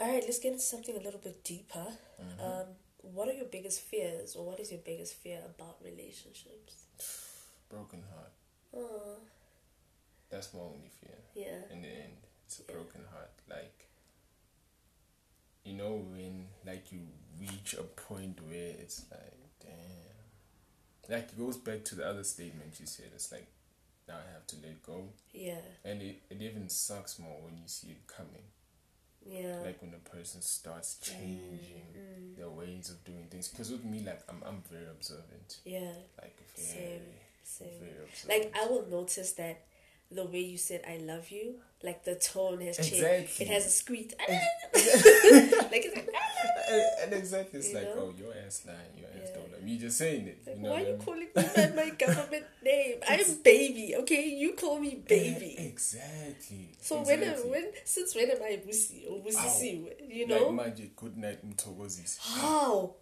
All 0.00 0.08
right, 0.08 0.22
let's 0.24 0.38
get 0.38 0.52
into 0.52 0.64
something 0.64 0.96
a 0.96 1.00
little 1.00 1.20
bit 1.20 1.44
deeper. 1.44 1.86
Mm-hmm. 2.20 2.40
Um, 2.44 2.66
what 3.02 3.28
are 3.28 3.32
your 3.34 3.46
biggest 3.46 3.80
fears, 3.80 4.34
or 4.36 4.44
what 4.46 4.58
is 4.60 4.70
your 4.70 4.80
biggest 4.84 5.14
fear 5.14 5.40
about 5.44 5.76
relationships? 5.84 6.74
Broken 7.68 8.02
heart. 8.14 8.32
Oh, 8.74 9.16
That's 10.30 10.52
my 10.54 10.60
only 10.60 10.90
fear. 11.00 11.16
yeah. 11.34 11.74
In 11.74 11.82
the 11.82 11.88
end, 11.88 12.16
it's 12.46 12.60
a 12.60 12.62
broken 12.72 13.02
heart. 13.12 13.30
Like, 13.48 13.88
you 15.64 15.74
know, 15.74 16.02
when 16.10 16.46
like 16.66 16.90
you 16.92 17.00
reach 17.40 17.74
a 17.74 17.82
point 17.82 18.40
where 18.48 18.70
it's 18.80 19.04
like, 19.10 19.38
damn. 19.60 21.14
Like 21.16 21.28
it 21.32 21.38
goes 21.38 21.56
back 21.56 21.84
to 21.84 21.94
the 21.96 22.08
other 22.08 22.24
statement 22.24 22.78
you 22.80 22.86
said. 22.86 23.10
It's 23.14 23.30
like, 23.32 23.48
now 24.08 24.14
I 24.16 24.32
have 24.32 24.46
to 24.48 24.56
let 24.62 24.82
go, 24.82 25.08
Yeah, 25.32 25.60
and 25.84 26.02
it, 26.02 26.22
it 26.30 26.42
even 26.42 26.68
sucks 26.68 27.18
more 27.18 27.40
when 27.42 27.54
you 27.56 27.66
see 27.66 27.88
it 27.92 28.06
coming. 28.06 28.46
yeah. 29.26 29.60
Like 29.64 29.80
when 29.82 29.94
a 29.94 30.08
person 30.10 30.42
starts 30.42 30.98
changing 31.00 31.94
Mm, 31.96 32.36
their 32.36 32.48
ways 32.50 32.90
of 32.90 33.04
doing 33.04 33.26
things. 33.30 33.48
Because 33.48 33.70
with 33.70 33.84
me, 33.84 34.00
like 34.04 34.20
I'm 34.28 34.42
I'm 34.46 34.62
very 34.70 34.86
observant. 34.90 35.58
yeah, 35.64 35.92
Like 36.20 36.36
Same, 36.54 36.76
very, 36.76 37.00
same. 37.44 37.68
very 37.80 37.98
observant. 38.04 38.28
Like 38.54 38.56
I 38.60 38.66
will 38.66 38.86
notice 38.90 39.32
that 39.32 39.64
the 40.10 40.24
way 40.24 40.40
you 40.40 40.58
said 40.58 40.82
"I 40.88 40.96
love 40.98 41.30
you," 41.30 41.60
like 41.82 42.04
the 42.04 42.16
tone 42.16 42.60
has 42.62 42.76
changed. 42.76 42.94
Exactly. 42.94 43.46
It 43.46 43.52
has 43.52 43.66
a 43.66 43.70
squeak. 43.70 44.14
like 44.18 45.84
it's 45.86 45.94
like, 45.96 46.08
and, 46.70 46.82
and 47.04 47.12
exactly, 47.14 47.58
it's 47.60 47.68
You 47.70 47.74
like, 47.78 47.94
know? 47.96 48.12
oh, 48.12 48.14
your 48.18 48.32
ass 48.46 48.62
lying, 48.66 48.78
your 48.98 49.08
ass 49.08 49.30
Yeah. 49.34 49.41
You 49.64 49.78
just 49.78 49.98
saying 49.98 50.26
it. 50.28 50.38
like, 50.46 50.56
you 50.56 50.62
know 50.62 50.70
why 50.70 50.76
are 50.76 50.80
you 50.80 50.86
I 50.86 50.90
mean? 50.90 50.98
calling 51.00 51.20
me 51.20 51.28
by 51.34 51.72
my 51.76 51.90
government 51.98 52.44
name? 52.64 52.96
I'm 53.08 53.34
baby. 53.42 53.94
Okay, 53.96 54.28
you 54.28 54.52
call 54.54 54.78
me 54.78 55.02
baby. 55.06 55.56
Eh, 55.58 55.64
Exactly. 55.66 56.68
So 56.80 57.00
exactly. 57.00 57.28
when 57.50 57.50
when 57.50 57.72
since 57.84 58.14
when 58.14 58.30
am 58.30 58.42
I 58.42 58.60
Busi 58.66 59.10
or 59.10 59.20
Busisiwe? 59.24 59.92
You 60.08 60.26
Like 60.26 60.40
know 60.40 60.52
magic, 60.52 60.96
good 60.96 61.16
night, 61.16 61.38
Mthokozisi. 61.48 62.18
how? 62.40 62.94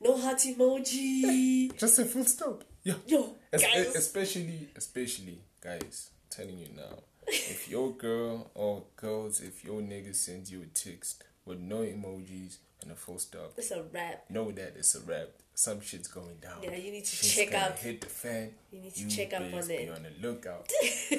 No 0.00 0.16
heart 0.18 0.38
emoji. 0.40 1.24
Eh, 1.70 1.74
just 1.78 1.98
a 1.98 2.04
full 2.04 2.24
stop. 2.24 2.64
Yeah. 2.82 2.94
Yo, 3.06 3.36
Es- 3.52 3.62
eh, 3.62 3.84
guys. 3.84 3.96
especially, 3.96 4.68
especially, 4.76 5.38
guys, 5.62 6.10
I'm 6.12 6.28
telling 6.44 6.58
you 6.58 6.68
now, 6.76 6.98
if 7.26 7.68
your 7.70 7.92
girl 7.92 8.50
or 8.54 8.84
girls, 8.96 9.40
if 9.40 9.64
your 9.64 9.80
nigga 9.80 10.14
sends 10.14 10.50
you 10.52 10.62
a 10.62 10.66
text 10.66 11.24
with 11.46 11.60
no 11.60 11.76
emojis 11.78 12.56
and 12.82 12.92
a 12.92 12.94
full 12.94 13.18
stop, 13.18 13.52
It's 13.56 13.70
a 13.70 13.82
wrap. 13.92 14.24
know 14.30 14.50
that 14.52 14.74
it's 14.76 14.94
a 14.94 15.00
wrap. 15.00 15.28
Some 15.54 15.80
shit's 15.80 16.08
going 16.08 16.36
down. 16.42 16.62
Yeah, 16.62 16.74
you 16.76 16.90
need 16.90 17.04
to 17.04 17.16
Shit's 17.16 17.34
check 17.34 17.54
up. 17.54 17.78
Hit 17.78 18.00
the 18.00 18.08
fan. 18.08 18.50
You 18.72 18.80
need 18.80 18.94
to 18.94 19.08
check 19.08 19.32
up 19.34 19.42
on 19.42 19.66
Be 19.68 19.88
on 19.88 20.02
the 20.02 20.26
lookout. 20.28 20.68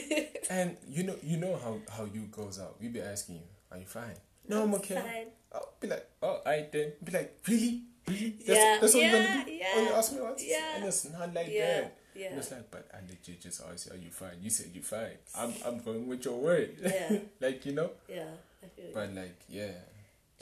and 0.49 0.75
you 0.89 1.03
know, 1.03 1.15
you 1.23 1.37
know 1.37 1.55
how 1.57 1.77
how 1.95 2.05
you 2.05 2.21
goes 2.31 2.59
out. 2.59 2.75
We 2.81 2.89
be 2.89 2.99
asking 3.01 3.35
you, 3.35 3.41
"Are 3.71 3.77
you 3.77 3.85
fine?" 3.85 4.15
No, 4.47 4.63
I'm 4.63 4.73
okay. 4.75 4.95
fine. 4.95 5.27
I'll 5.53 5.69
be 5.79 5.87
like, 5.87 6.05
"Oh, 6.21 6.41
I 6.45 6.67
then." 6.71 6.93
Be 7.03 7.11
like, 7.13 7.39
"Really? 7.47 7.83
Really? 8.07 8.35
That's, 8.45 8.49
Yeah, 8.59 8.77
that's 8.81 8.93
what 8.93 9.03
yeah, 9.03 9.11
you're 9.11 9.23
gonna 9.33 9.45
do?" 9.45 9.51
yeah, 9.51 9.75
When 9.75 9.85
you 9.85 9.91
ask 9.93 10.13
me 10.13 10.19
what? 10.21 10.41
yeah. 10.43 10.75
And 10.75 10.85
it's 10.85 11.05
not 11.09 11.33
like 11.33 11.47
Yeah, 11.49 11.81
that. 11.81 11.97
yeah. 12.15 12.27
And 12.29 12.37
it's 12.39 12.51
like, 12.51 12.69
but 12.69 12.87
I 12.93 12.97
legit 13.09 13.39
just 13.41 13.61
asked 13.71 13.87
you, 13.87 13.93
"Are 13.93 13.97
you 13.97 14.11
fine?" 14.11 14.37
You 14.41 14.49
said 14.49 14.67
you 14.73 14.81
fine. 14.81 15.17
I'm 15.33 15.53
I'm 15.65 15.79
going 15.79 16.07
with 16.07 16.25
your 16.25 16.37
word. 16.37 16.75
Yeah. 16.81 17.19
like 17.39 17.65
you 17.65 17.71
know. 17.71 17.91
Yeah, 18.09 18.27
I 18.61 18.67
feel 18.75 18.85
you. 18.87 18.91
But 18.93 19.13
like, 19.15 19.39
yeah, 19.49 19.71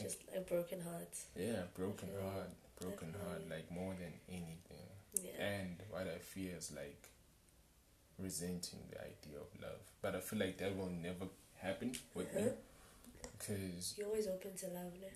Just 0.02 0.20
a 0.36 0.42
broken 0.42 0.82
heart. 0.82 1.16
yeah, 1.36 1.64
broken 1.76 2.10
Yeah. 2.14 2.30
heart, 2.32 2.50
broken 2.82 3.14
heart, 3.26 3.42
like 3.50 3.70
more 3.72 3.94
than 3.94 4.14
anything. 4.28 4.90
Yeah. 5.22 5.44
And 5.44 5.76
what 5.90 6.08
I 6.08 6.18
fear 6.20 6.56
is 6.58 6.72
like 6.72 7.10
resenting 8.20 8.80
the 8.92 9.00
idea 9.02 9.40
of 9.40 9.62
love. 9.62 9.82
But 10.02 10.16
I 10.16 10.20
feel 10.20 10.40
like 10.40 10.58
that 10.58 10.76
will 10.76 10.90
never 10.90 11.26
happen 11.58 11.94
with 12.14 12.34
me. 12.36 12.50
Because, 13.22 13.96
You're 13.98 14.08
always 14.08 14.28
open 14.28 14.56
to 14.58 14.68
love, 14.68 14.94
ne? 15.00 15.08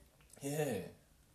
yeah, 0.41 0.79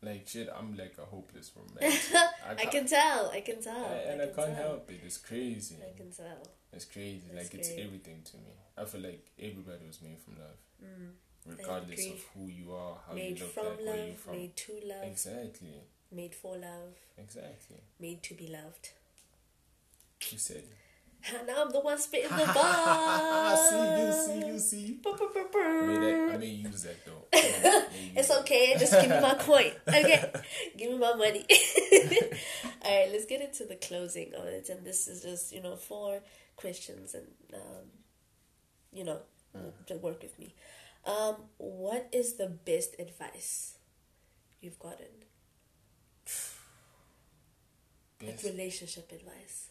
like 0.02 0.26
shit, 0.28 0.48
I'm 0.56 0.76
like 0.76 0.94
a 0.98 1.04
hopeless 1.04 1.50
romantic. 1.56 2.00
I 2.48 2.54
can't- 2.54 2.70
can 2.70 2.86
tell. 2.86 3.30
I 3.30 3.40
can 3.40 3.60
tell. 3.62 3.84
I- 3.84 3.96
and 4.12 4.22
I, 4.22 4.26
can 4.26 4.34
can't 4.34 4.56
tell. 4.56 4.68
help 4.68 4.90
it. 4.90 5.00
It's 5.04 5.18
crazy. 5.18 5.76
I 5.86 5.96
can 5.96 6.10
tell. 6.10 6.46
It's 6.72 6.84
crazy. 6.86 7.22
That's 7.32 7.52
like, 7.52 7.60
it's 7.60 7.70
everything 7.70 8.22
to 8.24 8.36
me. 8.38 8.52
I 8.78 8.84
feel 8.86 9.02
like 9.02 9.26
everybody 9.38 9.86
was 9.86 10.00
made 10.00 10.18
from 10.20 10.36
love. 10.38 10.56
Mm. 10.82 11.10
Regardless 11.46 12.06
of 12.06 12.20
who 12.34 12.46
you 12.46 12.72
are, 12.72 12.96
how 13.06 13.14
Made 13.14 13.38
you 13.38 13.44
look 13.44 13.54
from 13.54 13.66
like, 13.66 13.78
where 13.86 14.06
you're 14.06 14.14
from. 14.14 14.32
made 14.36 14.56
to 14.56 14.72
love, 14.84 15.04
Exactly. 15.04 15.68
made 16.12 16.34
for 16.34 16.56
love, 16.56 16.94
Exactly. 17.18 17.78
made 17.98 18.22
to 18.22 18.34
be 18.34 18.46
loved. 18.46 18.90
You 20.30 20.38
said 20.38 20.58
it. 20.58 21.46
now 21.46 21.62
I'm 21.64 21.70
the 21.72 21.80
one 21.80 21.98
spitting 21.98 22.30
the 22.36 22.44
bars. 22.54 23.70
see 23.70 24.36
you, 24.36 24.40
see 24.40 24.46
you, 24.46 24.58
see. 24.58 24.92
Brr, 25.02 25.12
brr, 25.16 25.44
brr, 25.50 25.60
I 25.60 25.86
may, 25.86 25.98
that, 25.98 26.34
I 26.34 26.36
may 26.38 26.46
use 26.46 26.82
that 26.84 27.04
though. 27.04 27.24
I 27.32 27.40
may- 27.40 27.62
may 27.62 28.04
use 28.06 28.12
It's 28.16 28.30
okay. 28.40 28.76
Just 28.78 28.92
give 28.92 29.10
me 29.10 29.20
my 29.20 29.34
coin. 29.34 29.72
Okay, 29.88 30.32
give 30.76 30.90
me 30.92 30.98
my 30.98 31.14
money. 31.14 31.44
All 32.84 33.00
right, 33.00 33.10
let's 33.12 33.26
get 33.26 33.40
into 33.40 33.64
the 33.64 33.76
closing 33.76 34.32
of 34.34 34.46
it, 34.46 34.68
and 34.68 34.84
this 34.84 35.08
is 35.08 35.22
just 35.22 35.52
you 35.52 35.62
know 35.62 35.74
four 35.76 36.20
questions, 36.56 37.14
and 37.14 37.26
um, 37.54 37.86
you 38.92 39.04
know, 39.04 39.18
to 39.86 39.94
work 39.96 40.22
with 40.22 40.38
me. 40.38 40.54
Um, 41.04 41.36
what 41.58 42.08
is 42.12 42.34
the 42.34 42.46
best 42.46 42.94
advice 42.98 43.74
you've 44.60 44.78
gotten? 44.78 45.06
Like 48.20 48.36
Best 48.36 48.44
relationship 48.44 49.10
advice. 49.10 49.66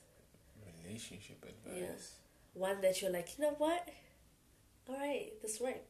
relationship 0.84 1.44
advice. 1.44 1.80
Yes. 1.90 2.12
One 2.54 2.82
that 2.82 3.02
you're 3.02 3.12
like, 3.12 3.30
you 3.38 3.46
know 3.46 3.56
what? 3.58 3.88
All 4.90 4.98
right, 4.98 5.32
this 5.42 5.60
worked. 5.62 5.88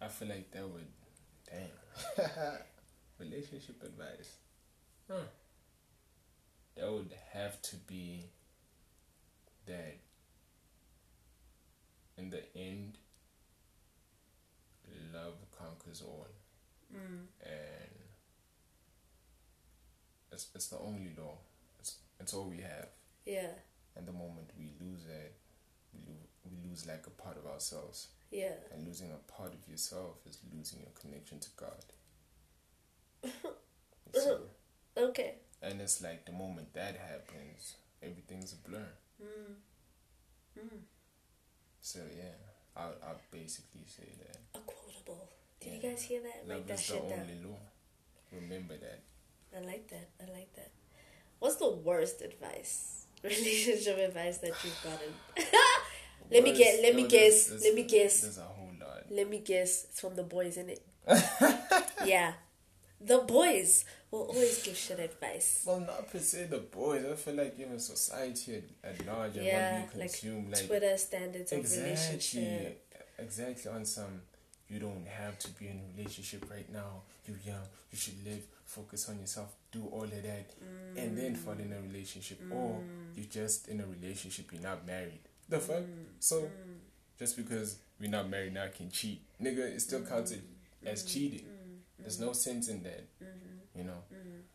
I 0.00 0.08
feel 0.08 0.28
like 0.28 0.50
that 0.52 0.66
would, 0.68 0.86
damn. 1.50 2.26
relationship 3.18 3.82
advice. 3.82 4.36
Huh. 5.10 5.16
That 6.76 6.90
would 6.90 7.14
have 7.32 7.60
to 7.62 7.76
be 7.76 8.24
that 9.66 9.96
in 12.16 12.30
the 12.30 12.42
end, 12.56 12.98
love 15.12 15.34
conquers 15.56 16.02
all. 16.02 16.26
Mm. 16.94 17.26
And 17.44 17.90
it's, 20.32 20.48
it's 20.54 20.68
the 20.68 20.78
only 20.78 21.10
law. 21.18 21.38
It's, 21.78 21.96
it's 22.20 22.34
all 22.34 22.44
we 22.48 22.58
have. 22.58 22.88
Yeah, 23.26 23.48
And 23.96 24.06
the 24.06 24.12
moment 24.12 24.50
we 24.58 24.72
lose 24.80 25.06
it, 25.06 25.34
we 25.94 26.00
lose, 26.00 26.26
we 26.44 26.68
lose 26.68 26.86
like 26.86 27.06
a 27.06 27.10
part 27.10 27.36
of 27.38 27.46
ourselves. 27.50 28.08
yeah. 28.30 28.52
And 28.72 28.86
losing 28.86 29.10
a 29.12 29.32
part 29.32 29.54
of 29.54 29.66
yourself 29.70 30.16
is 30.28 30.38
losing 30.54 30.80
your 30.80 30.90
connection 31.00 31.38
to 31.40 31.48
God. 31.56 31.84
See? 34.14 34.36
Okay. 34.96 35.34
and 35.62 35.80
it's 35.80 36.02
like 36.02 36.26
the 36.26 36.32
moment 36.32 36.72
that 36.74 36.96
happens, 36.96 37.76
everything's 38.02 38.52
a 38.52 38.56
blur. 38.68 38.86
Mm. 39.22 39.54
Mm. 40.60 40.78
So 41.84 41.98
yeah, 42.16 42.32
I'll, 42.74 42.94
I'll 43.06 43.20
basically 43.30 43.82
say 43.86 44.08
that 44.18 44.38
A 44.54 44.58
quotable. 44.64 45.28
Did 45.60 45.74
you 45.74 45.90
guys 45.90 46.00
hear 46.02 46.22
that? 46.22 46.44
Write 46.48 46.58
love 46.60 46.66
that 46.68 46.80
is 46.80 46.86
the 46.88 46.94
shit 46.94 47.08
down. 47.10 47.28
law. 47.44 47.58
Remember 48.32 48.74
that. 48.78 49.00
I 49.54 49.60
like 49.66 49.86
that. 49.88 50.08
I 50.18 50.32
like 50.32 50.50
that. 50.56 50.70
What's 51.40 51.56
the 51.56 51.68
worst 51.68 52.22
advice, 52.22 53.04
relationship 53.22 53.98
advice 53.98 54.38
that 54.38 54.54
you've 54.64 54.80
gotten? 54.82 55.12
let 56.32 56.42
me 56.42 56.56
get. 56.56 56.82
Let 56.82 56.94
me 56.96 57.02
no, 57.02 57.08
guess. 57.08 57.48
there's- 57.48 57.64
Let 57.64 57.74
me 57.74 57.82
guess. 57.82 58.20
There's 58.22 58.38
a 58.38 58.42
whole 58.44 58.70
lot. 58.80 59.02
Let 59.10 59.28
me 59.28 59.40
guess. 59.40 59.84
It's 59.84 60.00
from 60.00 60.16
the 60.16 60.22
boys, 60.22 60.56
in 60.56 60.70
it. 60.70 60.82
yeah, 62.06 62.32
the 62.98 63.18
boys 63.18 63.84
will 64.14 64.26
always 64.26 64.62
give 64.62 64.76
shit 64.76 64.98
advice. 64.98 65.64
Well, 65.66 65.80
not 65.80 66.10
per 66.10 66.18
se 66.18 66.46
the 66.50 66.58
boys. 66.58 67.04
I 67.04 67.14
feel 67.14 67.34
like 67.34 67.58
even 67.58 67.78
society 67.78 68.62
at, 68.82 68.90
at 68.90 69.06
large 69.06 69.36
and 69.36 69.44
Yeah, 69.44 69.80
what 69.80 69.94
we 69.94 70.00
like 70.00 70.10
consume, 70.10 70.50
like, 70.50 70.66
Twitter 70.66 70.96
standards 70.96 71.52
of 71.52 71.58
exactly, 71.58 71.84
relationship. 71.84 72.94
exactly 73.18 73.70
on 73.70 73.84
some. 73.84 74.22
You 74.68 74.78
don't 74.80 75.06
have 75.06 75.38
to 75.40 75.50
be 75.50 75.66
in 75.66 75.80
a 75.80 75.96
relationship 75.96 76.50
right 76.50 76.70
now. 76.72 77.02
You're 77.26 77.36
young. 77.44 77.66
You 77.90 77.98
should 77.98 78.24
live. 78.24 78.42
Focus 78.64 79.08
on 79.08 79.20
yourself. 79.20 79.52
Do 79.70 79.86
all 79.92 80.04
of 80.04 80.10
that, 80.10 80.50
and 80.96 81.16
then 81.18 81.34
mm. 81.34 81.36
fall 81.36 81.52
in 81.52 81.72
a 81.72 81.80
relationship. 81.86 82.42
Mm. 82.42 82.54
Or 82.54 82.80
you're 83.14 83.26
just 83.26 83.68
in 83.68 83.80
a 83.80 83.86
relationship. 83.86 84.50
You're 84.52 84.62
not 84.62 84.86
married. 84.86 85.20
The 85.48 85.58
fuck. 85.58 85.82
Mm. 85.82 86.06
So 86.18 86.48
just 87.18 87.36
because 87.36 87.76
we're 88.00 88.10
not 88.10 88.28
married 88.30 88.54
now, 88.54 88.64
I 88.64 88.68
can 88.68 88.90
cheat, 88.90 89.20
nigga. 89.40 89.58
It's 89.58 89.84
still 89.84 90.00
counted 90.02 90.42
as 90.84 91.04
cheating. 91.04 91.46
There's 91.98 92.20
no 92.20 92.32
sense 92.32 92.68
in 92.68 92.82
that. 92.82 93.04
You 93.74 93.84
know. 93.84 94.02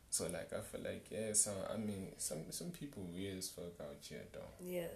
So 0.09 0.25
like 0.25 0.51
I 0.53 0.61
feel 0.61 0.81
like 0.81 1.07
yeah. 1.11 1.33
So 1.33 1.51
I 1.73 1.77
mean, 1.77 2.13
some 2.17 2.51
some 2.51 2.71
people 2.71 3.03
weird 3.13 3.37
as 3.37 3.49
fuck 3.49 3.79
out 3.81 3.97
here 4.01 4.23
though. 4.33 4.39
Yeah. 4.59 4.87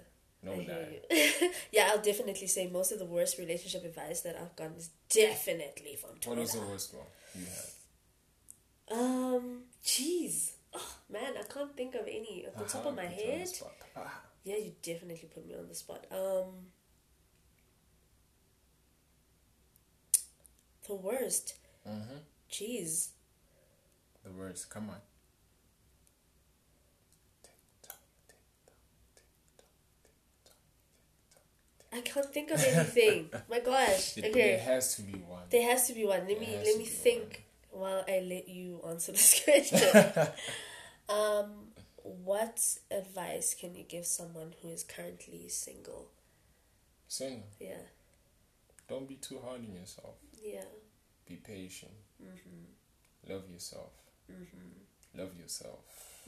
No 0.41 0.53
lie. 0.55 0.99
yeah, 1.71 1.89
I'll 1.91 2.01
definitely 2.01 2.47
say 2.47 2.67
most 2.67 2.91
of 2.91 2.99
the 2.99 3.05
worst 3.05 3.37
relationship 3.37 3.85
advice 3.85 4.21
that 4.21 4.35
I've 4.35 4.55
gotten 4.57 4.75
is 4.75 4.89
definitely 5.09 5.95
from 5.95 6.11
What 6.25 6.37
was 6.37 6.51
the 6.51 6.59
worst 6.59 6.93
one 6.93 7.05
you 7.33 7.45
had? 7.45 8.97
Um, 8.99 9.61
jeez. 9.85 10.51
Oh, 10.73 10.95
man, 11.09 11.35
I 11.39 11.43
can't 11.43 11.75
think 11.77 11.95
of 11.95 12.01
any 12.07 12.45
off 12.45 12.57
the 12.57 12.65
top 12.65 12.85
of 12.87 12.95
my 12.95 13.05
put 13.05 13.17
you 13.17 13.31
on 13.31 13.37
the 13.37 13.37
head. 13.37 13.49
Ah. 13.95 14.21
Yeah, 14.43 14.57
you 14.57 14.73
definitely 14.81 15.29
put 15.33 15.47
me 15.47 15.55
on 15.55 15.69
the 15.69 15.75
spot. 15.75 16.05
Um, 16.11 16.67
the 20.87 20.95
worst. 20.95 21.55
Mhm. 21.87 22.19
Jeez. 22.51 23.09
The 24.23 24.31
words. 24.31 24.65
Come 24.65 24.89
on. 24.89 25.01
I 31.91 32.01
can't 32.01 32.25
think 32.25 32.49
of 32.51 32.63
anything. 32.63 33.29
My 33.49 33.59
gosh. 33.59 34.17
It, 34.17 34.25
Okay. 34.25 34.31
There 34.31 34.59
has 34.59 34.95
to 34.95 35.03
be 35.03 35.13
one. 35.19 35.43
There 35.49 35.69
has 35.69 35.87
to 35.87 35.93
be 35.93 36.05
one. 36.05 36.19
Let 36.27 36.27
There 36.27 36.39
me 36.39 36.57
let 36.65 36.77
me 36.77 36.85
think 36.85 37.43
while 37.69 38.03
I 38.07 38.19
let 38.19 38.49
you 38.49 38.81
answer 38.87 39.11
this 39.11 39.41
question. 39.43 40.27
um, 41.09 41.67
what 42.01 42.59
advice 42.89 43.53
can 43.59 43.75
you 43.75 43.83
give 43.83 44.05
someone 44.05 44.53
who 44.61 44.69
is 44.69 44.83
currently 44.83 45.47
single? 45.49 46.07
Single. 47.07 47.47
Yeah, 47.59 47.77
Don't 48.89 49.07
be 49.07 49.15
too 49.15 49.39
hard 49.45 49.61
on 49.61 49.71
yourself. 49.75 50.15
yeah, 50.43 50.63
Be 51.27 51.35
patient. 51.35 51.91
Mm-hmm. 52.21 53.31
Love 53.31 53.43
yourself. 53.51 53.91
Mm-hmm. 54.31 55.19
Love 55.19 55.31
yourself. 55.39 55.79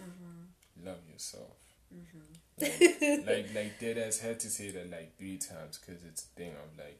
Mm-hmm. 0.01 0.85
Love 0.85 0.99
yourself. 1.11 1.57
Mm-hmm. 1.93 2.61
Like, 2.61 3.27
like, 3.27 3.55
like 3.55 3.79
dead 3.79 3.97
ass 3.97 4.19
had 4.19 4.39
to 4.41 4.49
say 4.49 4.71
that 4.71 4.89
like 4.91 5.17
three 5.17 5.37
times 5.37 5.77
because 5.77 6.03
it's 6.03 6.23
a 6.23 6.27
thing 6.39 6.51
of 6.51 6.77
like 6.77 6.99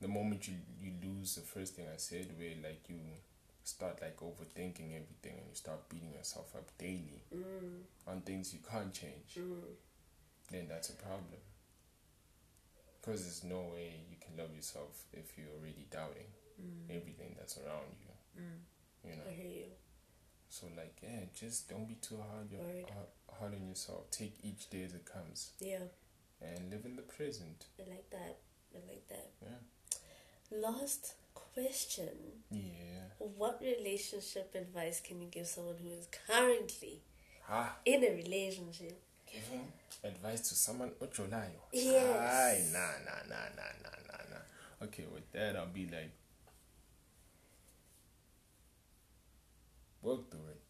the 0.00 0.08
moment 0.08 0.46
you 0.48 0.54
you 0.80 0.92
lose 1.02 1.34
the 1.36 1.40
first 1.42 1.74
thing 1.74 1.86
I 1.92 1.96
said 1.96 2.26
where 2.38 2.52
like 2.62 2.82
you 2.88 2.98
start 3.64 4.00
like 4.02 4.16
overthinking 4.20 4.90
everything 4.94 5.38
and 5.38 5.48
you 5.48 5.54
start 5.54 5.88
beating 5.88 6.12
yourself 6.12 6.54
up 6.54 6.68
daily 6.78 7.22
Mm. 7.34 7.82
on 8.06 8.20
things 8.22 8.52
you 8.54 8.60
can't 8.70 8.92
change, 8.92 9.34
mm. 9.38 9.60
then 10.50 10.66
that's 10.68 10.90
a 10.90 10.94
problem. 10.94 11.40
Because 13.00 13.22
there's 13.22 13.44
no 13.44 13.60
way 13.74 13.94
you 14.10 14.16
can 14.20 14.36
love 14.36 14.54
yourself 14.54 15.04
if 15.12 15.36
you're 15.38 15.50
already 15.58 15.86
doubting 15.90 16.30
mm. 16.60 16.90
everything 16.96 17.34
that's 17.38 17.56
around 17.58 17.94
you. 18.02 18.42
Mm. 18.42 19.10
You 19.10 19.16
know. 19.16 19.22
I 19.28 19.32
hear 19.34 19.50
you. 19.50 19.66
So 20.48 20.66
like, 20.76 20.96
yeah, 21.02 21.20
just 21.38 21.68
don't 21.68 21.86
be 21.88 21.94
too 21.96 22.16
hard 22.16 22.50
your, 22.50 22.60
hard, 22.62 23.06
hard 23.40 23.54
on 23.54 23.68
yourself. 23.68 24.10
Take 24.10 24.34
each 24.42 24.70
day 24.70 24.84
as 24.84 24.94
it 24.94 25.04
comes 25.04 25.50
Yeah, 25.60 25.78
and 26.40 26.70
live 26.70 26.84
in 26.84 26.96
the 26.96 27.02
present. 27.02 27.66
I 27.78 27.88
like 27.90 28.08
that. 28.10 28.38
I 28.74 28.78
like 28.88 29.06
that. 29.08 29.30
Yeah. 29.42 30.58
Last 30.70 31.14
question. 31.34 32.08
Yeah. 32.50 32.60
What 33.18 33.60
relationship 33.60 34.54
advice 34.54 35.00
can 35.00 35.20
you 35.20 35.28
give 35.28 35.46
someone 35.46 35.76
who 35.82 35.90
is 35.90 36.08
currently 36.26 37.00
Ah, 37.48 37.76
in 37.84 38.02
a 38.04 38.10
relationship? 38.10 39.00
giving 39.32 39.66
advice 40.04 40.40
to 40.48 40.54
someone 40.54 40.90
ojolayo. 41.02 41.60
Yes. 41.72 42.16
Aye, 42.16 42.64
nah, 42.72 42.78
nah, 43.04 43.20
nah, 43.28 43.48
nah, 43.56 43.72
nah, 43.82 43.98
nah, 44.08 44.22
nah. 44.30 44.86
Okay, 44.86 45.04
with 45.12 45.30
that, 45.32 45.56
I'll 45.56 45.66
be 45.66 45.86
like, 45.86 46.10
work 50.06 50.30
through 50.30 50.48
it. 50.50 50.60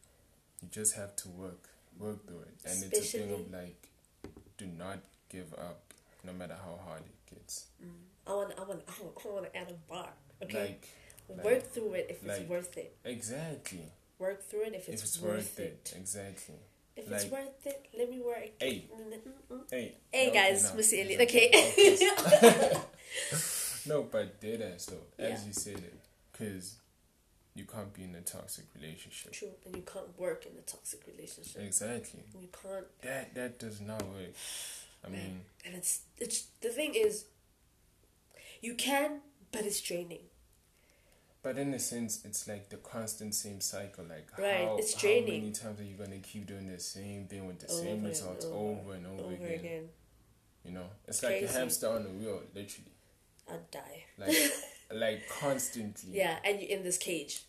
You 0.62 0.68
just 0.70 0.96
have 0.96 1.14
to 1.16 1.28
work, 1.28 1.68
work 1.98 2.26
through 2.26 2.40
it, 2.40 2.54
and 2.64 2.82
it's 2.84 3.14
a 3.14 3.18
thing 3.18 3.32
of 3.32 3.52
like, 3.52 3.88
do 4.56 4.66
not 4.66 4.98
give 5.28 5.52
up, 5.54 5.92
no 6.24 6.32
matter 6.32 6.56
how 6.64 6.78
hard 6.88 7.02
it 7.02 7.34
gets. 7.34 7.66
Mm. 7.84 7.90
I 8.26 8.32
want, 8.34 8.52
I 8.58 8.64
want, 8.64 8.82
I 8.88 9.02
want, 9.04 9.16
I 9.24 9.28
want 9.28 9.44
to 9.52 9.56
add 9.56 9.70
a 9.70 9.92
bar. 9.92 10.08
Okay, 10.42 10.78
Like, 11.28 11.44
work 11.44 11.70
through 11.72 11.92
it 11.94 12.06
if 12.10 12.24
it's 12.24 12.48
worth 12.48 12.76
it. 12.78 12.96
exactly. 13.04 13.92
Work 14.18 14.42
through 14.48 14.62
it 14.64 14.74
if 14.74 14.88
it's, 14.88 15.02
if 15.02 15.08
it's 15.08 15.20
worth, 15.20 15.60
it. 15.60 15.92
exactly. 15.96 16.54
If 16.96 17.10
Like- 17.10 17.20
it's 17.22 17.30
worth 17.30 17.66
it, 17.66 17.86
let 17.96 18.08
me 18.08 18.20
work. 18.20 18.48
Hey. 18.58 18.88
Mm-mm. 18.90 19.60
Hey, 19.70 19.96
Hey 20.10 20.28
no, 20.28 20.32
guys, 20.32 20.70
no, 20.70 20.76
Missy 20.76 20.96
it's 20.96 21.04
Elliott. 21.12 21.28
Okay. 21.28 21.48
okay. 22.32 22.80
no, 23.86 24.02
but 24.04 24.40
dead 24.40 24.62
ass 24.62 24.86
though, 24.86 24.96
as 25.22 25.40
Yeah. 25.42 25.46
you 25.46 25.52
said 25.52 25.74
it, 25.78 26.00
because 26.32 26.76
you 27.56 27.64
can't 27.64 27.92
be 27.94 28.04
in 28.04 28.14
a 28.14 28.20
toxic 28.20 28.66
relationship. 28.74 29.32
True, 29.32 29.54
and 29.64 29.74
you 29.76 29.82
can't 29.82 30.18
work 30.18 30.46
in 30.46 30.52
a 30.58 30.62
toxic 30.62 31.00
relationship. 31.06 31.62
Exactly. 31.62 32.22
You 32.40 32.48
can't, 32.62 32.86
That 33.02 33.34
that 33.34 33.58
does 33.58 33.80
not 33.80 34.02
work. 34.02 34.34
I 35.04 35.08
Man. 35.08 35.18
mean, 35.18 35.40
and 35.64 35.74
it's 35.74 36.00
it's 36.18 36.38
the 36.60 36.68
thing 36.68 36.94
is, 36.94 37.24
you 38.60 38.74
can, 38.74 39.20
but 39.52 39.62
it's 39.62 39.80
draining. 39.80 40.24
but 41.42 41.56
in 41.58 41.72
a 41.74 41.78
sense, 41.78 42.24
it's 42.24 42.48
like 42.48 42.68
the 42.70 42.76
constant 42.76 43.34
same 43.34 43.60
cycle. 43.60 44.04
Like 44.04 44.28
Right, 44.38 44.64
how, 44.66 44.76
it's 44.78 44.94
how 44.94 45.00
draining. 45.00 45.40
many 45.42 45.52
times 45.52 45.80
are 45.80 45.84
you 45.84 45.94
gonna 45.96 46.18
keep 46.18 46.46
doing 46.46 46.66
the 46.66 46.80
same 46.80 47.26
thing 47.26 47.46
with 47.46 47.60
the 47.60 47.68
Over 47.72 47.82
same 47.82 48.04
results 48.04 48.44
over, 48.44 48.56
over 48.80 48.92
and 48.94 49.06
over, 49.06 49.22
Over 49.22 49.34
again? 49.34 49.58
again, 49.60 49.88
You 50.64 50.72
know, 50.72 50.86
it's 51.06 51.22
like 51.22 51.42
a 51.42 51.48
hamster 51.48 51.88
on 51.88 52.04
a 52.06 52.08
wheel, 52.08 52.42
literally. 52.54 52.92
I'd 53.48 53.70
die. 53.70 54.04
Like 54.18 54.34
like 54.92 55.28
constantly. 55.28 56.10
Yeah, 56.18 56.36
and 56.44 56.60
you're 56.60 56.70
in 56.78 56.82
this 56.84 56.98
cage 56.98 57.42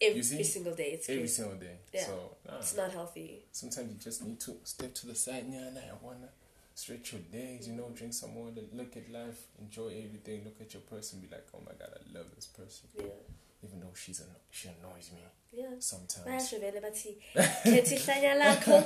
every 0.00 0.22
see? 0.22 0.42
single 0.42 0.74
day. 0.74 0.90
It's 0.94 1.08
Every 1.08 1.22
crazy. 1.22 1.34
single 1.42 1.56
day. 1.58 1.76
Yeah. 1.92 2.04
So 2.06 2.36
nah. 2.46 2.58
It's 2.58 2.76
not 2.76 2.92
healthy. 2.92 3.44
Sometimes 3.52 3.92
you 3.92 3.98
just 4.02 4.22
need 4.24 4.38
to 4.40 4.56
step 4.64 4.94
to 4.94 5.06
the 5.06 5.14
side. 5.14 5.44
Yeah, 5.48 5.70
nah, 5.74 5.80
I 5.80 5.96
wanna 6.02 6.28
stretch 6.74 7.12
your 7.12 7.22
legs. 7.32 7.66
You 7.68 7.74
know, 7.74 7.90
drink 7.94 8.12
some 8.12 8.34
water, 8.34 8.60
look 8.72 8.96
at 8.96 9.10
life, 9.10 9.40
enjoy 9.60 9.88
everything. 10.04 10.44
Look 10.44 10.60
at 10.60 10.72
your 10.74 10.82
person, 10.82 11.20
be 11.20 11.28
like, 11.30 11.46
oh 11.54 11.60
my 11.64 11.72
god, 11.78 11.90
I 11.96 12.18
love 12.18 12.26
this 12.34 12.46
person, 12.46 12.88
Yeah, 12.98 13.04
even 13.64 13.80
though 13.80 13.94
she's 13.94 14.20
anno- 14.20 14.44
she 14.50 14.68
annoys 14.68 15.10
me 15.12 15.20
yeah. 15.52 15.66
sometimes. 15.78 16.26
bayasho 16.26 16.60
vele 16.60 16.80
bathi 16.80 17.16
khetha 17.34 17.96
ihlanya 17.96 18.34
lakho 18.42 18.76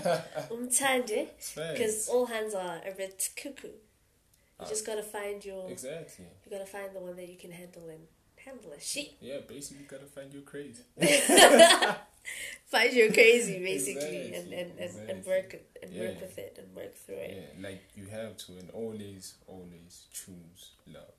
umthande 0.55 1.29
because 1.73 2.09
all 2.09 2.27
hands 2.27 2.55
are 2.55 2.81
a 2.87 2.93
bit 2.97 3.31
cuckoo 3.37 3.73
you 4.63 4.69
just 4.69 4.87
gotta 4.87 5.03
find 5.03 5.45
your 5.45 5.71
exactly. 5.71 6.27
you 6.45 6.51
gotta 6.51 6.67
find 6.67 6.95
the 6.95 7.01
one 7.01 7.17
that 7.17 7.29
you 7.29 7.37
can 7.37 7.51
handle 7.51 7.89
and 7.89 8.01
handle 8.45 8.73
a 8.73 8.81
shit 8.81 9.13
Yeah, 9.21 9.39
basically, 9.47 9.83
you 9.83 9.89
gotta 9.89 10.07
find 10.07 10.33
your 10.33 10.43
crazy. 10.43 10.83
find 12.67 12.93
your 12.93 13.13
crazy 13.13 13.59
basically 13.59 14.33
and, 14.35 14.35
Exactly, 14.35 14.57
and, 14.57 14.69
and, 14.71 14.81
and 14.81 15.11
exactly. 15.11 15.33
work 15.33 15.55
it- 15.55 15.67
and 15.83 15.95
work 15.99 16.21
with 16.21 16.39
it 16.39 16.57
and 16.59 16.75
work 16.77 16.95
through 16.95 17.15
it 17.17 17.37
Yeah, 17.59 17.69
like 17.69 17.83
you 17.97 18.07
have 18.07 18.37
to, 18.37 18.53
and 18.59 18.71
always, 18.71 19.35
always 19.47 20.05
choose 20.13 20.73
love. 20.87 21.17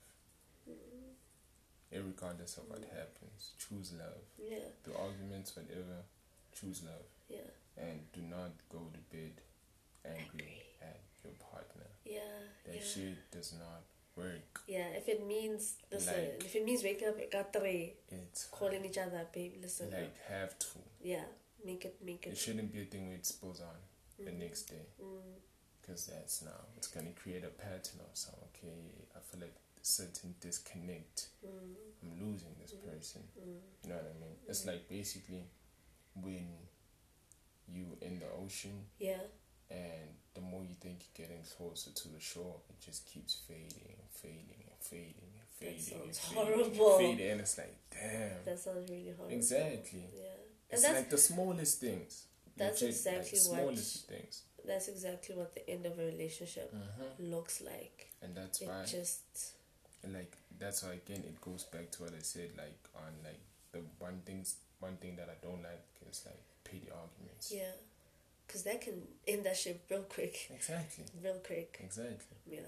Mm-hmm. 0.70 2.08
Regardless 2.08 2.58
of 2.58 2.70
what 2.70 2.84
happens, 2.94 3.52
choose 3.58 3.92
love. 3.98 4.22
yeah 4.40 4.58
The 4.84 4.94
arguments, 4.96 5.56
whatever, 5.56 6.06
choose 6.54 6.84
love. 6.84 7.06
yeah 7.30 7.50
and 7.78 8.00
do 8.14 8.22
not 8.30 8.52
go 8.70 8.80
to 8.80 9.00
bed 9.16 9.32
angry 10.06 10.20
Angry. 10.28 10.64
at 10.82 11.00
your 11.24 11.34
partner. 11.52 11.71
Yeah 12.16 12.20
That 12.66 12.76
yeah 12.76 12.82
shit 12.94 13.18
does 13.32 13.54
not 13.54 13.82
work. 14.18 14.62
yeah 14.68 14.88
if 15.00 15.08
it 15.14 15.26
means 15.26 15.76
listen 15.92 16.14
Like- 16.14 16.44
if 16.48 16.56
it 16.56 16.64
means 16.66 16.84
waking 16.84 17.08
up 17.08 17.18
at 17.20 17.54
three 17.54 17.94
It's 18.10 18.46
calling 18.58 18.84
each 18.86 18.98
other 18.98 19.26
babe 19.34 19.54
listen 19.62 19.90
like 19.92 20.16
have 20.28 20.58
to. 20.60 20.68
yeah 21.02 21.26
make 21.66 21.86
it 21.86 21.96
make 22.04 22.26
It 22.28 22.32
it 22.34 22.38
shouldn't 22.38 22.72
be 22.74 22.82
a 22.82 22.86
thing 22.92 23.08
where 23.08 23.18
it 23.18 23.26
spills 23.26 23.62
on 23.62 23.76
the 24.26 24.32
Mm. 24.32 24.40
next 24.40 24.64
day 24.74 24.86
mm, 25.02 25.34
because 25.82 26.06
that's 26.08 26.42
now 26.44 26.62
it's 26.78 26.88
gonna 26.94 27.14
create 27.24 27.44
a 27.44 27.54
pattern 27.64 28.00
of 28.06 28.12
some. 28.14 28.36
Okay, 28.50 28.78
I 29.18 29.20
feel 29.20 29.40
like 29.46 29.56
certain 29.82 30.36
disconnect. 30.40 31.18
mm, 31.44 31.74
I'm 32.04 32.14
losing 32.24 32.54
this 32.62 32.74
person. 32.74 33.24
mm. 33.40 33.60
You 33.84 33.90
know 33.90 33.96
what 33.96 34.14
I 34.16 34.20
mean? 34.24 34.36
It's 34.48 34.64
like 34.66 34.88
basically 34.90 35.44
when 36.26 36.48
you 37.68 37.86
in 38.02 38.20
the 38.20 38.30
ocean 38.44 38.78
yeah 39.00 39.24
and 39.72 40.10
the 40.36 40.42
more 40.42 40.64
you 40.64 40.76
think 40.80 41.00
you're 41.18 41.28
getting 41.28 41.44
closer 41.58 41.92
to 41.92 42.08
the 42.10 42.20
shore, 42.20 42.56
it 42.70 42.80
just 42.86 43.06
keeps 43.06 43.36
fading 43.48 43.96
and 44.00 44.10
fading 44.12 44.62
and 44.70 44.80
fading 44.80 45.32
and 45.40 45.50
fading 45.60 46.02
and 46.08 46.16
sounds 46.16 46.20
fading 46.20 46.44
horrible. 46.46 46.98
and 46.98 47.08
fading, 47.18 47.32
and 47.32 47.42
it's 47.42 47.58
like, 47.58 47.76
damn, 47.92 48.44
that 48.46 48.60
sounds 48.60 48.90
really 48.90 49.14
horrible 49.18 49.36
exactly. 49.36 50.06
yeah 50.16 50.24
and 50.24 50.40
It's 50.70 50.82
that's 50.84 50.96
like 51.00 51.10
the 51.10 51.18
smallest 51.18 51.80
things. 51.82 52.26
that's 52.58 52.82
Legit, 52.82 53.06
like, 53.06 53.16
exactly 53.16 53.40
what- 53.40 53.60
smallest 53.60 54.08
things. 54.08 54.42
that's 54.66 54.88
exactly 54.88 55.36
what 55.36 55.54
the 55.56 55.70
end 55.70 55.86
of 55.86 55.98
a 56.00 56.06
relationship 56.06 56.72
hmm 56.74 57.32
looks 57.32 57.62
like. 57.62 58.12
And 58.22 58.36
that's 58.36 58.62
It 58.62 58.68
why, 58.70 58.86
just 58.86 59.22
like, 60.08 60.38
that's 60.60 60.84
why 60.84 60.94
again, 60.94 61.24
it 61.28 61.40
goes 61.42 61.64
back 61.66 61.92
to 61.92 62.04
what 62.04 62.14
I 62.14 62.22
said, 62.22 62.52
like 62.58 62.80
on 62.96 63.12
like 63.24 63.40
the 63.72 63.80
one 64.00 64.22
things, 64.26 64.56
one 64.80 64.98
thing 64.98 65.16
that 65.18 65.28
I 65.30 65.38
don't 65.46 65.62
like 65.64 65.84
is 66.10 66.24
like 66.26 66.40
petty 66.64 66.90
arguments. 66.92 67.52
yeah, 67.54 67.72
because 68.52 68.64
that 68.64 68.82
can 68.82 69.02
end 69.26 69.46
that 69.46 69.56
shit 69.56 69.82
real 69.90 70.02
quick, 70.02 70.52
Exactly. 70.54 71.06
real 71.24 71.40
quick. 71.46 71.80
Exactly. 71.82 72.38
Yeah, 72.46 72.60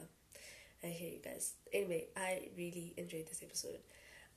I 0.83 0.87
hear 0.87 1.09
you 1.11 1.19
guys. 1.23 1.53
Anyway, 1.73 2.05
I 2.15 2.47
really 2.57 2.93
enjoyed 2.95 3.27
this 3.27 3.43
episode. 3.43 3.79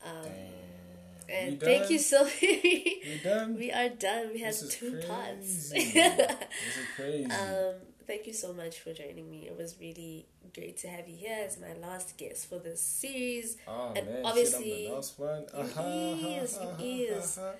Um, 0.05 0.24
Damn. 0.24 1.36
and 1.36 1.51
We 1.61 1.66
thank 1.66 1.82
done? 1.84 1.92
you 1.92 1.99
so. 1.99 2.24
We 2.42 3.20
done. 3.22 3.57
we 3.57 3.70
are 3.70 3.88
done. 3.90 4.30
We 4.32 4.40
had 4.40 4.51
is 4.51 4.68
two 4.76 5.01
parts. 5.07 5.70
crazy. 5.70 5.92
this 5.94 6.76
is 6.82 6.86
crazy. 6.97 7.30
Um, 7.30 7.74
thank 8.07 8.26
you 8.26 8.32
so 8.32 8.53
much 8.53 8.80
for 8.80 8.92
joining 8.92 9.30
me. 9.30 9.47
It 9.47 9.57
was 9.57 9.76
really 9.80 10.26
great 10.55 10.76
to 10.78 10.88
have 10.88 11.09
you 11.09 11.16
here 11.16 11.38
as 11.47 11.59
my 11.61 11.74
last 11.74 12.16
guest 12.18 12.49
for 12.49 12.59
this 12.59 12.80
series. 12.80 13.57
Oh 13.68 13.92
And 13.94 14.07
man, 14.07 14.24
obviously, 14.24 14.64
shit, 14.70 14.84
I'm 14.86 14.90
the 14.90 14.97
last 14.97 15.18
one. 15.18 15.47
Uh-huh, 15.55 16.42
is, 16.42 16.59
you 16.61 16.68
uh-huh, 16.68 16.82
is. 17.18 17.38
uh-huh. 17.38 17.53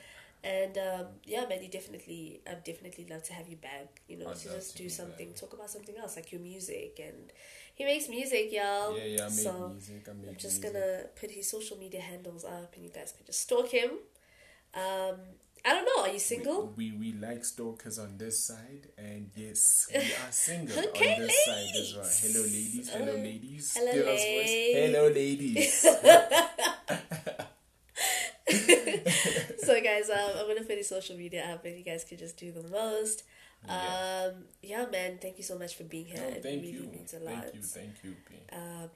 And 0.45 0.79
um, 0.79 1.07
yeah, 1.25 1.45
man, 1.49 1.63
you 1.63 1.69
definitely, 1.69 2.41
I'd 2.49 2.63
definitely 2.63 3.07
love 3.11 3.23
to 3.25 3.33
have 3.33 3.49
you 3.49 3.57
back. 3.57 4.01
You 4.09 4.19
know, 4.19 4.29
I'd 4.31 4.37
to 4.37 4.49
just 4.49 4.77
to 4.77 4.83
do 4.85 4.89
something, 4.89 5.29
back. 5.29 5.37
talk 5.37 5.53
about 5.53 5.71
something 5.71 5.97
else, 5.97 6.15
like 6.17 6.31
your 6.31 6.41
music. 6.41 7.01
And 7.03 7.33
he 7.75 7.85
makes 7.85 8.09
music, 8.09 8.53
y'all. 8.53 8.97
Yeah, 8.97 9.05
yeah, 9.05 9.21
I 9.23 9.29
make 9.29 9.33
so 9.33 9.69
music. 9.71 10.07
I 10.09 10.13
make 10.13 10.29
I'm 10.31 10.37
just 10.37 10.63
music. 10.63 10.73
gonna 10.73 11.03
put 11.21 11.31
his 11.33 11.51
social 11.51 11.77
media 11.79 12.01
handles 12.01 12.45
up, 12.45 12.75
and 12.77 12.85
you 12.85 12.91
guys 12.91 13.13
can 13.17 13.27
just 13.27 13.41
stalk 13.41 13.69
him. 13.69 13.91
Um, 14.75 15.17
I 15.65 15.71
don't 15.75 15.85
know. 15.85 16.03
Are 16.09 16.13
you 16.13 16.21
single? 16.21 16.73
We, 16.77 16.93
we 16.93 17.13
we 17.13 17.19
like 17.19 17.45
stalkers 17.45 17.99
on 17.99 18.17
this 18.17 18.39
side, 18.45 18.87
and 18.97 19.31
yes, 19.35 19.89
we 19.93 19.99
are 20.23 20.31
single 20.31 20.79
Okay, 20.79 21.15
on 21.15 21.21
this 21.23 21.45
side 21.45 21.77
as 21.77 21.95
well. 21.97 22.11
Hello, 22.23 22.43
ladies. 22.45 22.91
Hello, 22.91 23.13
Uh, 23.13 23.17
ladies. 23.17 23.77
hello, 23.77 23.93
ladies. 23.93 24.77
Hello, 24.77 25.09
ladies. 25.09 25.87
guys, 29.87 30.11
um, 30.11 30.31
I'm 30.39 30.47
gonna 30.49 30.63
put 30.71 30.79
his 30.83 30.89
social 30.89 31.17
media 31.17 31.43
up, 31.53 31.65
and 31.65 31.77
you 31.79 31.85
guys 31.85 32.05
can 32.05 32.19
just 32.19 32.37
do 32.37 32.53
the 32.53 32.63
most. 32.69 33.25
yeah. 33.67 34.27
Um, 34.33 34.45
yeah, 34.63 34.85
man. 34.91 35.19
Thank 35.21 35.39
you 35.39 35.45
so 35.45 35.57
much 35.59 35.77
for 35.77 35.85
being 35.85 36.07
here. 36.07 36.21
No, 36.21 36.29
it 36.37 36.43
thank 36.43 36.63
really 36.63 36.73
you. 36.73 36.89
means 36.93 37.15
a 37.15 37.21
lot. 37.21 37.43
Thank 37.45 37.55
you. 37.55 37.63
Thank 37.63 37.95
you. 38.05 38.13
B. 38.29 38.35
Um, 38.53 38.91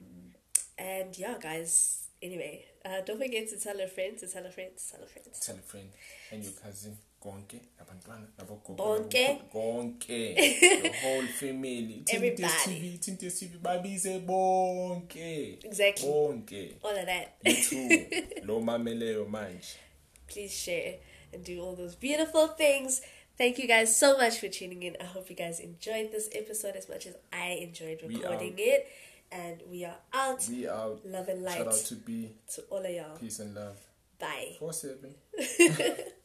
and 0.77 1.17
yeah, 1.17 1.35
guys. 1.41 1.97
Anyway, 2.23 2.63
uh, 2.85 3.01
don't 3.05 3.17
forget 3.19 3.49
to 3.49 3.57
tell 3.59 3.79
a 3.81 3.87
friend, 3.87 4.15
to 4.19 4.27
tell 4.27 4.45
a 4.45 4.51
friend, 4.51 4.69
to 4.77 4.91
tell 4.91 5.03
a 5.03 5.07
friend. 5.07 5.27
Tell 5.41 5.55
a 5.55 5.65
friend 5.71 5.89
and 6.31 6.43
your 6.43 6.53
cousin. 6.53 6.97
Konke 7.21 7.59
abantwana 7.79 8.25
nabogogo 8.39 8.77
Bonke. 8.77 9.41
konke 9.53 10.35
the 10.35 10.89
whole 11.03 11.27
family 11.27 12.03
Everybody. 12.11 12.43
TV 12.65 12.99
Tintes 12.99 13.39
TV 13.39 13.59
babize 13.61 14.19
bonke 14.25 15.59
Exactly. 15.63 16.07
bonke 16.09 16.77
All 16.83 16.97
of 16.97 17.05
that. 17.05 17.35
you 17.45 17.55
too 17.63 18.45
lo 18.47 18.59
mameleyo 18.61 19.25
manje 19.29 19.75
Please 20.31 20.53
share 20.53 20.95
and 21.33 21.43
do 21.43 21.59
all 21.61 21.75
those 21.75 21.95
beautiful 21.95 22.47
things. 22.47 23.01
Thank 23.37 23.57
you 23.57 23.67
guys 23.67 23.95
so 23.95 24.17
much 24.17 24.39
for 24.39 24.47
tuning 24.47 24.83
in. 24.83 24.95
I 25.01 25.05
hope 25.05 25.29
you 25.29 25.35
guys 25.35 25.59
enjoyed 25.59 26.11
this 26.11 26.29
episode 26.33 26.75
as 26.75 26.87
much 26.87 27.05
as 27.05 27.15
I 27.33 27.59
enjoyed 27.61 27.99
recording 28.07 28.53
it. 28.57 28.87
And 29.31 29.61
we 29.69 29.85
are 29.85 29.95
out. 30.13 30.45
we 30.49 30.67
out 30.67 31.01
Love 31.05 31.27
and 31.29 31.41
light 31.43 31.57
shout 31.57 31.67
out 31.67 31.73
to 31.73 31.95
B 31.95 32.29
to 32.55 32.61
all 32.69 32.85
of 32.85 32.91
y'all. 32.91 33.17
peace 33.17 33.39
and 33.39 33.55
love 33.55 33.77
Bye. 34.19 34.57
4-7 34.61 35.15